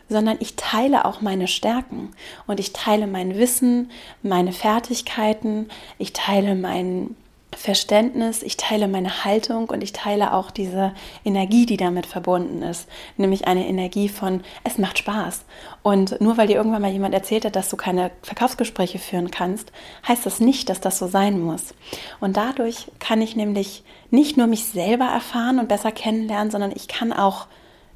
Sondern 0.09 0.37
ich 0.38 0.55
teile 0.55 1.05
auch 1.05 1.20
meine 1.20 1.49
Stärken 1.49 2.12
und 2.46 2.61
ich 2.61 2.72
teile 2.72 3.09
mein 3.09 3.37
Wissen, 3.37 3.90
meine 4.22 4.53
Fertigkeiten, 4.53 5.68
ich 5.99 6.12
teile 6.12 6.55
meinen 6.55 7.16
Verständnis, 7.56 8.42
ich 8.42 8.58
teile 8.58 8.86
meine 8.86 9.24
Haltung 9.24 9.70
und 9.70 9.82
ich 9.82 9.92
teile 9.92 10.34
auch 10.34 10.50
diese 10.50 10.92
Energie, 11.24 11.64
die 11.64 11.78
damit 11.78 12.04
verbunden 12.04 12.62
ist. 12.62 12.86
Nämlich 13.16 13.46
eine 13.46 13.66
Energie 13.66 14.10
von, 14.10 14.42
es 14.62 14.76
macht 14.76 14.98
Spaß. 14.98 15.44
Und 15.82 16.20
nur 16.20 16.36
weil 16.36 16.48
dir 16.48 16.56
irgendwann 16.56 16.82
mal 16.82 16.92
jemand 16.92 17.14
erzählt 17.14 17.46
hat, 17.46 17.56
dass 17.56 17.70
du 17.70 17.76
keine 17.76 18.10
Verkaufsgespräche 18.22 18.98
führen 18.98 19.30
kannst, 19.30 19.72
heißt 20.06 20.26
das 20.26 20.38
nicht, 20.38 20.68
dass 20.68 20.80
das 20.80 20.98
so 20.98 21.06
sein 21.08 21.40
muss. 21.40 21.74
Und 22.20 22.36
dadurch 22.36 22.88
kann 22.98 23.22
ich 23.22 23.36
nämlich 23.36 23.84
nicht 24.10 24.36
nur 24.36 24.46
mich 24.46 24.66
selber 24.66 25.06
erfahren 25.06 25.58
und 25.58 25.68
besser 25.68 25.92
kennenlernen, 25.92 26.50
sondern 26.50 26.72
ich 26.72 26.88
kann 26.88 27.12
auch 27.12 27.46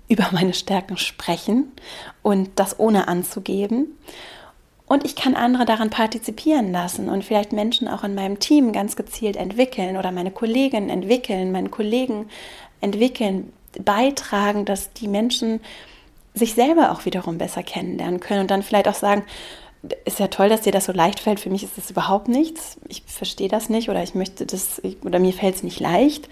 über 0.08 0.26
meine 0.32 0.54
Stärken 0.54 0.96
sprechen 0.96 1.70
und 2.22 2.50
das 2.56 2.78
ohne 2.80 3.08
anzugeben. 3.08 3.98
Und 4.90 5.05
ich 5.05 5.14
kann 5.14 5.37
andere 5.37 5.66
daran 5.66 5.88
partizipieren 5.88 6.72
lassen 6.72 7.09
und 7.09 7.24
vielleicht 7.24 7.53
Menschen 7.53 7.87
auch 7.87 8.03
in 8.03 8.16
meinem 8.16 8.40
Team 8.40 8.72
ganz 8.72 8.96
gezielt 8.96 9.37
entwickeln 9.37 9.96
oder 9.96 10.11
meine 10.11 10.33
Kolleginnen 10.33 10.90
entwickeln, 10.90 11.53
meinen 11.53 11.70
Kollegen 11.70 12.29
entwickeln, 12.81 13.53
beitragen, 13.85 14.64
dass 14.64 14.92
die 14.92 15.07
Menschen 15.07 15.61
sich 16.35 16.55
selber 16.55 16.90
auch 16.90 17.05
wiederum 17.05 17.38
besser 17.38 17.62
kennenlernen 17.62 18.18
können 18.18 18.40
und 18.40 18.50
dann 18.50 18.64
vielleicht 18.64 18.88
auch 18.88 18.94
sagen, 18.94 19.22
ist 20.04 20.18
ja 20.18 20.28
toll, 20.28 20.50
dass 20.50 20.62
dir 20.62 20.72
das 20.72 20.84
so 20.84 20.92
leicht 20.92 21.20
fällt. 21.20 21.40
Für 21.40 21.48
mich 21.48 21.62
ist 21.62 21.78
das 21.78 21.90
überhaupt 21.90 22.28
nichts. 22.28 22.76
Ich 22.88 23.02
verstehe 23.06 23.48
das 23.48 23.70
nicht 23.70 23.88
oder 23.88 24.02
ich 24.02 24.14
möchte 24.14 24.44
das 24.44 24.82
oder 25.04 25.18
mir 25.18 25.32
fällt 25.32 25.56
es 25.56 25.62
nicht 25.62 25.80
leicht 25.80 26.28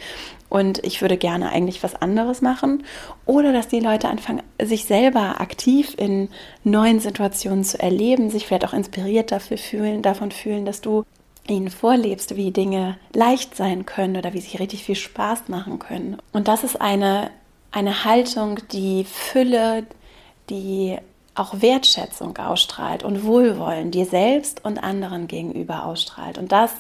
und 0.51 0.85
ich 0.85 1.01
würde 1.01 1.17
gerne 1.17 1.51
eigentlich 1.51 1.83
was 1.83 1.95
anderes 1.95 2.43
machen. 2.43 2.85
Oder 3.25 3.53
dass 3.53 3.69
die 3.69 3.81
Leute 3.81 4.09
anfangen, 4.09 4.43
sich 4.63 4.85
selber 4.85 5.41
aktiv 5.41 5.95
in 5.97 6.29
neuen 6.63 7.01
Situationen 7.01 7.65
zu 7.65 7.81
erleben, 7.81 8.29
sich 8.29 8.47
vielleicht 8.47 8.67
auch 8.67 8.75
inspiriert 8.75 9.33
dafür 9.33 9.57
fühlen, 9.57 10.03
davon 10.03 10.31
fühlen, 10.31 10.67
dass 10.67 10.83
du 10.83 11.05
ihnen 11.49 11.71
vorlebst, 11.71 12.37
wie 12.37 12.51
Dinge 12.51 12.99
leicht 13.15 13.57
sein 13.57 13.87
können 13.87 14.19
oder 14.19 14.35
wie 14.35 14.41
sie 14.41 14.59
richtig 14.59 14.85
viel 14.85 14.97
Spaß 14.97 15.49
machen 15.49 15.79
können. 15.79 16.19
Und 16.33 16.49
das 16.49 16.65
ist 16.65 16.79
eine, 16.81 17.31
eine 17.71 18.05
Haltung, 18.05 18.61
die 18.73 19.05
Fülle, 19.05 19.87
die 20.51 20.99
auch 21.39 21.61
Wertschätzung 21.61 22.37
ausstrahlt 22.37 23.03
und 23.03 23.25
Wohlwollen 23.25 23.91
dir 23.91 24.07
selbst 24.07 24.65
und 24.65 24.83
anderen 24.83 25.29
gegenüber 25.29 25.85
ausstrahlt. 25.87 26.39
Und 26.39 26.53
das 26.53 26.73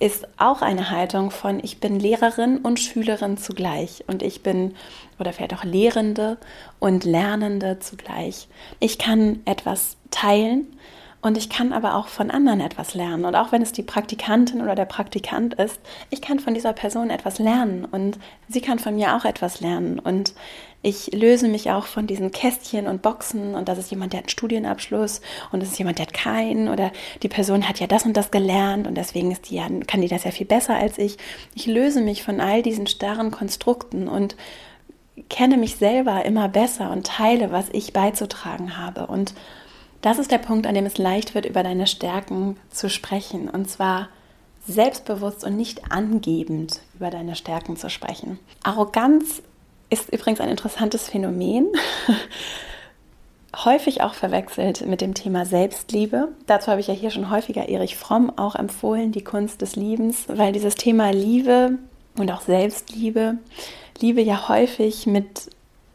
ist 0.00 0.28
auch 0.36 0.62
eine 0.62 0.90
Haltung 0.90 1.30
von 1.30 1.58
ich 1.62 1.80
bin 1.80 1.98
Lehrerin 1.98 2.58
und 2.58 2.78
Schülerin 2.78 3.36
zugleich 3.36 4.04
und 4.06 4.22
ich 4.22 4.42
bin 4.42 4.74
oder 5.18 5.32
vielleicht 5.32 5.54
auch 5.54 5.64
Lehrende 5.64 6.38
und 6.78 7.04
Lernende 7.04 7.78
zugleich. 7.80 8.48
Ich 8.78 8.98
kann 8.98 9.40
etwas 9.44 9.96
teilen 10.10 10.78
und 11.20 11.36
ich 11.36 11.50
kann 11.50 11.72
aber 11.72 11.96
auch 11.96 12.06
von 12.06 12.30
anderen 12.30 12.60
etwas 12.60 12.94
lernen. 12.94 13.24
Und 13.24 13.34
auch 13.34 13.50
wenn 13.50 13.60
es 13.60 13.72
die 13.72 13.82
Praktikantin 13.82 14.62
oder 14.62 14.76
der 14.76 14.84
Praktikant 14.84 15.54
ist, 15.54 15.80
ich 16.10 16.22
kann 16.22 16.38
von 16.38 16.54
dieser 16.54 16.72
Person 16.72 17.10
etwas 17.10 17.40
lernen 17.40 17.84
und 17.84 18.18
sie 18.48 18.60
kann 18.60 18.78
von 18.78 18.94
mir 18.94 19.16
auch 19.16 19.24
etwas 19.24 19.60
lernen. 19.60 19.98
Und 19.98 20.32
ich 20.80 21.12
löse 21.12 21.48
mich 21.48 21.70
auch 21.70 21.86
von 21.86 22.06
diesen 22.06 22.30
Kästchen 22.30 22.86
und 22.86 23.02
Boxen 23.02 23.54
und 23.54 23.68
das 23.68 23.78
ist 23.78 23.90
jemand, 23.90 24.12
der 24.12 24.18
hat 24.18 24.26
einen 24.26 24.30
Studienabschluss 24.30 25.20
und 25.50 25.60
das 25.60 25.70
ist 25.70 25.78
jemand, 25.78 25.98
der 25.98 26.06
hat 26.06 26.14
keinen 26.14 26.68
oder 26.68 26.92
die 27.22 27.28
Person 27.28 27.68
hat 27.68 27.80
ja 27.80 27.88
das 27.88 28.04
und 28.04 28.16
das 28.16 28.30
gelernt 28.30 28.86
und 28.86 28.94
deswegen 28.94 29.32
ist 29.32 29.50
die 29.50 29.56
ja, 29.56 29.66
kann 29.86 30.00
die 30.00 30.08
das 30.08 30.24
ja 30.24 30.30
viel 30.30 30.46
besser 30.46 30.76
als 30.76 30.98
ich. 30.98 31.18
Ich 31.54 31.66
löse 31.66 32.00
mich 32.00 32.22
von 32.22 32.40
all 32.40 32.62
diesen 32.62 32.86
starren 32.86 33.32
Konstrukten 33.32 34.06
und 34.06 34.36
kenne 35.28 35.56
mich 35.56 35.76
selber 35.76 36.24
immer 36.24 36.48
besser 36.48 36.92
und 36.92 37.06
teile, 37.06 37.50
was 37.50 37.68
ich 37.72 37.92
beizutragen 37.92 38.76
habe. 38.76 39.08
Und 39.08 39.34
das 40.00 40.18
ist 40.18 40.30
der 40.30 40.38
Punkt, 40.38 40.66
an 40.66 40.76
dem 40.76 40.86
es 40.86 40.96
leicht 40.96 41.34
wird, 41.34 41.44
über 41.44 41.64
deine 41.64 41.88
Stärken 41.88 42.56
zu 42.70 42.88
sprechen. 42.88 43.48
Und 43.48 43.68
zwar 43.68 44.08
selbstbewusst 44.66 45.44
und 45.44 45.56
nicht 45.56 45.90
angebend 45.90 46.80
über 46.94 47.10
deine 47.10 47.34
Stärken 47.34 47.76
zu 47.76 47.90
sprechen. 47.90 48.38
Arroganz 48.62 49.42
ist 49.90 50.12
übrigens 50.12 50.40
ein 50.40 50.50
interessantes 50.50 51.08
Phänomen. 51.08 51.68
häufig 53.64 54.02
auch 54.02 54.14
verwechselt 54.14 54.86
mit 54.86 55.00
dem 55.00 55.14
Thema 55.14 55.44
Selbstliebe. 55.44 56.28
Dazu 56.46 56.68
habe 56.68 56.80
ich 56.80 56.86
ja 56.86 56.94
hier 56.94 57.10
schon 57.10 57.30
häufiger 57.30 57.68
Erich 57.68 57.96
Fromm 57.96 58.32
auch 58.36 58.54
empfohlen, 58.54 59.12
die 59.12 59.24
Kunst 59.24 59.62
des 59.62 59.76
Liebens, 59.76 60.24
weil 60.28 60.52
dieses 60.52 60.74
Thema 60.74 61.10
Liebe 61.10 61.78
und 62.16 62.30
auch 62.30 62.42
Selbstliebe, 62.42 63.38
Liebe 64.00 64.20
ja 64.20 64.48
häufig 64.48 65.06
mit 65.06 65.50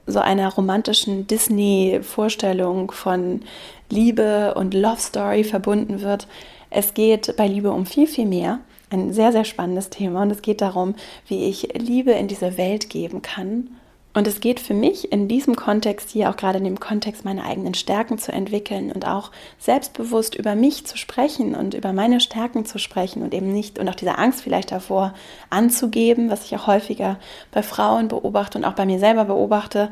so 0.06 0.20
einer 0.20 0.54
romantischen 0.54 1.28
Disney-Vorstellung 1.28 2.92
von 2.92 3.42
Liebe 3.90 4.54
und 4.56 4.74
Love 4.74 5.00
Story 5.00 5.44
verbunden 5.44 6.02
wird. 6.02 6.28
Es 6.70 6.94
geht 6.94 7.38
bei 7.38 7.48
Liebe 7.48 7.72
um 7.72 7.86
viel, 7.86 8.08
viel 8.08 8.26
mehr. 8.26 8.60
Ein 8.90 9.14
sehr, 9.14 9.32
sehr 9.32 9.46
spannendes 9.46 9.90
Thema 9.90 10.24
und 10.24 10.32
es 10.32 10.42
geht 10.42 10.60
darum, 10.62 10.96
wie 11.28 11.46
ich 11.46 11.70
Liebe 11.74 12.12
in 12.12 12.28
diese 12.28 12.58
Welt 12.58 12.90
geben 12.90 13.22
kann 13.22 13.70
und 14.16 14.28
es 14.28 14.42
geht 14.42 14.60
für 14.60 14.76
mich 14.76 15.12
in 15.12 15.28
diesem 15.28 15.56
Kontext 15.56 16.12
hier, 16.12 16.30
auch 16.30 16.38
gerade 16.38 16.60
in 16.60 16.64
dem 16.64 16.80
Kontext, 16.80 17.26
meine 17.26 17.44
eigenen 17.44 17.74
Stärken 17.74 18.20
zu 18.20 18.32
entwickeln 18.32 18.92
und 18.92 19.08
auch 19.08 19.32
selbstbewusst 19.58 20.36
über 20.36 20.54
mich 20.54 20.86
zu 20.86 20.98
sprechen 20.98 21.56
und 21.56 21.74
über 21.74 21.94
meine 21.94 22.20
Stärken 22.20 22.66
zu 22.66 22.78
sprechen 22.78 23.24
und 23.24 23.34
eben 23.34 23.52
nicht 23.52 23.80
und 23.80 23.90
auch 23.90 23.96
diese 23.96 24.20
Angst 24.20 24.44
vielleicht 24.44 24.72
davor 24.72 25.16
anzugeben, 25.50 26.30
was 26.30 26.46
ich 26.46 26.56
auch 26.56 26.68
häufiger 26.68 27.20
bei 27.52 27.64
Frauen 27.64 28.08
beobachte 28.08 28.60
und 28.60 28.66
auch 28.66 28.74
bei 28.74 28.86
mir 28.86 29.00
selber 29.00 29.26
beobachte, 29.26 29.90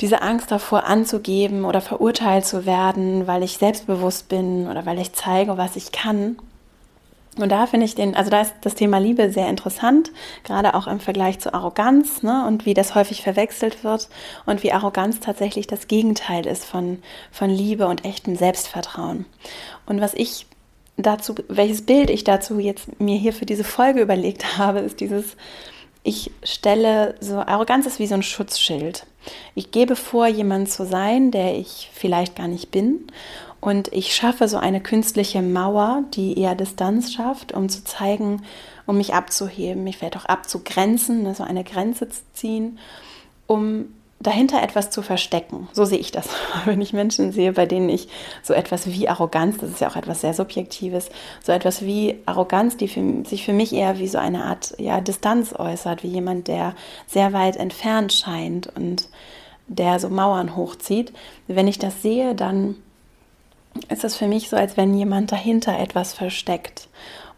diese 0.00 0.22
Angst 0.22 0.52
davor 0.52 0.84
anzugeben 0.84 1.64
oder 1.64 1.80
verurteilt 1.80 2.44
zu 2.44 2.66
werden, 2.66 3.26
weil 3.26 3.42
ich 3.42 3.58
selbstbewusst 3.58 4.28
bin 4.28 4.68
oder 4.68 4.86
weil 4.86 5.00
ich 5.00 5.12
zeige, 5.12 5.56
was 5.56 5.74
ich 5.74 5.90
kann. 5.90 6.36
Und 7.38 7.50
da 7.50 7.66
finde 7.66 7.84
ich 7.84 7.94
den, 7.94 8.16
also 8.16 8.30
da 8.30 8.40
ist 8.40 8.54
das 8.62 8.74
Thema 8.74 8.98
Liebe 8.98 9.30
sehr 9.30 9.48
interessant, 9.48 10.10
gerade 10.42 10.74
auch 10.74 10.86
im 10.86 11.00
Vergleich 11.00 11.38
zu 11.38 11.52
Arroganz 11.52 12.22
ne, 12.22 12.46
und 12.46 12.64
wie 12.64 12.72
das 12.72 12.94
häufig 12.94 13.22
verwechselt 13.22 13.84
wird 13.84 14.08
und 14.46 14.62
wie 14.62 14.72
Arroganz 14.72 15.20
tatsächlich 15.20 15.66
das 15.66 15.86
Gegenteil 15.86 16.46
ist 16.46 16.64
von, 16.64 16.98
von 17.30 17.50
Liebe 17.50 17.86
und 17.88 18.04
echtem 18.06 18.36
Selbstvertrauen. 18.36 19.26
Und 19.84 20.00
was 20.00 20.14
ich 20.14 20.46
dazu, 20.96 21.34
welches 21.48 21.82
Bild 21.82 22.08
ich 22.08 22.24
dazu 22.24 22.58
jetzt 22.58 23.00
mir 23.00 23.18
hier 23.18 23.34
für 23.34 23.46
diese 23.46 23.64
Folge 23.64 24.00
überlegt 24.00 24.58
habe, 24.58 24.78
ist 24.78 25.00
dieses, 25.00 25.36
ich 26.02 26.30
stelle 26.42 27.16
so, 27.20 27.36
Arroganz 27.36 27.86
ist 27.86 27.98
wie 27.98 28.06
so 28.06 28.14
ein 28.14 28.22
Schutzschild. 28.22 29.06
Ich 29.54 29.72
gebe 29.72 29.96
vor, 29.96 30.26
jemand 30.28 30.70
zu 30.70 30.86
sein, 30.86 31.32
der 31.32 31.58
ich 31.58 31.90
vielleicht 31.92 32.36
gar 32.36 32.48
nicht 32.48 32.70
bin 32.70 33.08
und 33.66 33.92
ich 33.92 34.14
schaffe 34.14 34.46
so 34.46 34.58
eine 34.58 34.80
künstliche 34.80 35.42
Mauer, 35.42 36.04
die 36.14 36.38
eher 36.38 36.54
Distanz 36.54 37.12
schafft, 37.12 37.50
um 37.50 37.68
zu 37.68 37.82
zeigen, 37.82 38.44
um 38.86 38.96
mich 38.96 39.12
abzuheben, 39.12 39.82
mich 39.82 39.98
vielleicht 39.98 40.16
auch 40.16 40.24
abzugrenzen, 40.24 41.24
ne, 41.24 41.34
so 41.34 41.42
eine 41.42 41.64
Grenze 41.64 42.08
zu 42.08 42.20
ziehen, 42.32 42.78
um 43.48 43.86
dahinter 44.20 44.62
etwas 44.62 44.90
zu 44.90 45.02
verstecken. 45.02 45.66
So 45.72 45.84
sehe 45.84 45.98
ich 45.98 46.12
das, 46.12 46.28
wenn 46.64 46.80
ich 46.80 46.92
Menschen 46.92 47.32
sehe, 47.32 47.54
bei 47.54 47.66
denen 47.66 47.88
ich 47.88 48.06
so 48.44 48.54
etwas 48.54 48.86
wie 48.86 49.08
Arroganz, 49.08 49.58
das 49.58 49.70
ist 49.70 49.80
ja 49.80 49.90
auch 49.90 49.96
etwas 49.96 50.20
sehr 50.20 50.32
Subjektives, 50.32 51.08
so 51.42 51.50
etwas 51.50 51.82
wie 51.82 52.20
Arroganz, 52.24 52.76
die 52.76 52.86
für, 52.86 53.24
sich 53.24 53.44
für 53.44 53.52
mich 53.52 53.72
eher 53.72 53.98
wie 53.98 54.06
so 54.06 54.18
eine 54.18 54.44
Art 54.44 54.74
ja, 54.78 55.00
Distanz 55.00 55.52
äußert, 55.52 56.04
wie 56.04 56.08
jemand, 56.10 56.46
der 56.46 56.76
sehr 57.08 57.32
weit 57.32 57.56
entfernt 57.56 58.12
scheint 58.12 58.68
und 58.76 59.08
der 59.66 59.98
so 59.98 60.08
Mauern 60.08 60.54
hochzieht. 60.54 61.12
Wenn 61.48 61.66
ich 61.66 61.80
das 61.80 62.00
sehe, 62.00 62.36
dann 62.36 62.76
ist 63.88 64.04
es 64.04 64.16
für 64.16 64.28
mich 64.28 64.48
so, 64.48 64.56
als 64.56 64.76
wenn 64.76 64.94
jemand 64.94 65.32
dahinter 65.32 65.78
etwas 65.78 66.12
versteckt. 66.12 66.88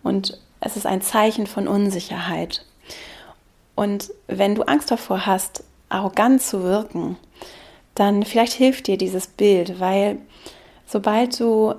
Und 0.03 0.39
es 0.61 0.77
ist 0.77 0.87
ein 0.87 1.03
Zeichen 1.03 1.47
von 1.47 1.69
Unsicherheit. 1.69 2.65
Und 3.75 4.11
wenn 4.27 4.55
du 4.55 4.63
Angst 4.63 4.91
davor 4.91 5.27
hast, 5.27 5.63
arrogant 5.89 6.43
zu 6.43 6.63
wirken, 6.63 7.17
dann 7.95 8.25
vielleicht 8.25 8.53
hilft 8.53 8.87
dir 8.87 8.97
dieses 8.97 9.27
Bild, 9.27 9.81
weil 9.81 10.19
sobald 10.87 11.39
du 11.39 11.75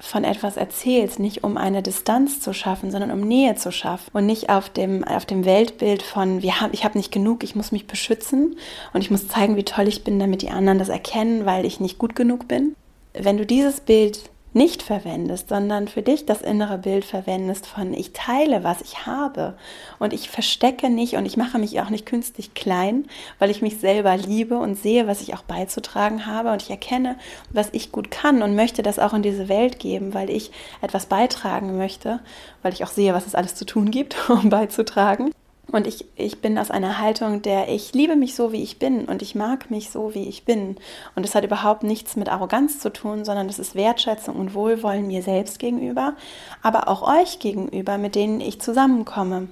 von 0.00 0.24
etwas 0.24 0.56
erzählst, 0.56 1.18
nicht 1.18 1.42
um 1.42 1.56
eine 1.56 1.82
Distanz 1.82 2.40
zu 2.40 2.52
schaffen, 2.52 2.90
sondern 2.90 3.10
um 3.10 3.20
Nähe 3.20 3.56
zu 3.56 3.72
schaffen 3.72 4.10
und 4.12 4.26
nicht 4.26 4.48
auf 4.48 4.70
dem, 4.70 5.02
auf 5.04 5.26
dem 5.26 5.44
Weltbild 5.44 6.02
von, 6.02 6.42
wir 6.42 6.60
haben, 6.60 6.72
ich 6.72 6.84
habe 6.84 6.96
nicht 6.96 7.10
genug, 7.10 7.42
ich 7.42 7.56
muss 7.56 7.72
mich 7.72 7.86
beschützen 7.86 8.56
und 8.92 9.00
ich 9.00 9.10
muss 9.10 9.28
zeigen, 9.28 9.56
wie 9.56 9.64
toll 9.64 9.88
ich 9.88 10.04
bin, 10.04 10.18
damit 10.18 10.42
die 10.42 10.50
anderen 10.50 10.78
das 10.78 10.88
erkennen, 10.88 11.46
weil 11.46 11.64
ich 11.64 11.80
nicht 11.80 11.98
gut 11.98 12.14
genug 12.14 12.46
bin, 12.46 12.76
wenn 13.20 13.36
du 13.36 13.46
dieses 13.46 13.80
Bild 13.80 14.30
nicht 14.54 14.82
verwendest, 14.82 15.50
sondern 15.50 15.88
für 15.88 16.02
dich 16.02 16.24
das 16.24 16.40
innere 16.40 16.78
Bild 16.78 17.04
verwendest 17.04 17.66
von 17.66 17.92
ich 17.92 18.12
teile, 18.12 18.64
was 18.64 18.80
ich 18.80 19.06
habe 19.06 19.56
und 19.98 20.12
ich 20.12 20.30
verstecke 20.30 20.88
nicht 20.88 21.14
und 21.14 21.26
ich 21.26 21.36
mache 21.36 21.58
mich 21.58 21.80
auch 21.80 21.90
nicht 21.90 22.06
künstlich 22.06 22.54
klein, 22.54 23.06
weil 23.38 23.50
ich 23.50 23.60
mich 23.60 23.78
selber 23.78 24.16
liebe 24.16 24.58
und 24.58 24.74
sehe, 24.76 25.06
was 25.06 25.20
ich 25.20 25.34
auch 25.34 25.42
beizutragen 25.42 26.26
habe 26.26 26.50
und 26.50 26.62
ich 26.62 26.70
erkenne, 26.70 27.16
was 27.50 27.68
ich 27.72 27.92
gut 27.92 28.10
kann 28.10 28.42
und 28.42 28.56
möchte 28.56 28.82
das 28.82 28.98
auch 28.98 29.12
in 29.12 29.22
diese 29.22 29.48
Welt 29.48 29.78
geben, 29.78 30.14
weil 30.14 30.30
ich 30.30 30.50
etwas 30.80 31.06
beitragen 31.06 31.76
möchte, 31.76 32.20
weil 32.62 32.72
ich 32.72 32.82
auch 32.84 32.90
sehe, 32.90 33.14
was 33.14 33.26
es 33.26 33.34
alles 33.34 33.54
zu 33.54 33.66
tun 33.66 33.90
gibt, 33.90 34.16
um 34.30 34.48
beizutragen. 34.48 35.30
Und 35.70 35.86
ich, 35.86 36.06
ich 36.16 36.40
bin 36.40 36.56
aus 36.58 36.70
einer 36.70 36.98
Haltung, 36.98 37.42
der 37.42 37.68
ich 37.68 37.92
liebe 37.92 38.16
mich 38.16 38.34
so, 38.34 38.52
wie 38.52 38.62
ich 38.62 38.78
bin 38.78 39.04
und 39.04 39.20
ich 39.20 39.34
mag 39.34 39.70
mich 39.70 39.90
so, 39.90 40.14
wie 40.14 40.26
ich 40.26 40.44
bin. 40.44 40.76
Und 41.14 41.24
das 41.24 41.34
hat 41.34 41.44
überhaupt 41.44 41.82
nichts 41.82 42.16
mit 42.16 42.30
Arroganz 42.30 42.78
zu 42.78 42.90
tun, 42.90 43.26
sondern 43.26 43.48
das 43.48 43.58
ist 43.58 43.74
Wertschätzung 43.74 44.36
und 44.36 44.54
Wohlwollen 44.54 45.06
mir 45.06 45.22
selbst 45.22 45.58
gegenüber, 45.58 46.14
aber 46.62 46.88
auch 46.88 47.02
euch 47.02 47.38
gegenüber, 47.38 47.98
mit 47.98 48.14
denen 48.14 48.40
ich 48.40 48.62
zusammenkomme. 48.62 49.48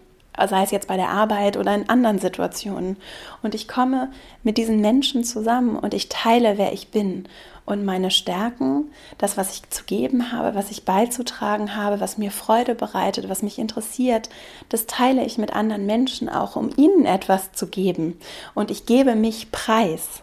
Sei 0.48 0.62
es 0.62 0.70
jetzt 0.70 0.88
bei 0.88 0.96
der 0.96 1.09
Arbeit 1.09 1.57
oder 1.57 1.74
in 1.74 1.88
anderen 1.88 2.18
Situationen. 2.18 2.98
Und 3.42 3.55
ich 3.55 3.68
komme 3.68 4.11
mit 4.42 4.59
diesen 4.59 4.81
Menschen 4.81 5.24
zusammen 5.24 5.79
und 5.79 5.94
ich 5.94 6.11
teile, 6.11 6.59
wer 6.59 6.72
ich 6.74 6.88
bin 6.88 7.26
und 7.66 7.85
meine 7.85 8.12
Stärken, 8.12 8.92
das, 9.18 9.37
was 9.37 9.52
ich 9.52 9.68
zu 9.70 9.85
geben 9.85 10.33
habe, 10.33 10.55
was 10.55 10.70
ich 10.70 10.85
beizutragen 10.85 11.74
habe, 11.76 12.00
was 12.00 12.16
mir 12.16 12.31
Freude 12.31 12.74
bereitet, 12.76 13.29
was 13.29 13.42
mich 13.42 13.59
interessiert, 13.59 14.31
das 14.68 14.87
teile 14.87 15.24
ich 15.24 15.37
mit 15.37 15.52
anderen 15.52 15.85
Menschen 15.85 16.29
auch, 16.29 16.57
um 16.57 16.70
ihnen 16.76 17.05
etwas 17.05 17.52
zu 17.52 17.66
geben. 17.66 18.18
Und 18.55 18.70
ich 18.70 18.87
gebe 18.87 19.16
mich 19.16 19.50
preis. 19.50 20.22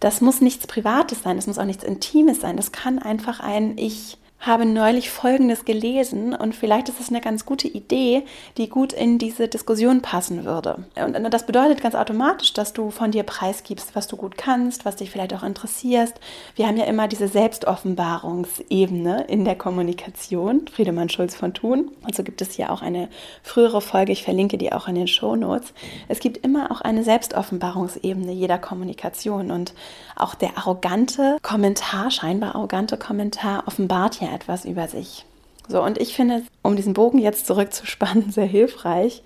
Das 0.00 0.20
muss 0.20 0.40
nichts 0.40 0.66
Privates 0.66 1.22
sein, 1.22 1.36
das 1.36 1.46
muss 1.46 1.58
auch 1.58 1.64
nichts 1.64 1.84
Intimes 1.84 2.40
sein, 2.40 2.56
das 2.56 2.72
kann 2.72 2.98
einfach 2.98 3.40
ein 3.40 3.78
Ich 3.78 4.18
habe 4.46 4.66
neulich 4.66 5.08
Folgendes 5.10 5.64
gelesen 5.64 6.34
und 6.34 6.54
vielleicht 6.54 6.90
ist 6.90 7.00
es 7.00 7.08
eine 7.08 7.22
ganz 7.22 7.46
gute 7.46 7.66
Idee, 7.66 8.24
die 8.58 8.68
gut 8.68 8.92
in 8.92 9.18
diese 9.18 9.48
Diskussion 9.48 10.02
passen 10.02 10.44
würde. 10.44 10.84
Und 11.02 11.32
das 11.32 11.46
bedeutet 11.46 11.80
ganz 11.80 11.94
automatisch, 11.94 12.52
dass 12.52 12.74
du 12.74 12.90
von 12.90 13.10
dir 13.10 13.22
preisgibst, 13.22 13.96
was 13.96 14.06
du 14.06 14.16
gut 14.16 14.36
kannst, 14.36 14.84
was 14.84 14.96
dich 14.96 15.10
vielleicht 15.10 15.32
auch 15.32 15.42
interessierst. 15.42 16.20
Wir 16.56 16.66
haben 16.66 16.76
ja 16.76 16.84
immer 16.84 17.08
diese 17.08 17.28
Selbstoffenbarungsebene 17.28 19.24
in 19.28 19.46
der 19.46 19.56
Kommunikation, 19.56 20.68
Friedemann 20.68 21.08
Schulz 21.08 21.34
von 21.34 21.54
Thun. 21.54 21.90
Und 22.02 22.14
so 22.14 22.22
gibt 22.22 22.42
es 22.42 22.52
hier 22.52 22.70
auch 22.70 22.82
eine 22.82 23.08
frühere 23.42 23.80
Folge, 23.80 24.12
ich 24.12 24.24
verlinke 24.24 24.58
die 24.58 24.72
auch 24.72 24.88
in 24.88 24.94
den 24.94 25.08
Show 25.08 25.36
Notes. 25.36 25.72
Es 26.08 26.20
gibt 26.20 26.36
immer 26.44 26.70
auch 26.70 26.82
eine 26.82 27.02
Selbstoffenbarungsebene 27.02 28.32
jeder 28.32 28.58
Kommunikation 28.58 29.50
und 29.50 29.72
auch 30.16 30.34
der 30.34 30.58
arrogante 30.58 31.38
Kommentar, 31.40 32.10
scheinbar 32.10 32.54
arrogante 32.56 32.98
Kommentar 32.98 33.64
offenbart 33.66 34.20
ja 34.20 34.33
etwas 34.34 34.64
über 34.64 34.88
sich. 34.88 35.24
So, 35.68 35.82
und 35.82 35.98
ich 35.98 36.14
finde, 36.14 36.42
um 36.62 36.76
diesen 36.76 36.94
Bogen 36.94 37.18
jetzt 37.18 37.46
zurückzuspannen, 37.46 38.30
sehr 38.30 38.46
hilfreich, 38.46 39.22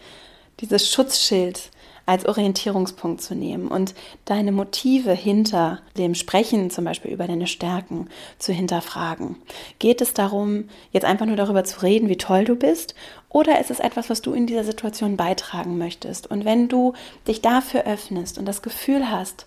dieses 0.61 0.91
Schutzschild 0.91 1.71
als 2.09 2.25
Orientierungspunkt 2.25 3.21
zu 3.21 3.35
nehmen 3.35 3.69
und 3.69 3.95
deine 4.25 4.51
Motive 4.51 5.13
hinter 5.13 5.81
dem 5.99 6.15
Sprechen, 6.15 6.71
zum 6.71 6.87
Beispiel 6.87 7.11
über 7.11 7.27
deine 7.27 7.47
Stärken, 7.47 8.09
zu 8.39 8.51
hinterfragen. 8.55 9.37
Geht 9.79 10.01
es 10.01 10.15
darum, 10.15 10.71
jetzt 10.91 11.05
einfach 11.05 11.27
nur 11.27 11.37
darüber 11.37 11.65
zu 11.65 11.83
reden, 11.83 12.09
wie 12.09 12.17
toll 12.17 12.45
du 12.45 12.57
bist, 12.57 12.95
oder 13.29 13.61
ist 13.61 13.71
es 13.71 13.79
etwas, 13.79 14.09
was 14.09 14.23
du 14.23 14.33
in 14.33 14.47
dieser 14.47 14.65
Situation 14.65 15.19
beitragen 15.19 15.77
möchtest? 15.77 16.31
Und 16.31 16.47
wenn 16.47 16.69
du 16.69 16.95
dich 17.27 17.43
dafür 17.43 17.85
öffnest 17.85 18.39
und 18.39 18.47
das 18.47 18.63
Gefühl 18.63 19.11
hast, 19.11 19.47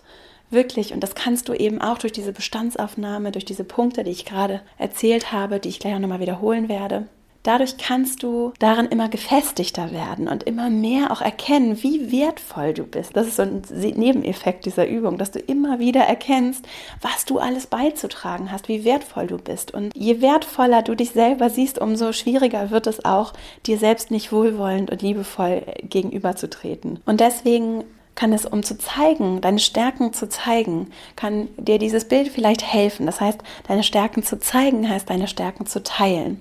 wirklich, 0.52 0.92
und 0.92 1.00
das 1.00 1.14
kannst 1.14 1.48
du 1.48 1.54
eben 1.54 1.80
auch 1.80 1.98
durch 1.98 2.12
diese 2.12 2.32
Bestandsaufnahme, 2.32 3.32
durch 3.32 3.44
diese 3.44 3.64
Punkte, 3.64 4.04
die 4.04 4.10
ich 4.10 4.24
gerade 4.24 4.60
erzählt 4.78 5.32
habe, 5.32 5.60
die 5.60 5.68
ich 5.68 5.78
gleich 5.78 5.94
auch 5.94 5.98
nochmal 5.98 6.20
wiederholen 6.20 6.68
werde, 6.68 7.06
Dadurch 7.42 7.76
kannst 7.76 8.22
du 8.22 8.52
darin 8.60 8.86
immer 8.86 9.08
gefestigter 9.08 9.90
werden 9.90 10.28
und 10.28 10.44
immer 10.44 10.70
mehr 10.70 11.10
auch 11.10 11.20
erkennen, 11.20 11.82
wie 11.82 12.12
wertvoll 12.12 12.72
du 12.72 12.84
bist. 12.84 13.16
Das 13.16 13.26
ist 13.26 13.36
so 13.36 13.42
ein 13.42 13.62
Nebeneffekt 13.72 14.64
dieser 14.64 14.86
Übung, 14.86 15.18
dass 15.18 15.32
du 15.32 15.40
immer 15.40 15.80
wieder 15.80 16.02
erkennst, 16.02 16.64
was 17.00 17.24
du 17.24 17.38
alles 17.38 17.66
beizutragen 17.66 18.52
hast, 18.52 18.68
wie 18.68 18.84
wertvoll 18.84 19.26
du 19.26 19.38
bist. 19.38 19.74
Und 19.74 19.90
je 19.96 20.20
wertvoller 20.20 20.82
du 20.82 20.94
dich 20.94 21.10
selber 21.10 21.50
siehst, 21.50 21.80
umso 21.80 22.12
schwieriger 22.12 22.70
wird 22.70 22.86
es 22.86 23.04
auch, 23.04 23.32
dir 23.66 23.76
selbst 23.76 24.12
nicht 24.12 24.30
wohlwollend 24.30 24.92
und 24.92 25.02
liebevoll 25.02 25.62
gegenüberzutreten. 25.82 27.00
Und 27.06 27.18
deswegen 27.20 27.82
kann 28.14 28.32
es, 28.32 28.44
um 28.44 28.62
zu 28.62 28.76
zeigen, 28.76 29.40
deine 29.40 29.58
Stärken 29.58 30.12
zu 30.12 30.28
zeigen, 30.28 30.90
kann 31.16 31.48
dir 31.56 31.78
dieses 31.78 32.06
Bild 32.06 32.28
vielleicht 32.28 32.62
helfen. 32.62 33.06
Das 33.06 33.20
heißt, 33.20 33.40
deine 33.66 33.82
Stärken 33.82 34.22
zu 34.22 34.38
zeigen, 34.38 34.88
heißt 34.88 35.08
deine 35.08 35.28
Stärken 35.28 35.66
zu 35.66 35.82
teilen. 35.82 36.40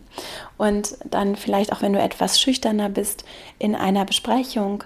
Und 0.58 0.98
dann 1.06 1.36
vielleicht 1.36 1.72
auch, 1.72 1.82
wenn 1.82 1.94
du 1.94 2.00
etwas 2.00 2.40
schüchterner 2.40 2.90
bist, 2.90 3.24
in 3.58 3.76
einer 3.76 4.06
Besprechung 4.06 4.84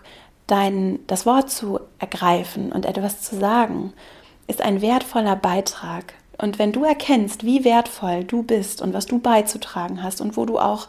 dein, 0.48 1.00
das 1.08 1.26
Wort 1.26 1.50
zu 1.50 1.80
ergreifen 2.00 2.72
und 2.72 2.86
etwas 2.86 3.22
zu 3.22 3.38
sagen, 3.38 3.94
ist 4.48 4.62
ein 4.62 4.82
wertvoller 4.82 5.36
Beitrag. 5.36 6.14
Und 6.38 6.60
wenn 6.60 6.72
du 6.72 6.84
erkennst, 6.84 7.46
wie 7.46 7.64
wertvoll 7.64 8.26
du 8.26 8.44
bist 8.44 8.82
und 8.82 8.94
was 8.94 9.06
du 9.06 9.20
beizutragen 9.20 10.04
hast 10.04 10.22
und 10.22 10.38
wo 10.38 10.46
du 10.46 10.60
auch 10.60 10.88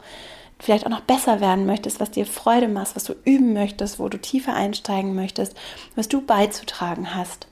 vielleicht 0.58 0.86
auch 0.86 0.90
noch 0.90 1.00
besser 1.00 1.40
werden 1.40 1.66
möchtest, 1.66 2.00
was 2.00 2.10
dir 2.10 2.26
Freude 2.26 2.68
macht, 2.68 2.96
was 2.96 3.04
du 3.04 3.14
üben 3.24 3.52
möchtest, 3.52 3.98
wo 3.98 4.08
du 4.08 4.18
tiefer 4.18 4.54
einsteigen 4.54 5.14
möchtest, 5.14 5.54
was 5.94 6.08
du 6.08 6.22
beizutragen 6.22 7.14
hast, 7.14 7.46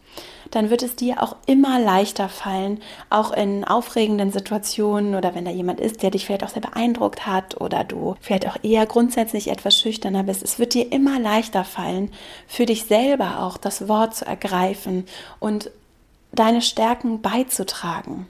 dann 0.50 0.70
wird 0.70 0.82
es 0.82 0.96
dir 0.96 1.22
auch 1.22 1.36
immer 1.46 1.80
leichter 1.80 2.28
fallen, 2.28 2.80
auch 3.10 3.32
in 3.32 3.64
aufregenden 3.64 4.30
Situationen 4.30 5.14
oder 5.14 5.34
wenn 5.34 5.44
da 5.44 5.50
jemand 5.50 5.80
ist, 5.80 6.02
der 6.02 6.10
dich 6.10 6.26
vielleicht 6.26 6.44
auch 6.44 6.48
sehr 6.48 6.62
beeindruckt 6.62 7.26
hat 7.26 7.60
oder 7.60 7.84
du 7.84 8.14
vielleicht 8.20 8.46
auch 8.46 8.56
eher 8.62 8.86
grundsätzlich 8.86 9.48
etwas 9.48 9.78
schüchterner 9.78 10.22
bist. 10.22 10.42
Es 10.42 10.58
wird 10.58 10.74
dir 10.74 10.92
immer 10.92 11.18
leichter 11.18 11.64
fallen, 11.64 12.10
für 12.46 12.66
dich 12.66 12.84
selber 12.84 13.42
auch 13.42 13.56
das 13.56 13.88
Wort 13.88 14.14
zu 14.14 14.26
ergreifen 14.26 15.06
und 15.40 15.70
deine 16.32 16.62
Stärken 16.62 17.20
beizutragen. 17.20 18.26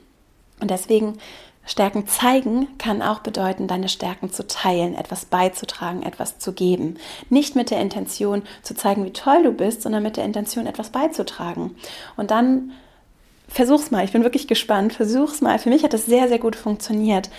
Und 0.59 0.71
deswegen 0.71 1.19
Stärken 1.65 2.07
zeigen 2.07 2.67
kann 2.77 3.01
auch 3.01 3.19
bedeuten, 3.19 3.67
deine 3.67 3.89
Stärken 3.89 4.31
zu 4.31 4.45
teilen, 4.47 4.95
etwas 4.95 5.25
beizutragen, 5.25 6.03
etwas 6.03 6.37
zu 6.37 6.53
geben. 6.53 6.97
Nicht 7.29 7.55
mit 7.55 7.71
der 7.71 7.81
Intention 7.81 8.43
zu 8.61 8.75
zeigen, 8.75 9.03
wie 9.05 9.13
toll 9.13 9.43
du 9.43 9.51
bist, 9.51 9.81
sondern 9.81 10.03
mit 10.03 10.17
der 10.17 10.25
Intention, 10.25 10.67
etwas 10.67 10.91
beizutragen. 10.91 11.75
Und 12.17 12.31
dann 12.31 12.71
versuch's 13.47 13.91
mal, 13.91 14.05
ich 14.05 14.11
bin 14.11 14.23
wirklich 14.23 14.47
gespannt, 14.47 14.93
versuch's 14.93 15.41
mal. 15.41 15.57
Für 15.59 15.69
mich 15.69 15.83
hat 15.83 15.93
das 15.93 16.05
sehr, 16.05 16.27
sehr 16.27 16.39
gut 16.39 16.55
funktioniert, 16.55 17.29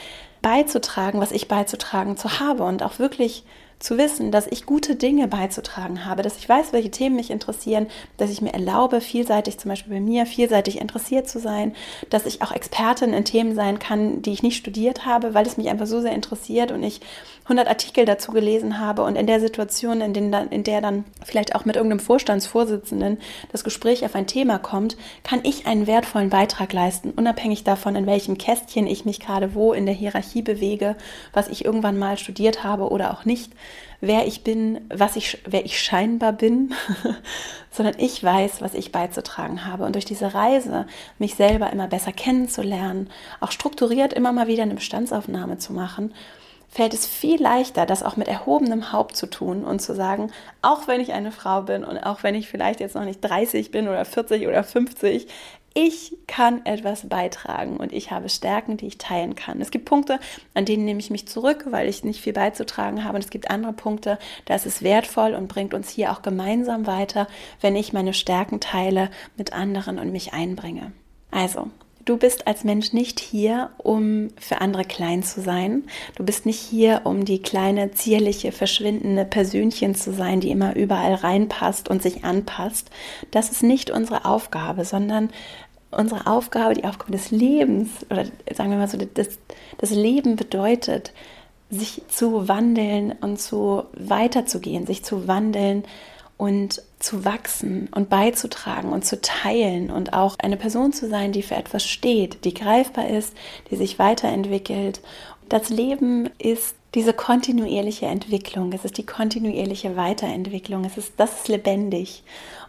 beizutragen, 0.42 1.20
was 1.20 1.32
ich 1.32 1.48
beizutragen 1.48 2.16
zu 2.16 2.40
habe 2.40 2.64
und 2.64 2.82
auch 2.82 2.98
wirklich 2.98 3.44
zu 3.78 3.98
wissen, 3.98 4.32
dass 4.32 4.46
ich 4.46 4.64
gute 4.64 4.96
Dinge 4.96 5.28
beizutragen 5.28 6.04
habe, 6.04 6.22
dass 6.22 6.38
ich 6.38 6.48
weiß, 6.48 6.72
welche 6.72 6.90
Themen 6.90 7.16
mich 7.16 7.30
interessieren, 7.30 7.86
dass 8.16 8.30
ich 8.30 8.40
mir 8.40 8.54
erlaube, 8.54 9.00
vielseitig 9.00 9.58
zum 9.58 9.68
Beispiel 9.68 9.94
bei 9.94 10.00
mir, 10.00 10.24
vielseitig 10.24 10.80
interessiert 10.80 11.28
zu 11.28 11.38
sein, 11.38 11.74
dass 12.08 12.26
ich 12.26 12.42
auch 12.42 12.52
Expertin 12.52 13.12
in 13.12 13.24
Themen 13.24 13.54
sein 13.54 13.78
kann, 13.78 14.22
die 14.22 14.32
ich 14.32 14.42
nicht 14.42 14.56
studiert 14.56 15.04
habe, 15.04 15.34
weil 15.34 15.46
es 15.46 15.56
mich 15.58 15.68
einfach 15.68 15.86
so 15.86 16.00
sehr 16.00 16.12
interessiert 16.12 16.72
und 16.72 16.82
ich 16.82 17.00
100 17.46 17.68
Artikel 17.68 18.04
dazu 18.04 18.32
gelesen 18.32 18.80
habe 18.80 19.04
und 19.04 19.14
in 19.14 19.28
der 19.28 19.38
Situation, 19.38 20.00
in, 20.00 20.12
den 20.12 20.32
in 20.32 20.64
der 20.64 20.80
dann 20.80 21.04
vielleicht 21.24 21.54
auch 21.54 21.64
mit 21.64 21.76
irgendeinem 21.76 22.00
Vorstandsvorsitzenden 22.00 23.18
das 23.52 23.62
Gespräch 23.62 24.04
auf 24.04 24.16
ein 24.16 24.26
Thema 24.26 24.58
kommt, 24.58 24.96
kann 25.22 25.40
ich 25.44 25.64
einen 25.64 25.86
wertvollen 25.86 26.28
Beitrag 26.28 26.72
leisten, 26.72 27.12
unabhängig 27.12 27.62
davon, 27.62 27.94
in 27.94 28.06
welchem 28.06 28.36
Kästchen 28.36 28.88
ich 28.88 29.04
mich 29.04 29.20
gerade 29.20 29.54
wo 29.54 29.72
in 29.72 29.86
der 29.86 29.94
Hierarchie 29.94 30.42
bewege, 30.42 30.96
was 31.32 31.46
ich 31.46 31.64
irgendwann 31.64 31.98
mal 31.98 32.18
studiert 32.18 32.64
habe 32.64 32.90
oder 32.90 33.12
auch 33.12 33.24
nicht, 33.24 33.52
wer 34.00 34.26
ich 34.26 34.42
bin, 34.42 34.80
was 34.92 35.14
ich, 35.14 35.38
wer 35.46 35.64
ich 35.64 35.80
scheinbar 35.80 36.32
bin, 36.32 36.74
sondern 37.70 37.94
ich 37.98 38.24
weiß, 38.24 38.60
was 38.60 38.74
ich 38.74 38.90
beizutragen 38.90 39.64
habe. 39.64 39.84
Und 39.84 39.94
durch 39.94 40.04
diese 40.04 40.34
Reise, 40.34 40.86
mich 41.20 41.36
selber 41.36 41.72
immer 41.72 41.86
besser 41.86 42.12
kennenzulernen, 42.12 43.08
auch 43.38 43.52
strukturiert 43.52 44.12
immer 44.12 44.32
mal 44.32 44.48
wieder 44.48 44.64
eine 44.64 44.74
Bestandsaufnahme 44.74 45.58
zu 45.58 45.72
machen, 45.72 46.12
fällt 46.76 46.92
es 46.92 47.06
viel 47.06 47.40
leichter, 47.40 47.86
das 47.86 48.02
auch 48.02 48.18
mit 48.18 48.28
erhobenem 48.28 48.92
Haupt 48.92 49.16
zu 49.16 49.26
tun 49.26 49.64
und 49.64 49.80
zu 49.80 49.94
sagen, 49.94 50.30
auch 50.60 50.86
wenn 50.86 51.00
ich 51.00 51.14
eine 51.14 51.32
Frau 51.32 51.62
bin 51.62 51.82
und 51.84 51.96
auch 51.96 52.22
wenn 52.22 52.34
ich 52.34 52.50
vielleicht 52.50 52.80
jetzt 52.80 52.94
noch 52.94 53.06
nicht 53.06 53.22
30 53.22 53.70
bin 53.70 53.88
oder 53.88 54.04
40 54.04 54.46
oder 54.46 54.62
50, 54.62 55.26
ich 55.72 56.14
kann 56.26 56.66
etwas 56.66 57.08
beitragen 57.08 57.78
und 57.78 57.94
ich 57.94 58.10
habe 58.10 58.28
Stärken, 58.28 58.76
die 58.76 58.88
ich 58.88 58.98
teilen 58.98 59.34
kann. 59.36 59.62
Es 59.62 59.70
gibt 59.70 59.86
Punkte, 59.86 60.20
an 60.52 60.66
denen 60.66 60.84
nehme 60.84 61.00
ich 61.00 61.08
mich 61.08 61.26
zurück, 61.26 61.64
weil 61.70 61.88
ich 61.88 62.04
nicht 62.04 62.20
viel 62.20 62.34
beizutragen 62.34 63.04
habe. 63.04 63.16
Und 63.16 63.24
es 63.24 63.30
gibt 63.30 63.50
andere 63.50 63.72
Punkte, 63.72 64.18
da 64.44 64.54
ist 64.54 64.66
es 64.66 64.82
wertvoll 64.82 65.32
und 65.32 65.48
bringt 65.48 65.72
uns 65.72 65.88
hier 65.88 66.12
auch 66.12 66.20
gemeinsam 66.20 66.86
weiter, 66.86 67.26
wenn 67.62 67.74
ich 67.74 67.94
meine 67.94 68.12
Stärken 68.12 68.60
teile 68.60 69.10
mit 69.38 69.54
anderen 69.54 69.98
und 69.98 70.12
mich 70.12 70.34
einbringe. 70.34 70.92
Also, 71.30 71.70
Du 72.06 72.16
bist 72.16 72.46
als 72.46 72.62
Mensch 72.62 72.92
nicht 72.92 73.18
hier, 73.18 73.70
um 73.78 74.28
für 74.38 74.60
andere 74.60 74.84
klein 74.84 75.24
zu 75.24 75.40
sein. 75.40 75.82
Du 76.14 76.24
bist 76.24 76.46
nicht 76.46 76.60
hier, 76.60 77.00
um 77.02 77.24
die 77.24 77.42
kleine, 77.42 77.90
zierliche, 77.90 78.52
verschwindende 78.52 79.24
Persönchen 79.24 79.96
zu 79.96 80.12
sein, 80.12 80.38
die 80.38 80.52
immer 80.52 80.76
überall 80.76 81.14
reinpasst 81.14 81.90
und 81.90 82.02
sich 82.02 82.24
anpasst. 82.24 82.90
Das 83.32 83.50
ist 83.50 83.64
nicht 83.64 83.90
unsere 83.90 84.24
Aufgabe, 84.24 84.84
sondern 84.84 85.30
unsere 85.90 86.28
Aufgabe, 86.28 86.74
die 86.74 86.84
Aufgabe 86.84 87.10
des 87.10 87.32
Lebens, 87.32 87.88
oder 88.08 88.24
sagen 88.54 88.70
wir 88.70 88.78
mal 88.78 88.88
so, 88.88 88.98
das, 88.98 89.40
das 89.78 89.90
Leben 89.90 90.36
bedeutet, 90.36 91.12
sich 91.70 92.02
zu 92.06 92.46
wandeln 92.46 93.16
und 93.20 93.40
zu 93.40 93.82
weiterzugehen, 93.94 94.86
sich 94.86 95.02
zu 95.02 95.26
wandeln 95.26 95.82
und 96.36 96.82
zu 96.98 97.24
wachsen 97.24 97.88
und 97.94 98.10
beizutragen 98.10 98.92
und 98.92 99.04
zu 99.04 99.20
teilen 99.20 99.90
und 99.90 100.12
auch 100.12 100.36
eine 100.38 100.56
Person 100.56 100.92
zu 100.92 101.08
sein, 101.08 101.32
die 101.32 101.42
für 101.42 101.54
etwas 101.54 101.86
steht, 101.86 102.44
die 102.44 102.54
greifbar 102.54 103.08
ist, 103.08 103.34
die 103.70 103.76
sich 103.76 103.98
weiterentwickelt. 103.98 105.00
Das 105.48 105.70
Leben 105.70 106.28
ist 106.38 106.74
diese 106.94 107.12
kontinuierliche 107.12 108.06
Entwicklung, 108.06 108.72
es 108.72 108.84
ist 108.84 108.98
die 108.98 109.06
kontinuierliche 109.06 109.96
Weiterentwicklung, 109.96 110.84
es 110.84 110.96
ist 110.98 111.14
das 111.16 111.40
ist 111.40 111.48
lebendig. 111.48 112.22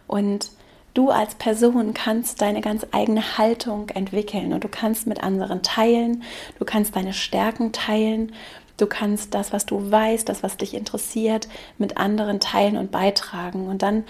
Und 0.06 0.50
du 0.94 1.10
als 1.10 1.34
Person 1.34 1.94
kannst 1.94 2.40
deine 2.40 2.60
ganz 2.60 2.86
eigene 2.92 3.38
Haltung 3.38 3.88
entwickeln 3.90 4.52
und 4.52 4.64
du 4.64 4.68
kannst 4.68 5.06
mit 5.06 5.22
anderen 5.22 5.62
teilen, 5.62 6.22
du 6.58 6.64
kannst 6.64 6.96
deine 6.96 7.12
Stärken 7.12 7.72
teilen 7.72 8.32
Du 8.78 8.86
kannst 8.86 9.34
das, 9.34 9.52
was 9.52 9.66
du 9.66 9.90
weißt, 9.90 10.28
das, 10.28 10.42
was 10.42 10.56
dich 10.56 10.72
interessiert, 10.72 11.48
mit 11.76 11.98
anderen 11.98 12.40
teilen 12.40 12.76
und 12.76 12.90
beitragen. 12.90 13.68
Und 13.68 13.82
dann 13.82 14.04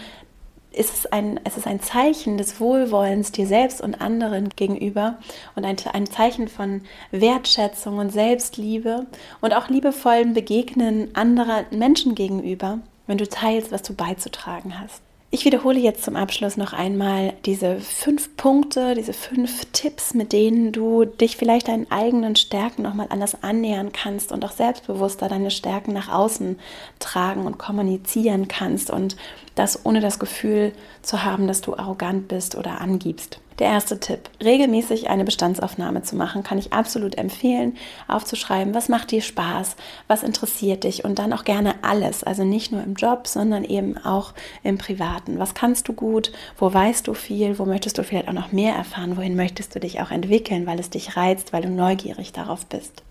ist 0.70 0.94
es 0.94 1.06
ein, 1.06 1.40
es 1.44 1.56
ist 1.56 1.66
ein 1.66 1.80
Zeichen 1.80 2.36
des 2.36 2.60
Wohlwollens 2.60 3.32
dir 3.32 3.46
selbst 3.46 3.80
und 3.80 4.00
anderen 4.00 4.50
gegenüber 4.50 5.18
und 5.56 5.64
ein, 5.64 5.76
ein 5.92 6.06
Zeichen 6.06 6.48
von 6.48 6.82
Wertschätzung 7.10 7.98
und 7.98 8.10
Selbstliebe 8.10 9.06
und 9.40 9.54
auch 9.54 9.68
liebevollen 9.68 10.34
Begegnen 10.34 11.14
anderer 11.14 11.64
Menschen 11.70 12.14
gegenüber, 12.14 12.78
wenn 13.06 13.18
du 13.18 13.26
teilst, 13.26 13.72
was 13.72 13.82
du 13.82 13.94
beizutragen 13.94 14.78
hast. 14.78 15.02
Ich 15.30 15.44
wiederhole 15.44 15.78
jetzt 15.78 16.04
zum 16.04 16.16
Abschluss 16.16 16.56
noch 16.56 16.72
einmal 16.72 17.34
diese 17.44 17.80
fünf 17.80 18.34
Punkte, 18.38 18.94
diese 18.94 19.12
fünf 19.12 19.66
Tipps, 19.72 20.14
mit 20.14 20.32
denen 20.32 20.72
du 20.72 21.04
dich 21.04 21.36
vielleicht 21.36 21.68
deinen 21.68 21.90
eigenen 21.90 22.34
Stärken 22.34 22.80
nochmal 22.80 23.08
anders 23.10 23.42
annähern 23.42 23.92
kannst 23.92 24.32
und 24.32 24.42
auch 24.42 24.52
selbstbewusster 24.52 25.28
deine 25.28 25.50
Stärken 25.50 25.92
nach 25.92 26.08
außen 26.08 26.58
tragen 26.98 27.44
und 27.44 27.58
kommunizieren 27.58 28.48
kannst 28.48 28.90
und 28.90 29.18
das 29.54 29.84
ohne 29.84 30.00
das 30.00 30.18
Gefühl 30.18 30.72
zu 31.02 31.22
haben, 31.22 31.46
dass 31.46 31.60
du 31.60 31.76
arrogant 31.76 32.28
bist 32.28 32.54
oder 32.54 32.80
angibst. 32.80 33.38
Der 33.58 33.66
erste 33.66 33.98
Tipp, 33.98 34.30
regelmäßig 34.40 35.10
eine 35.10 35.24
Bestandsaufnahme 35.24 36.02
zu 36.02 36.14
machen, 36.14 36.44
kann 36.44 36.58
ich 36.58 36.72
absolut 36.72 37.18
empfehlen, 37.18 37.76
aufzuschreiben, 38.06 38.72
was 38.72 38.88
macht 38.88 39.10
dir 39.10 39.20
Spaß, 39.20 39.74
was 40.06 40.22
interessiert 40.22 40.84
dich 40.84 41.04
und 41.04 41.18
dann 41.18 41.32
auch 41.32 41.42
gerne 41.42 41.74
alles, 41.82 42.22
also 42.22 42.44
nicht 42.44 42.70
nur 42.70 42.84
im 42.84 42.94
Job, 42.94 43.26
sondern 43.26 43.64
eben 43.64 43.98
auch 43.98 44.32
im 44.62 44.78
Privaten. 44.78 45.40
Was 45.40 45.54
kannst 45.54 45.88
du 45.88 45.92
gut, 45.92 46.30
wo 46.56 46.72
weißt 46.72 47.08
du 47.08 47.14
viel, 47.14 47.58
wo 47.58 47.64
möchtest 47.64 47.98
du 47.98 48.04
vielleicht 48.04 48.28
auch 48.28 48.32
noch 48.32 48.52
mehr 48.52 48.74
erfahren, 48.76 49.16
wohin 49.16 49.34
möchtest 49.34 49.74
du 49.74 49.80
dich 49.80 50.00
auch 50.00 50.12
entwickeln, 50.12 50.66
weil 50.68 50.78
es 50.78 50.90
dich 50.90 51.16
reizt, 51.16 51.52
weil 51.52 51.62
du 51.62 51.70
neugierig 51.70 52.32
darauf 52.32 52.64
bist. 52.66 53.02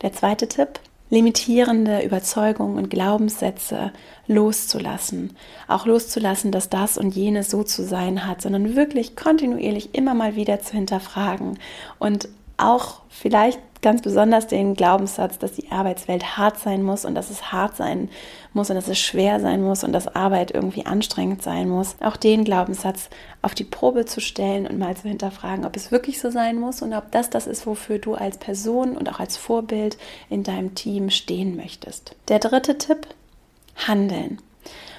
Der 0.00 0.14
zweite 0.14 0.48
Tipp, 0.48 0.80
limitierende 1.10 2.02
Überzeugungen 2.02 2.78
und 2.78 2.88
Glaubenssätze 2.88 3.92
loszulassen. 4.26 5.36
Auch 5.68 5.84
loszulassen, 5.84 6.52
dass 6.52 6.70
das 6.70 6.96
und 6.96 7.14
jenes 7.14 7.50
so 7.50 7.64
zu 7.64 7.82
sein 7.82 8.26
hat, 8.26 8.40
sondern 8.40 8.76
wirklich 8.76 9.16
kontinuierlich 9.16 9.94
immer 9.94 10.14
mal 10.14 10.36
wieder 10.36 10.60
zu 10.60 10.74
hinterfragen 10.74 11.58
und 11.98 12.28
auch 12.68 13.00
vielleicht 13.08 13.60
ganz 13.82 14.02
besonders 14.02 14.46
den 14.46 14.74
Glaubenssatz, 14.74 15.38
dass 15.38 15.52
die 15.52 15.70
Arbeitswelt 15.70 16.36
hart 16.36 16.58
sein 16.58 16.82
muss 16.82 17.04
und 17.04 17.14
dass 17.14 17.30
es 17.30 17.50
hart 17.50 17.76
sein 17.76 18.10
muss 18.52 18.68
und 18.68 18.76
dass 18.76 18.88
es 18.88 18.98
schwer 18.98 19.40
sein 19.40 19.62
muss 19.62 19.84
und 19.84 19.92
dass 19.92 20.14
Arbeit 20.14 20.50
irgendwie 20.50 20.84
anstrengend 20.84 21.42
sein 21.42 21.68
muss. 21.68 21.96
Auch 22.00 22.16
den 22.16 22.44
Glaubenssatz 22.44 23.08
auf 23.42 23.54
die 23.54 23.64
Probe 23.64 24.04
zu 24.04 24.20
stellen 24.20 24.66
und 24.66 24.78
mal 24.78 24.96
zu 24.96 25.08
hinterfragen, 25.08 25.64
ob 25.64 25.76
es 25.76 25.90
wirklich 25.90 26.20
so 26.20 26.30
sein 26.30 26.58
muss 26.58 26.82
und 26.82 26.92
ob 26.92 27.10
das 27.10 27.30
das 27.30 27.46
ist, 27.46 27.66
wofür 27.66 27.98
du 27.98 28.14
als 28.14 28.38
Person 28.38 28.96
und 28.96 29.08
auch 29.10 29.20
als 29.20 29.36
Vorbild 29.36 29.96
in 30.28 30.42
deinem 30.42 30.74
Team 30.74 31.10
stehen 31.10 31.56
möchtest. 31.56 32.14
Der 32.28 32.38
dritte 32.38 32.76
Tipp, 32.76 33.06
handeln. 33.76 34.38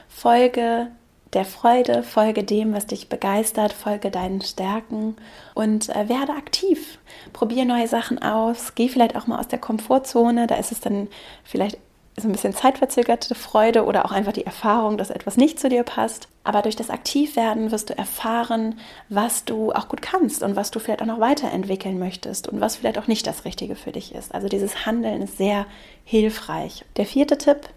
Folge 0.09 0.87
der 1.33 1.45
Freude, 1.45 2.03
folge 2.03 2.43
dem, 2.43 2.73
was 2.73 2.87
dich 2.87 3.07
begeistert, 3.07 3.73
folge 3.73 4.11
deinen 4.11 4.41
Stärken 4.41 5.15
und 5.53 5.89
äh, 5.89 6.09
werde 6.09 6.33
aktiv. 6.33 6.99
Probier 7.33 7.65
neue 7.65 7.87
Sachen 7.87 8.21
aus, 8.21 8.75
geh 8.75 8.89
vielleicht 8.89 9.15
auch 9.15 9.27
mal 9.27 9.39
aus 9.39 9.47
der 9.47 9.59
Komfortzone, 9.59 10.47
da 10.47 10.55
ist 10.55 10.71
es 10.71 10.81
dann 10.81 11.07
vielleicht 11.43 11.77
so 12.17 12.27
ein 12.27 12.33
bisschen 12.33 12.53
zeitverzögerte 12.53 13.35
Freude 13.35 13.85
oder 13.85 14.05
auch 14.05 14.11
einfach 14.11 14.33
die 14.33 14.45
Erfahrung, 14.45 14.97
dass 14.97 15.09
etwas 15.09 15.37
nicht 15.37 15.59
zu 15.59 15.69
dir 15.69 15.83
passt. 15.83 16.27
Aber 16.43 16.61
durch 16.61 16.75
das 16.75 16.89
Aktivwerden 16.89 17.71
wirst 17.71 17.89
du 17.89 17.97
erfahren, 17.97 18.79
was 19.09 19.45
du 19.45 19.71
auch 19.71 19.87
gut 19.87 20.01
kannst 20.01 20.43
und 20.43 20.55
was 20.55 20.71
du 20.71 20.79
vielleicht 20.79 21.01
auch 21.01 21.07
noch 21.07 21.19
weiterentwickeln 21.19 21.99
möchtest 21.99 22.47
und 22.47 22.59
was 22.59 22.75
vielleicht 22.75 22.97
auch 22.97 23.07
nicht 23.07 23.25
das 23.27 23.45
Richtige 23.45 23.75
für 23.75 23.93
dich 23.93 24.13
ist. 24.13 24.33
Also 24.33 24.49
dieses 24.49 24.85
Handeln 24.85 25.21
ist 25.21 25.37
sehr 25.37 25.65
hilfreich. 26.03 26.83
Der 26.97 27.05
vierte 27.05 27.37
Tipp, 27.37 27.69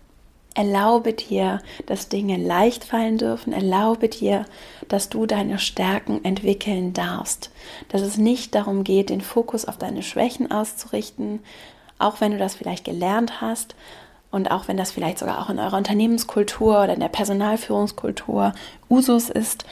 Erlaube 0.54 1.12
dir, 1.12 1.60
dass 1.86 2.08
Dinge 2.08 2.36
leicht 2.36 2.84
fallen 2.84 3.18
dürfen. 3.18 3.52
Erlaube 3.52 4.08
dir, 4.08 4.46
dass 4.88 5.08
du 5.08 5.26
deine 5.26 5.58
Stärken 5.58 6.24
entwickeln 6.24 6.92
darfst. 6.92 7.50
Dass 7.88 8.02
es 8.02 8.18
nicht 8.18 8.54
darum 8.54 8.84
geht, 8.84 9.10
den 9.10 9.20
Fokus 9.20 9.64
auf 9.64 9.78
deine 9.78 10.02
Schwächen 10.02 10.52
auszurichten, 10.52 11.40
auch 11.98 12.20
wenn 12.20 12.32
du 12.32 12.38
das 12.38 12.54
vielleicht 12.54 12.84
gelernt 12.84 13.40
hast 13.40 13.74
und 14.30 14.50
auch 14.50 14.68
wenn 14.68 14.76
das 14.76 14.92
vielleicht 14.92 15.18
sogar 15.18 15.40
auch 15.40 15.50
in 15.50 15.58
eurer 15.58 15.76
Unternehmenskultur 15.76 16.82
oder 16.82 16.94
in 16.94 17.00
der 17.00 17.08
Personalführungskultur 17.08 18.52
Usus 18.88 19.30
ist, 19.30 19.64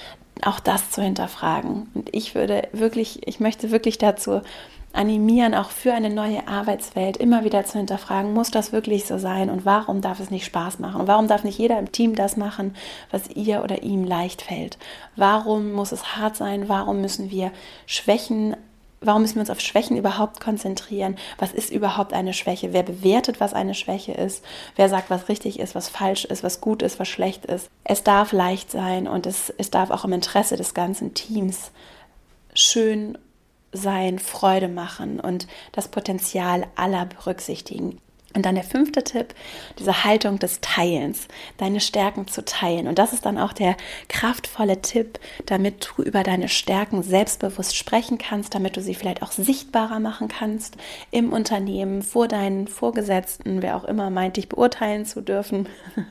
auch 0.44 0.60
das 0.60 0.90
zu 0.90 1.02
hinterfragen. 1.02 1.90
Und 1.94 2.08
ich 2.12 2.34
würde 2.34 2.68
wirklich, 2.72 3.26
ich 3.26 3.40
möchte 3.40 3.70
wirklich 3.70 3.98
dazu 3.98 4.40
animieren, 4.92 5.54
auch 5.54 5.70
für 5.70 5.92
eine 5.92 6.10
neue 6.10 6.46
Arbeitswelt 6.48 7.16
immer 7.16 7.44
wieder 7.44 7.64
zu 7.64 7.78
hinterfragen, 7.78 8.32
muss 8.32 8.50
das 8.50 8.72
wirklich 8.72 9.06
so 9.06 9.18
sein 9.18 9.50
und 9.50 9.64
warum 9.64 10.00
darf 10.00 10.20
es 10.20 10.30
nicht 10.30 10.44
Spaß 10.44 10.78
machen? 10.78 11.00
Und 11.00 11.06
warum 11.06 11.28
darf 11.28 11.44
nicht 11.44 11.58
jeder 11.58 11.78
im 11.78 11.92
Team 11.92 12.14
das 12.14 12.36
machen, 12.36 12.74
was 13.10 13.28
ihr 13.30 13.62
oder 13.62 13.82
ihm 13.82 14.04
leicht 14.04 14.42
fällt? 14.42 14.78
Warum 15.16 15.72
muss 15.72 15.92
es 15.92 16.16
hart 16.16 16.36
sein? 16.36 16.68
Warum 16.68 17.00
müssen 17.00 17.30
wir 17.30 17.52
Schwächen 17.86 18.56
Warum 19.04 19.22
müssen 19.22 19.34
wir 19.34 19.40
uns 19.40 19.50
auf 19.50 19.60
Schwächen 19.60 19.96
überhaupt 19.96 20.40
konzentrieren? 20.40 21.16
Was 21.38 21.52
ist 21.52 21.70
überhaupt 21.70 22.12
eine 22.12 22.32
Schwäche? 22.32 22.72
Wer 22.72 22.84
bewertet, 22.84 23.40
was 23.40 23.52
eine 23.52 23.74
Schwäche 23.74 24.12
ist? 24.12 24.44
Wer 24.76 24.88
sagt, 24.88 25.10
was 25.10 25.28
richtig 25.28 25.58
ist, 25.58 25.74
was 25.74 25.88
falsch 25.88 26.24
ist, 26.24 26.44
was 26.44 26.60
gut 26.60 26.82
ist, 26.82 27.00
was 27.00 27.08
schlecht 27.08 27.44
ist? 27.44 27.68
Es 27.82 28.04
darf 28.04 28.30
leicht 28.30 28.70
sein 28.70 29.08
und 29.08 29.26
es, 29.26 29.52
es 29.58 29.70
darf 29.70 29.90
auch 29.90 30.04
im 30.04 30.12
Interesse 30.12 30.56
des 30.56 30.72
ganzen 30.72 31.14
Teams 31.14 31.72
schön 32.54 33.18
sein, 33.72 34.18
Freude 34.18 34.68
machen 34.68 35.18
und 35.20 35.46
das 35.72 35.88
Potenzial 35.88 36.66
aller 36.76 37.06
berücksichtigen. 37.06 37.98
Und 38.34 38.46
dann 38.46 38.54
der 38.54 38.64
fünfte 38.64 39.04
Tipp, 39.04 39.34
diese 39.78 40.04
Haltung 40.04 40.38
des 40.38 40.60
Teilens, 40.60 41.28
deine 41.58 41.80
Stärken 41.80 42.28
zu 42.28 42.44
teilen. 42.44 42.86
Und 42.86 42.98
das 42.98 43.12
ist 43.12 43.26
dann 43.26 43.38
auch 43.38 43.52
der 43.52 43.76
kraftvolle 44.08 44.80
Tipp, 44.80 45.18
damit 45.46 45.90
du 45.96 46.02
über 46.02 46.22
deine 46.22 46.48
Stärken 46.48 47.02
selbstbewusst 47.02 47.76
sprechen 47.76 48.18
kannst, 48.18 48.54
damit 48.54 48.76
du 48.76 48.80
sie 48.80 48.94
vielleicht 48.94 49.22
auch 49.22 49.32
sichtbarer 49.32 50.00
machen 50.00 50.28
kannst 50.28 50.76
im 51.10 51.32
Unternehmen, 51.32 52.02
vor 52.02 52.28
deinen 52.28 52.68
Vorgesetzten, 52.68 53.62
wer 53.62 53.76
auch 53.76 53.84
immer 53.84 54.10
meint, 54.10 54.36
dich 54.36 54.48
beurteilen 54.48 55.04
zu 55.04 55.20
dürfen. 55.20 55.68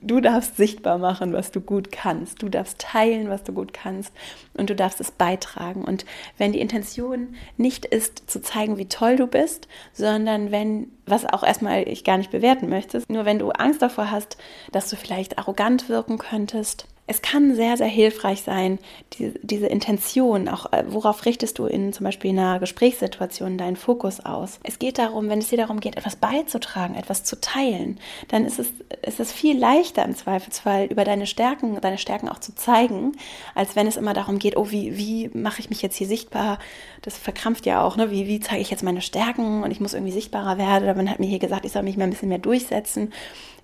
Du 0.00 0.20
darfst 0.20 0.56
sichtbar 0.56 0.98
machen, 0.98 1.32
was 1.32 1.52
du 1.52 1.60
gut 1.60 1.92
kannst. 1.92 2.42
Du 2.42 2.48
darfst 2.48 2.80
teilen, 2.80 3.28
was 3.28 3.44
du 3.44 3.52
gut 3.52 3.72
kannst. 3.72 4.12
Und 4.54 4.70
du 4.70 4.74
darfst 4.74 5.00
es 5.00 5.12
beitragen. 5.12 5.84
Und 5.84 6.04
wenn 6.36 6.52
die 6.52 6.60
Intention 6.60 7.36
nicht 7.56 7.84
ist, 7.84 8.28
zu 8.28 8.40
zeigen, 8.40 8.76
wie 8.78 8.88
toll 8.88 9.16
du 9.16 9.28
bist, 9.28 9.68
sondern 9.92 10.50
wenn 10.50 10.90
was 11.10 11.24
auch 11.24 11.42
erstmal 11.42 11.88
ich 11.88 12.04
gar 12.04 12.18
nicht 12.18 12.30
bewerten 12.30 12.68
möchte. 12.68 13.02
Nur 13.08 13.24
wenn 13.24 13.38
du 13.38 13.50
Angst 13.50 13.82
davor 13.82 14.10
hast, 14.10 14.36
dass 14.72 14.90
du 14.90 14.96
vielleicht 14.96 15.38
arrogant 15.38 15.88
wirken 15.88 16.18
könntest, 16.18 16.86
es 17.08 17.22
kann 17.22 17.56
sehr, 17.56 17.78
sehr 17.78 17.88
hilfreich 17.88 18.42
sein, 18.42 18.78
die, 19.14 19.32
diese 19.42 19.66
Intention, 19.66 20.46
auch 20.46 20.70
äh, 20.72 20.84
worauf 20.88 21.24
richtest 21.24 21.58
du 21.58 21.64
in 21.64 21.94
zum 21.94 22.04
Beispiel 22.04 22.30
in 22.30 22.38
einer 22.38 22.60
Gesprächssituation 22.60 23.56
deinen 23.56 23.76
Fokus 23.76 24.20
aus. 24.20 24.60
Es 24.62 24.78
geht 24.78 24.98
darum, 24.98 25.30
wenn 25.30 25.38
es 25.38 25.48
dir 25.48 25.56
darum 25.56 25.80
geht, 25.80 25.96
etwas 25.96 26.16
beizutragen, 26.16 26.94
etwas 26.94 27.24
zu 27.24 27.40
teilen, 27.40 27.98
dann 28.28 28.44
ist 28.44 28.58
es, 28.58 28.68
ist 29.02 29.20
es 29.20 29.32
viel 29.32 29.58
leichter 29.58 30.04
im 30.04 30.14
Zweifelsfall 30.14 30.84
über 30.84 31.04
deine 31.04 31.26
Stärken, 31.26 31.80
deine 31.80 31.96
Stärken 31.96 32.28
auch 32.28 32.40
zu 32.40 32.54
zeigen, 32.54 33.12
als 33.54 33.74
wenn 33.74 33.86
es 33.86 33.96
immer 33.96 34.12
darum 34.12 34.38
geht, 34.38 34.58
oh, 34.58 34.70
wie, 34.70 34.98
wie 34.98 35.30
mache 35.32 35.60
ich 35.60 35.70
mich 35.70 35.80
jetzt 35.80 35.96
hier 35.96 36.06
sichtbar? 36.06 36.58
Das 37.00 37.16
verkrampft 37.16 37.64
ja 37.64 37.82
auch, 37.82 37.96
ne? 37.96 38.10
Wie, 38.10 38.26
wie 38.26 38.40
zeige 38.40 38.60
ich 38.60 38.70
jetzt 38.70 38.82
meine 38.82 39.00
Stärken 39.00 39.62
und 39.62 39.70
ich 39.70 39.80
muss 39.80 39.94
irgendwie 39.94 40.12
sichtbarer 40.12 40.58
werden? 40.58 40.84
Oder 40.84 40.94
man 40.94 41.08
hat 41.08 41.20
mir 41.20 41.26
hier 41.28 41.38
gesagt, 41.38 41.64
ich 41.64 41.72
soll 41.72 41.84
mich 41.84 41.96
mal 41.96 42.04
ein 42.04 42.10
bisschen 42.10 42.28
mehr 42.28 42.38
durchsetzen. 42.38 43.14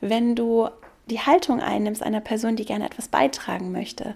Wenn 0.01 0.35
du 0.35 0.71
die 1.11 1.21
Haltung 1.21 1.61
einnimmst 1.61 2.03
einer 2.03 2.21
Person, 2.21 2.57
die 2.57 2.65
gerne 2.65 2.87
etwas 2.87 3.09
beitragen 3.09 3.73
möchte, 3.73 4.15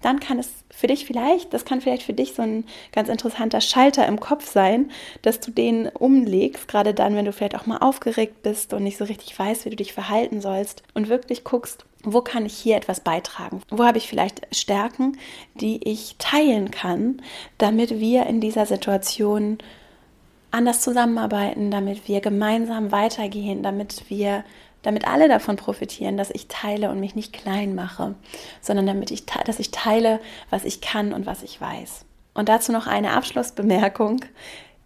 dann 0.00 0.20
kann 0.20 0.38
es 0.38 0.48
für 0.70 0.86
dich 0.86 1.04
vielleicht, 1.04 1.52
das 1.52 1.64
kann 1.64 1.80
vielleicht 1.80 2.04
für 2.04 2.14
dich 2.14 2.34
so 2.34 2.42
ein 2.42 2.64
ganz 2.92 3.08
interessanter 3.08 3.60
Schalter 3.60 4.06
im 4.06 4.18
Kopf 4.18 4.50
sein, 4.50 4.90
dass 5.22 5.40
du 5.40 5.50
den 5.50 5.88
umlegst, 5.88 6.68
gerade 6.68 6.94
dann, 6.94 7.14
wenn 7.14 7.26
du 7.26 7.32
vielleicht 7.32 7.56
auch 7.56 7.66
mal 7.66 7.78
aufgeregt 7.78 8.42
bist 8.42 8.72
und 8.72 8.82
nicht 8.82 8.96
so 8.96 9.04
richtig 9.04 9.38
weißt, 9.38 9.66
wie 9.66 9.70
du 9.70 9.76
dich 9.76 9.92
verhalten 9.92 10.40
sollst 10.40 10.82
und 10.94 11.08
wirklich 11.08 11.44
guckst, 11.44 11.84
wo 12.02 12.22
kann 12.22 12.46
ich 12.46 12.54
hier 12.54 12.76
etwas 12.76 13.00
beitragen? 13.00 13.60
Wo 13.68 13.84
habe 13.84 13.98
ich 13.98 14.08
vielleicht 14.08 14.46
Stärken, 14.56 15.18
die 15.54 15.86
ich 15.86 16.16
teilen 16.18 16.70
kann, 16.70 17.20
damit 17.58 18.00
wir 18.00 18.26
in 18.26 18.40
dieser 18.40 18.64
Situation 18.64 19.58
anders 20.50 20.80
zusammenarbeiten, 20.80 21.70
damit 21.70 22.08
wir 22.08 22.20
gemeinsam 22.20 22.90
weitergehen, 22.90 23.62
damit 23.62 24.04
wir 24.08 24.44
damit 24.82 25.06
alle 25.06 25.28
davon 25.28 25.56
profitieren, 25.56 26.16
dass 26.16 26.30
ich 26.30 26.48
teile 26.48 26.90
und 26.90 27.00
mich 27.00 27.14
nicht 27.14 27.32
klein 27.32 27.74
mache, 27.74 28.14
sondern 28.60 28.86
damit 28.86 29.10
ich, 29.10 29.26
dass 29.26 29.58
ich 29.58 29.70
teile, 29.70 30.20
was 30.48 30.64
ich 30.64 30.80
kann 30.80 31.12
und 31.12 31.26
was 31.26 31.42
ich 31.42 31.60
weiß. 31.60 32.04
Und 32.34 32.48
dazu 32.48 32.72
noch 32.72 32.86
eine 32.86 33.12
Abschlussbemerkung. 33.12 34.24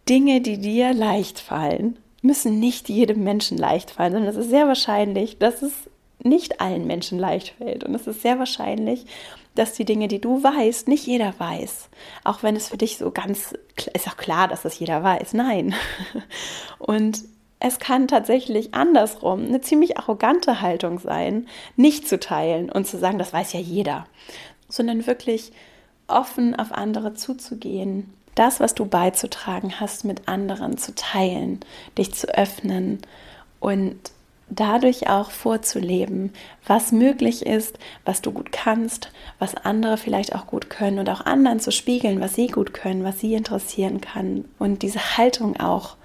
Dinge, 0.09 0.40
die 0.40 0.59
dir 0.59 0.92
leicht 0.92 1.38
fallen, 1.38 1.99
müssen 2.22 2.59
nicht 2.59 2.88
jedem 2.88 3.22
Menschen 3.22 3.59
leicht 3.59 3.90
fallen, 3.90 4.12
sondern 4.12 4.30
es 4.30 4.36
ist 4.36 4.51
sehr 4.51 4.66
wahrscheinlich, 4.66 5.38
dass 5.38 5.62
es 5.62 5.72
nicht 6.22 6.61
allen 6.61 6.86
Menschen 6.86 7.18
leicht 7.18 7.55
fällt. 7.59 7.84
Und 7.84 7.95
es 7.95 8.07
ist 8.07 8.22
sehr 8.22 8.38
wahrscheinlich, 8.38 9.05
dass 9.55 9.74
die 9.74 9.84
Dinge, 9.84 10.09
die 10.09 10.20
du 10.20 10.42
weißt, 10.42 10.88
nicht 10.88 11.07
jeder 11.07 11.34
weiß. 11.38 11.90
Auch 12.24 12.42
wenn 12.42 12.57
es 12.57 12.68
für 12.68 12.76
dich 12.76 12.97
so 12.97 13.11
ganz, 13.11 13.55
ist 13.92 14.09
auch 14.09 14.16
klar, 14.16 14.49
dass 14.49 14.62
das 14.62 14.78
jeder 14.78 15.03
weiß. 15.03 15.34
Nein. 15.34 15.74
Und 16.78 17.22
es 17.66 17.78
kann 17.78 18.08
tatsächlich 18.08 18.74
andersrum 18.74 19.46
eine 19.46 19.62
ziemlich 19.62 19.96
arrogante 19.96 20.60
Haltung 20.60 20.98
sein, 20.98 21.46
nicht 21.76 22.06
zu 22.06 22.20
teilen 22.20 22.70
und 22.70 22.86
zu 22.86 22.98
sagen, 22.98 23.18
das 23.18 23.32
weiß 23.32 23.54
ja 23.54 23.60
jeder, 23.60 24.06
sondern 24.68 25.06
wirklich 25.06 25.50
offen 26.06 26.54
auf 26.54 26.72
andere 26.72 27.14
zuzugehen, 27.14 28.12
das, 28.34 28.60
was 28.60 28.74
du 28.74 28.84
beizutragen 28.84 29.80
hast, 29.80 30.04
mit 30.04 30.28
anderen 30.28 30.76
zu 30.76 30.94
teilen, 30.94 31.60
dich 31.96 32.12
zu 32.12 32.26
öffnen 32.36 32.98
und 33.60 33.96
dadurch 34.50 35.08
auch 35.08 35.30
vorzuleben, 35.30 36.34
was 36.66 36.92
möglich 36.92 37.46
ist, 37.46 37.78
was 38.04 38.20
du 38.20 38.30
gut 38.30 38.52
kannst, 38.52 39.10
was 39.38 39.54
andere 39.54 39.96
vielleicht 39.96 40.34
auch 40.34 40.46
gut 40.46 40.68
können 40.68 40.98
und 40.98 41.08
auch 41.08 41.24
anderen 41.24 41.60
zu 41.60 41.72
spiegeln, 41.72 42.20
was 42.20 42.34
sie 42.34 42.48
gut 42.48 42.74
können, 42.74 43.04
was 43.04 43.20
sie 43.20 43.32
interessieren 43.32 44.02
kann 44.02 44.44
und 44.58 44.82
diese 44.82 45.16
Haltung 45.16 45.58
auch 45.58 45.96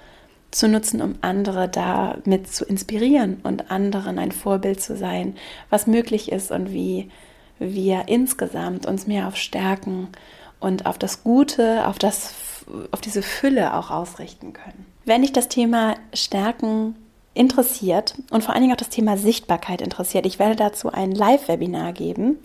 zu 0.51 0.67
nutzen, 0.67 1.01
um 1.01 1.15
andere 1.21 1.69
damit 1.69 2.51
zu 2.51 2.65
inspirieren 2.65 3.39
und 3.43 3.69
anderen 3.71 4.17
ein 4.19 4.31
Vorbild 4.31 4.81
zu 4.81 4.97
sein, 4.97 5.35
was 5.69 5.87
möglich 5.87 6.31
ist 6.31 6.51
und 6.51 6.71
wie 6.71 7.09
wir 7.59 8.03
insgesamt 8.07 8.85
uns 8.85 9.05
mehr 9.05 9.27
auf 9.27 9.35
Stärken 9.35 10.07
und 10.59 10.85
auf 10.85 10.97
das 10.97 11.23
Gute, 11.23 11.87
auf, 11.87 11.99
das, 11.99 12.33
auf 12.91 13.01
diese 13.01 13.21
Fülle 13.21 13.75
auch 13.75 13.91
ausrichten 13.91 14.53
können. 14.53 14.85
Wenn 15.05 15.21
dich 15.21 15.33
das 15.33 15.49
Thema 15.49 15.95
Stärken 16.13 16.95
interessiert 17.33 18.15
und 18.31 18.43
vor 18.43 18.53
allen 18.53 18.63
Dingen 18.63 18.73
auch 18.73 18.77
das 18.77 18.89
Thema 18.89 19.17
Sichtbarkeit 19.17 19.81
interessiert, 19.81 20.25
ich 20.25 20.39
werde 20.39 20.55
dazu 20.55 20.91
ein 20.91 21.11
Live-Webinar 21.11 21.93
geben 21.93 22.37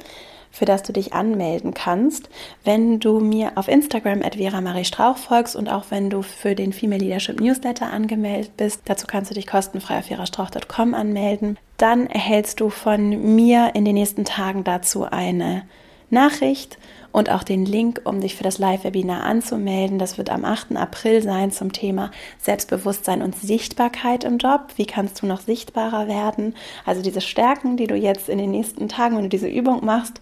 für 0.54 0.66
das 0.66 0.84
du 0.84 0.92
dich 0.92 1.12
anmelden 1.12 1.74
kannst, 1.74 2.30
wenn 2.62 3.00
du 3.00 3.18
mir 3.18 3.52
auf 3.56 3.66
Instagram 3.66 4.22
at 4.22 4.36
Vera 4.36 4.60
Marie 4.60 4.84
Strauch 4.84 5.16
folgst 5.16 5.56
und 5.56 5.68
auch 5.68 5.86
wenn 5.90 6.10
du 6.10 6.22
für 6.22 6.54
den 6.54 6.72
Female 6.72 7.02
Leadership 7.02 7.40
Newsletter 7.40 7.92
angemeldet 7.92 8.56
bist. 8.56 8.82
Dazu 8.84 9.08
kannst 9.08 9.32
du 9.32 9.34
dich 9.34 9.48
kostenfrei 9.48 9.98
auf 9.98 10.06
verastrauch.com 10.06 10.94
anmelden. 10.94 11.58
Dann 11.76 12.06
erhältst 12.06 12.60
du 12.60 12.70
von 12.70 13.34
mir 13.34 13.72
in 13.74 13.84
den 13.84 13.94
nächsten 13.94 14.24
Tagen 14.24 14.62
dazu 14.62 15.04
eine 15.04 15.64
Nachricht 16.08 16.78
und 17.14 17.30
auch 17.30 17.44
den 17.44 17.64
Link, 17.64 18.00
um 18.02 18.20
dich 18.20 18.34
für 18.34 18.42
das 18.42 18.58
Live-Webinar 18.58 19.22
anzumelden. 19.22 20.00
Das 20.00 20.18
wird 20.18 20.30
am 20.30 20.44
8. 20.44 20.76
April 20.76 21.22
sein 21.22 21.52
zum 21.52 21.72
Thema 21.72 22.10
Selbstbewusstsein 22.40 23.22
und 23.22 23.36
Sichtbarkeit 23.36 24.24
im 24.24 24.38
Job. 24.38 24.72
Wie 24.74 24.84
kannst 24.84 25.22
du 25.22 25.26
noch 25.26 25.40
sichtbarer 25.40 26.08
werden? 26.08 26.56
Also 26.84 27.02
diese 27.02 27.20
Stärken, 27.20 27.76
die 27.76 27.86
du 27.86 27.94
jetzt 27.94 28.28
in 28.28 28.38
den 28.38 28.50
nächsten 28.50 28.88
Tagen, 28.88 29.14
wenn 29.14 29.22
du 29.22 29.28
diese 29.28 29.46
Übung 29.46 29.84
machst, 29.84 30.20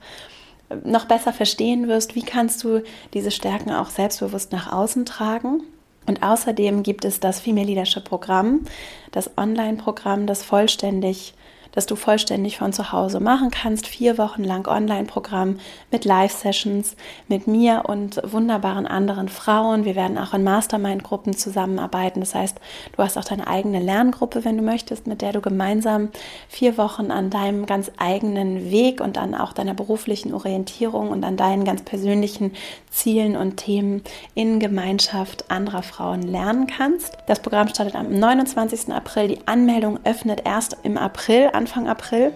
noch 0.85 1.07
besser 1.07 1.33
verstehen 1.33 1.89
wirst. 1.89 2.15
Wie 2.15 2.25
kannst 2.25 2.63
du 2.63 2.83
diese 3.15 3.31
Stärken 3.31 3.71
auch 3.71 3.89
selbstbewusst 3.89 4.53
nach 4.53 4.71
außen 4.71 5.07
tragen? 5.07 5.63
Und 6.07 6.23
außerdem 6.23 6.83
gibt 6.83 7.07
es 7.07 7.21
das 7.21 7.41
Female 7.41 7.69
Leadership 7.69 8.05
Programm, 8.05 8.67
das 9.13 9.31
Online-Programm, 9.39 10.27
das 10.27 10.43
vollständig 10.43 11.33
das 11.73 11.87
du 11.87 11.97
vollständig 11.97 12.59
von 12.59 12.73
zu 12.73 12.93
Hause 12.93 13.21
machen 13.21 13.51
kannst. 13.51 13.87
Vier 13.87 14.19
Wochen 14.19 14.45
lang 14.45 14.67
Online-Programm 14.67 15.59
mit 15.91 16.05
Live-Sessions 16.05 16.97
mit 17.29 17.47
mir 17.47 17.85
und 17.87 18.21
wunderbaren 18.25 18.87
anderen 18.87 19.29
Frauen. 19.29 19.85
Wir 19.85 19.97
werden 19.97 20.19
auch 20.19 20.35
in 20.35 20.45
Mastermind-Gruppen 20.45 21.37
zusammenarbeiten. 21.37 22.21
Das 22.21 22.35
heißt, 22.35 22.59
du 22.97 23.03
hast 23.03 23.19
auch 23.19 23.25
deine 23.25 23.47
eigene 23.47 23.81
Lerngruppe, 23.81 24.45
wenn 24.45 24.57
du 24.57 24.63
möchtest, 24.63 25.07
mit 25.07 25.23
der 25.23 25.33
du 25.33 25.41
gemeinsam 25.41 26.11
vier 26.49 26.79
Wochen 26.79 27.11
an 27.11 27.31
deinem 27.31 27.67
ganz 27.67 27.91
eigenen 27.97 28.71
Weg 28.71 29.01
und 29.01 29.19
an 29.19 29.35
auch 29.35 29.53
deiner 29.53 29.75
beruflichen 29.75 30.35
Orientierung 30.35 31.11
und 31.11 31.25
an 31.25 31.37
deinen 31.37 31.65
ganz 31.65 31.83
persönlichen 31.83 32.53
Zielen 32.91 33.37
und 33.37 33.57
Themen 33.57 34.03
in 34.35 34.61
Gemeinschaft 34.61 35.51
anderer 35.51 35.83
Frauen 35.83 36.23
lernen 36.23 36.67
kannst. 36.67 37.17
Das 37.27 37.41
Programm 37.41 37.69
startet 37.69 37.95
am 37.95 38.11
29. 38.11 38.93
April. 38.93 39.29
Die 39.29 39.47
Anmeldung 39.47 39.99
öffnet 40.05 40.43
erst 40.45 40.77
im 40.83 40.99
April. 40.99 41.51
Anfang 41.63 41.89
April. 41.89 42.33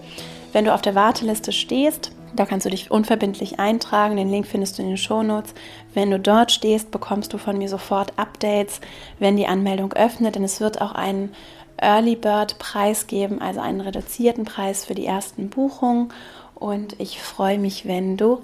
Wenn 0.53 0.66
du 0.66 0.72
auf 0.72 0.83
der 0.83 0.95
Warteliste 0.95 1.51
stehst, 1.51 2.12
da 2.37 2.47
kannst 2.47 2.64
du 2.64 2.70
dich 2.70 2.93
unverbindlich 2.93 3.59
eintragen. 3.59 4.16
Den 4.16 4.31
Link 4.31 4.47
findest 4.47 4.79
du 4.79 4.83
in 4.83 4.89
den 4.89 4.97
Shownotes. 4.97 5.53
Wenn 5.95 6.12
du 6.12 6.20
dort 6.20 6.53
stehst, 6.53 6.93
bekommst 6.93 7.33
du 7.33 7.39
von 7.39 7.59
mir 7.59 7.68
sofort 7.68 8.12
Updates, 8.16 8.81
wenn 9.18 9.37
die 9.37 9.49
Anmeldung 9.49 9.93
öffnet. 9.95 10.37
Denn 10.37 10.45
es 10.45 10.61
wird 10.61 10.81
auch 10.81 10.93
einen 10.93 11.35
Early 11.77 12.14
Bird 12.14 12.59
Preis 12.59 13.09
geben, 13.09 13.41
also 13.41 13.61
einen 13.61 13.81
reduzierten 13.81 14.45
Preis 14.45 14.85
für 14.85 14.95
die 14.95 15.07
ersten 15.07 15.51
Buchungen. 15.51 16.12
Und 16.55 17.01
ich 17.01 17.20
freue 17.20 17.59
mich, 17.59 17.87
wenn 17.87 18.16
du, 18.16 18.43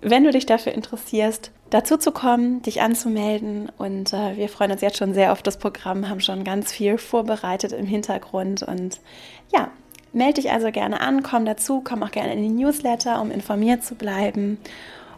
wenn 0.00 0.24
du 0.24 0.32
dich 0.32 0.46
dafür 0.46 0.72
interessierst, 0.72 1.52
dazu 1.70 1.96
zu 1.96 2.10
kommen, 2.10 2.60
dich 2.62 2.82
anzumelden. 2.82 3.70
Und 3.78 4.12
äh, 4.12 4.36
wir 4.36 4.48
freuen 4.48 4.72
uns 4.72 4.80
jetzt 4.80 4.96
schon 4.96 5.14
sehr 5.14 5.30
auf 5.30 5.42
das 5.42 5.58
Programm, 5.58 6.08
haben 6.08 6.20
schon 6.20 6.42
ganz 6.42 6.72
viel 6.72 6.98
vorbereitet 6.98 7.70
im 7.70 7.86
Hintergrund. 7.86 8.64
Und 8.64 8.98
ja, 9.54 9.70
melde 10.18 10.42
dich 10.42 10.52
also 10.52 10.70
gerne 10.70 11.00
an, 11.00 11.22
komm 11.22 11.46
dazu, 11.46 11.80
komm 11.82 12.02
auch 12.02 12.10
gerne 12.10 12.34
in 12.34 12.42
die 12.42 12.62
Newsletter, 12.62 13.22
um 13.22 13.30
informiert 13.30 13.84
zu 13.84 13.94
bleiben 13.94 14.58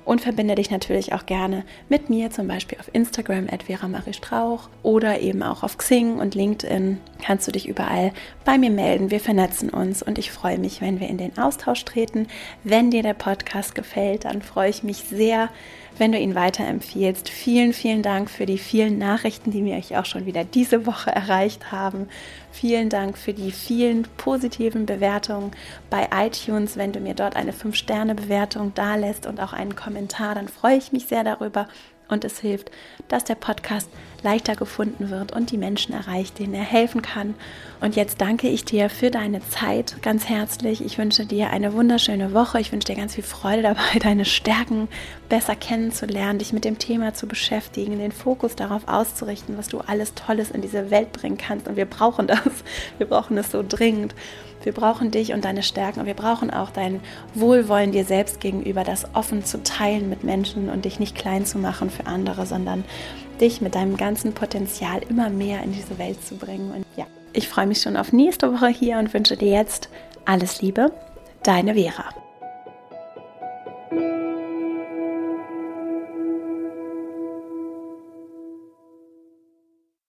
und 0.05 0.21
verbinde 0.21 0.55
dich 0.55 0.71
natürlich 0.71 1.13
auch 1.13 1.27
gerne 1.27 1.65
mit 1.89 2.11
mir, 2.11 2.31
zum 2.31 2.49
Beispiel 2.49 2.79
auf 2.79 2.91
Instagram 2.93 3.47
at 3.51 3.65
Vera 3.65 3.89
Marie 3.89 4.13
Strauch 4.13 4.69
oder 4.83 5.21
eben 5.21 5.43
auch 5.43 5.63
auf 5.63 5.79
Xing 5.79 6.19
und 6.19 6.35
LinkedIn. 6.35 6.99
Kannst 7.23 7.47
du 7.47 7.53
dich 7.53 7.69
überall 7.69 8.13
bei 8.45 8.59
mir 8.59 8.71
melden. 8.71 9.11
Wir 9.11 9.21
vernetzen 9.21 9.71
uns 9.71 10.03
und 10.03 10.19
ich 10.19 10.31
freue 10.31 10.59
mich, 10.59 10.81
wenn 10.81 11.01
wir 11.01 11.09
in 11.09 11.19
den 11.19 11.37
Austausch 11.39 11.85
treten. 11.85 12.27
Wenn 12.65 12.91
dir 12.91 13.03
der 13.03 13.15
Podcast 13.15 13.75
gefällt, 13.75 14.25
dann 14.25 14.43
freue 14.43 14.71
ich 14.71 14.83
mich 14.83 15.05
sehr, 15.05 15.51
wenn 15.99 16.13
du 16.13 16.19
ihn 16.19 16.35
weiterempfiehlst. 16.35 17.29
Vielen, 17.29 17.73
vielen 17.75 18.03
Dank 18.03 18.31
für 18.31 18.47
die 18.47 18.59
vielen 18.59 18.99
Nachrichten, 18.99 19.51
die 19.51 19.61
mir 19.61 19.77
euch 19.77 19.97
auch 19.97 20.07
schon 20.07 20.25
wieder 20.25 20.45
diese 20.45 20.87
Woche 20.87 21.11
erreicht 21.11 21.73
haben. 21.73 22.09
Vielen 22.53 22.89
Dank 22.89 23.19
für 23.19 23.35
die 23.35 23.53
vielen 23.53 24.05
positiven 24.17 24.87
Bewertungen 24.87 25.53
bei 25.91 26.09
iTunes. 26.13 26.77
Wenn 26.77 26.93
du 26.93 27.01
mir 27.01 27.15
dort 27.15 27.37
eine 27.37 27.53
5-Sterne-Bewertung 27.53 28.73
dalässt 28.75 29.27
und 29.27 29.41
auch 29.41 29.53
einen 29.53 29.77
Kommentar, 29.91 30.37
dann 30.37 30.47
freue 30.47 30.77
ich 30.77 30.93
mich 30.93 31.07
sehr 31.07 31.25
darüber 31.25 31.67
und 32.09 32.25
es 32.25 32.39
hilft, 32.39 32.71
dass 33.09 33.25
der 33.25 33.35
Podcast 33.35 33.89
leichter 34.23 34.55
gefunden 34.55 35.11
wird 35.11 35.33
und 35.33 35.51
die 35.51 35.57
Menschen 35.57 35.95
erreicht, 35.95 36.39
denen 36.39 36.55
er 36.55 36.63
helfen 36.63 37.03
kann. 37.03 37.35
Und 37.81 37.97
jetzt 37.97 38.21
danke 38.21 38.49
ich 38.49 38.65
dir 38.65 38.89
für 38.89 39.11
deine 39.11 39.41
Zeit 39.49 40.01
ganz 40.03 40.29
herzlich. 40.29 40.85
Ich 40.85 40.97
wünsche 40.99 41.27
dir 41.27 41.51
eine 41.51 41.73
wunderschöne 41.73 42.33
Woche. 42.35 42.61
Ich 42.61 42.71
wünsche 42.71 42.87
dir 42.87 42.97
ganz 42.97 43.17
viel 43.17 43.25
Freude 43.25 43.63
dabei, 43.63 43.81
deine 44.01 44.25
Stärken 44.25 44.89
besser 45.29 45.57
kennenzulernen, 45.57 46.39
dich 46.39 46.53
mit 46.53 46.65
dem 46.65 46.79
Thema 46.79 47.15
zu 47.15 47.27
beschäftigen, 47.27 47.99
den 47.99 48.13
Fokus 48.13 48.55
darauf 48.55 48.87
auszurichten, 48.87 49.59
was 49.59 49.69
du 49.69 49.79
alles 49.79 50.15
Tolles 50.15 50.51
in 50.53 50.63
diese 50.63 50.91
Welt 50.91 51.13
bringen 51.13 51.39
kannst. 51.39 51.67
Und 51.67 51.77
wir 51.77 51.87
brauchen 51.87 52.29
das. 52.29 52.41
Wir 52.99 53.07
brauchen 53.07 53.39
es 53.39 53.51
so 53.51 53.65
dringend. 53.67 54.15
Wir 54.63 54.73
brauchen 54.73 55.11
dich 55.11 55.33
und 55.33 55.45
deine 55.45 55.63
Stärken 55.63 56.01
und 56.01 56.07
wir 56.07 56.15
brauchen 56.15 56.51
auch 56.51 56.71
dein 56.71 57.01
Wohlwollen 57.35 57.93
dir 57.93 58.05
selbst 58.05 58.41
gegenüber, 58.41 58.85
das 58.85 59.15
offen 59.15 59.45
zu 59.45 59.63
teilen 59.63 60.09
mit 60.09 60.25
Menschen 60.25 60.69
und 60.69 60.85
dich 60.85 61.01
nicht 61.01 61.17
klein 61.17 61.47
zu 61.47 61.59
machen 61.59 61.91
für 61.91 62.07
andere, 62.07 62.47
sondern 62.47 62.85
dich 63.41 63.61
mit 63.61 63.75
deinem 63.75 63.97
ganzen 63.97 64.33
Potenzial 64.35 65.01
immer 65.09 65.31
mehr 65.31 65.63
in 65.63 65.73
diese 65.73 65.99
Welt 65.99 66.25
zu 66.25 66.37
bringen. 66.37 66.73
Und 66.73 66.85
ja, 66.97 67.07
ich 67.33 67.49
freue 67.49 67.67
mich 67.67 67.81
schon 67.81 67.97
auf 67.97 68.13
nächste 68.13 68.53
Woche 68.53 68.69
hier 68.69 68.99
und 68.99 69.15
wünsche 69.15 69.37
dir 69.37 69.51
jetzt 69.51 69.89
alles 70.27 70.61
Liebe, 70.61 70.93
deine 71.43 71.75
Vera. 71.75 72.05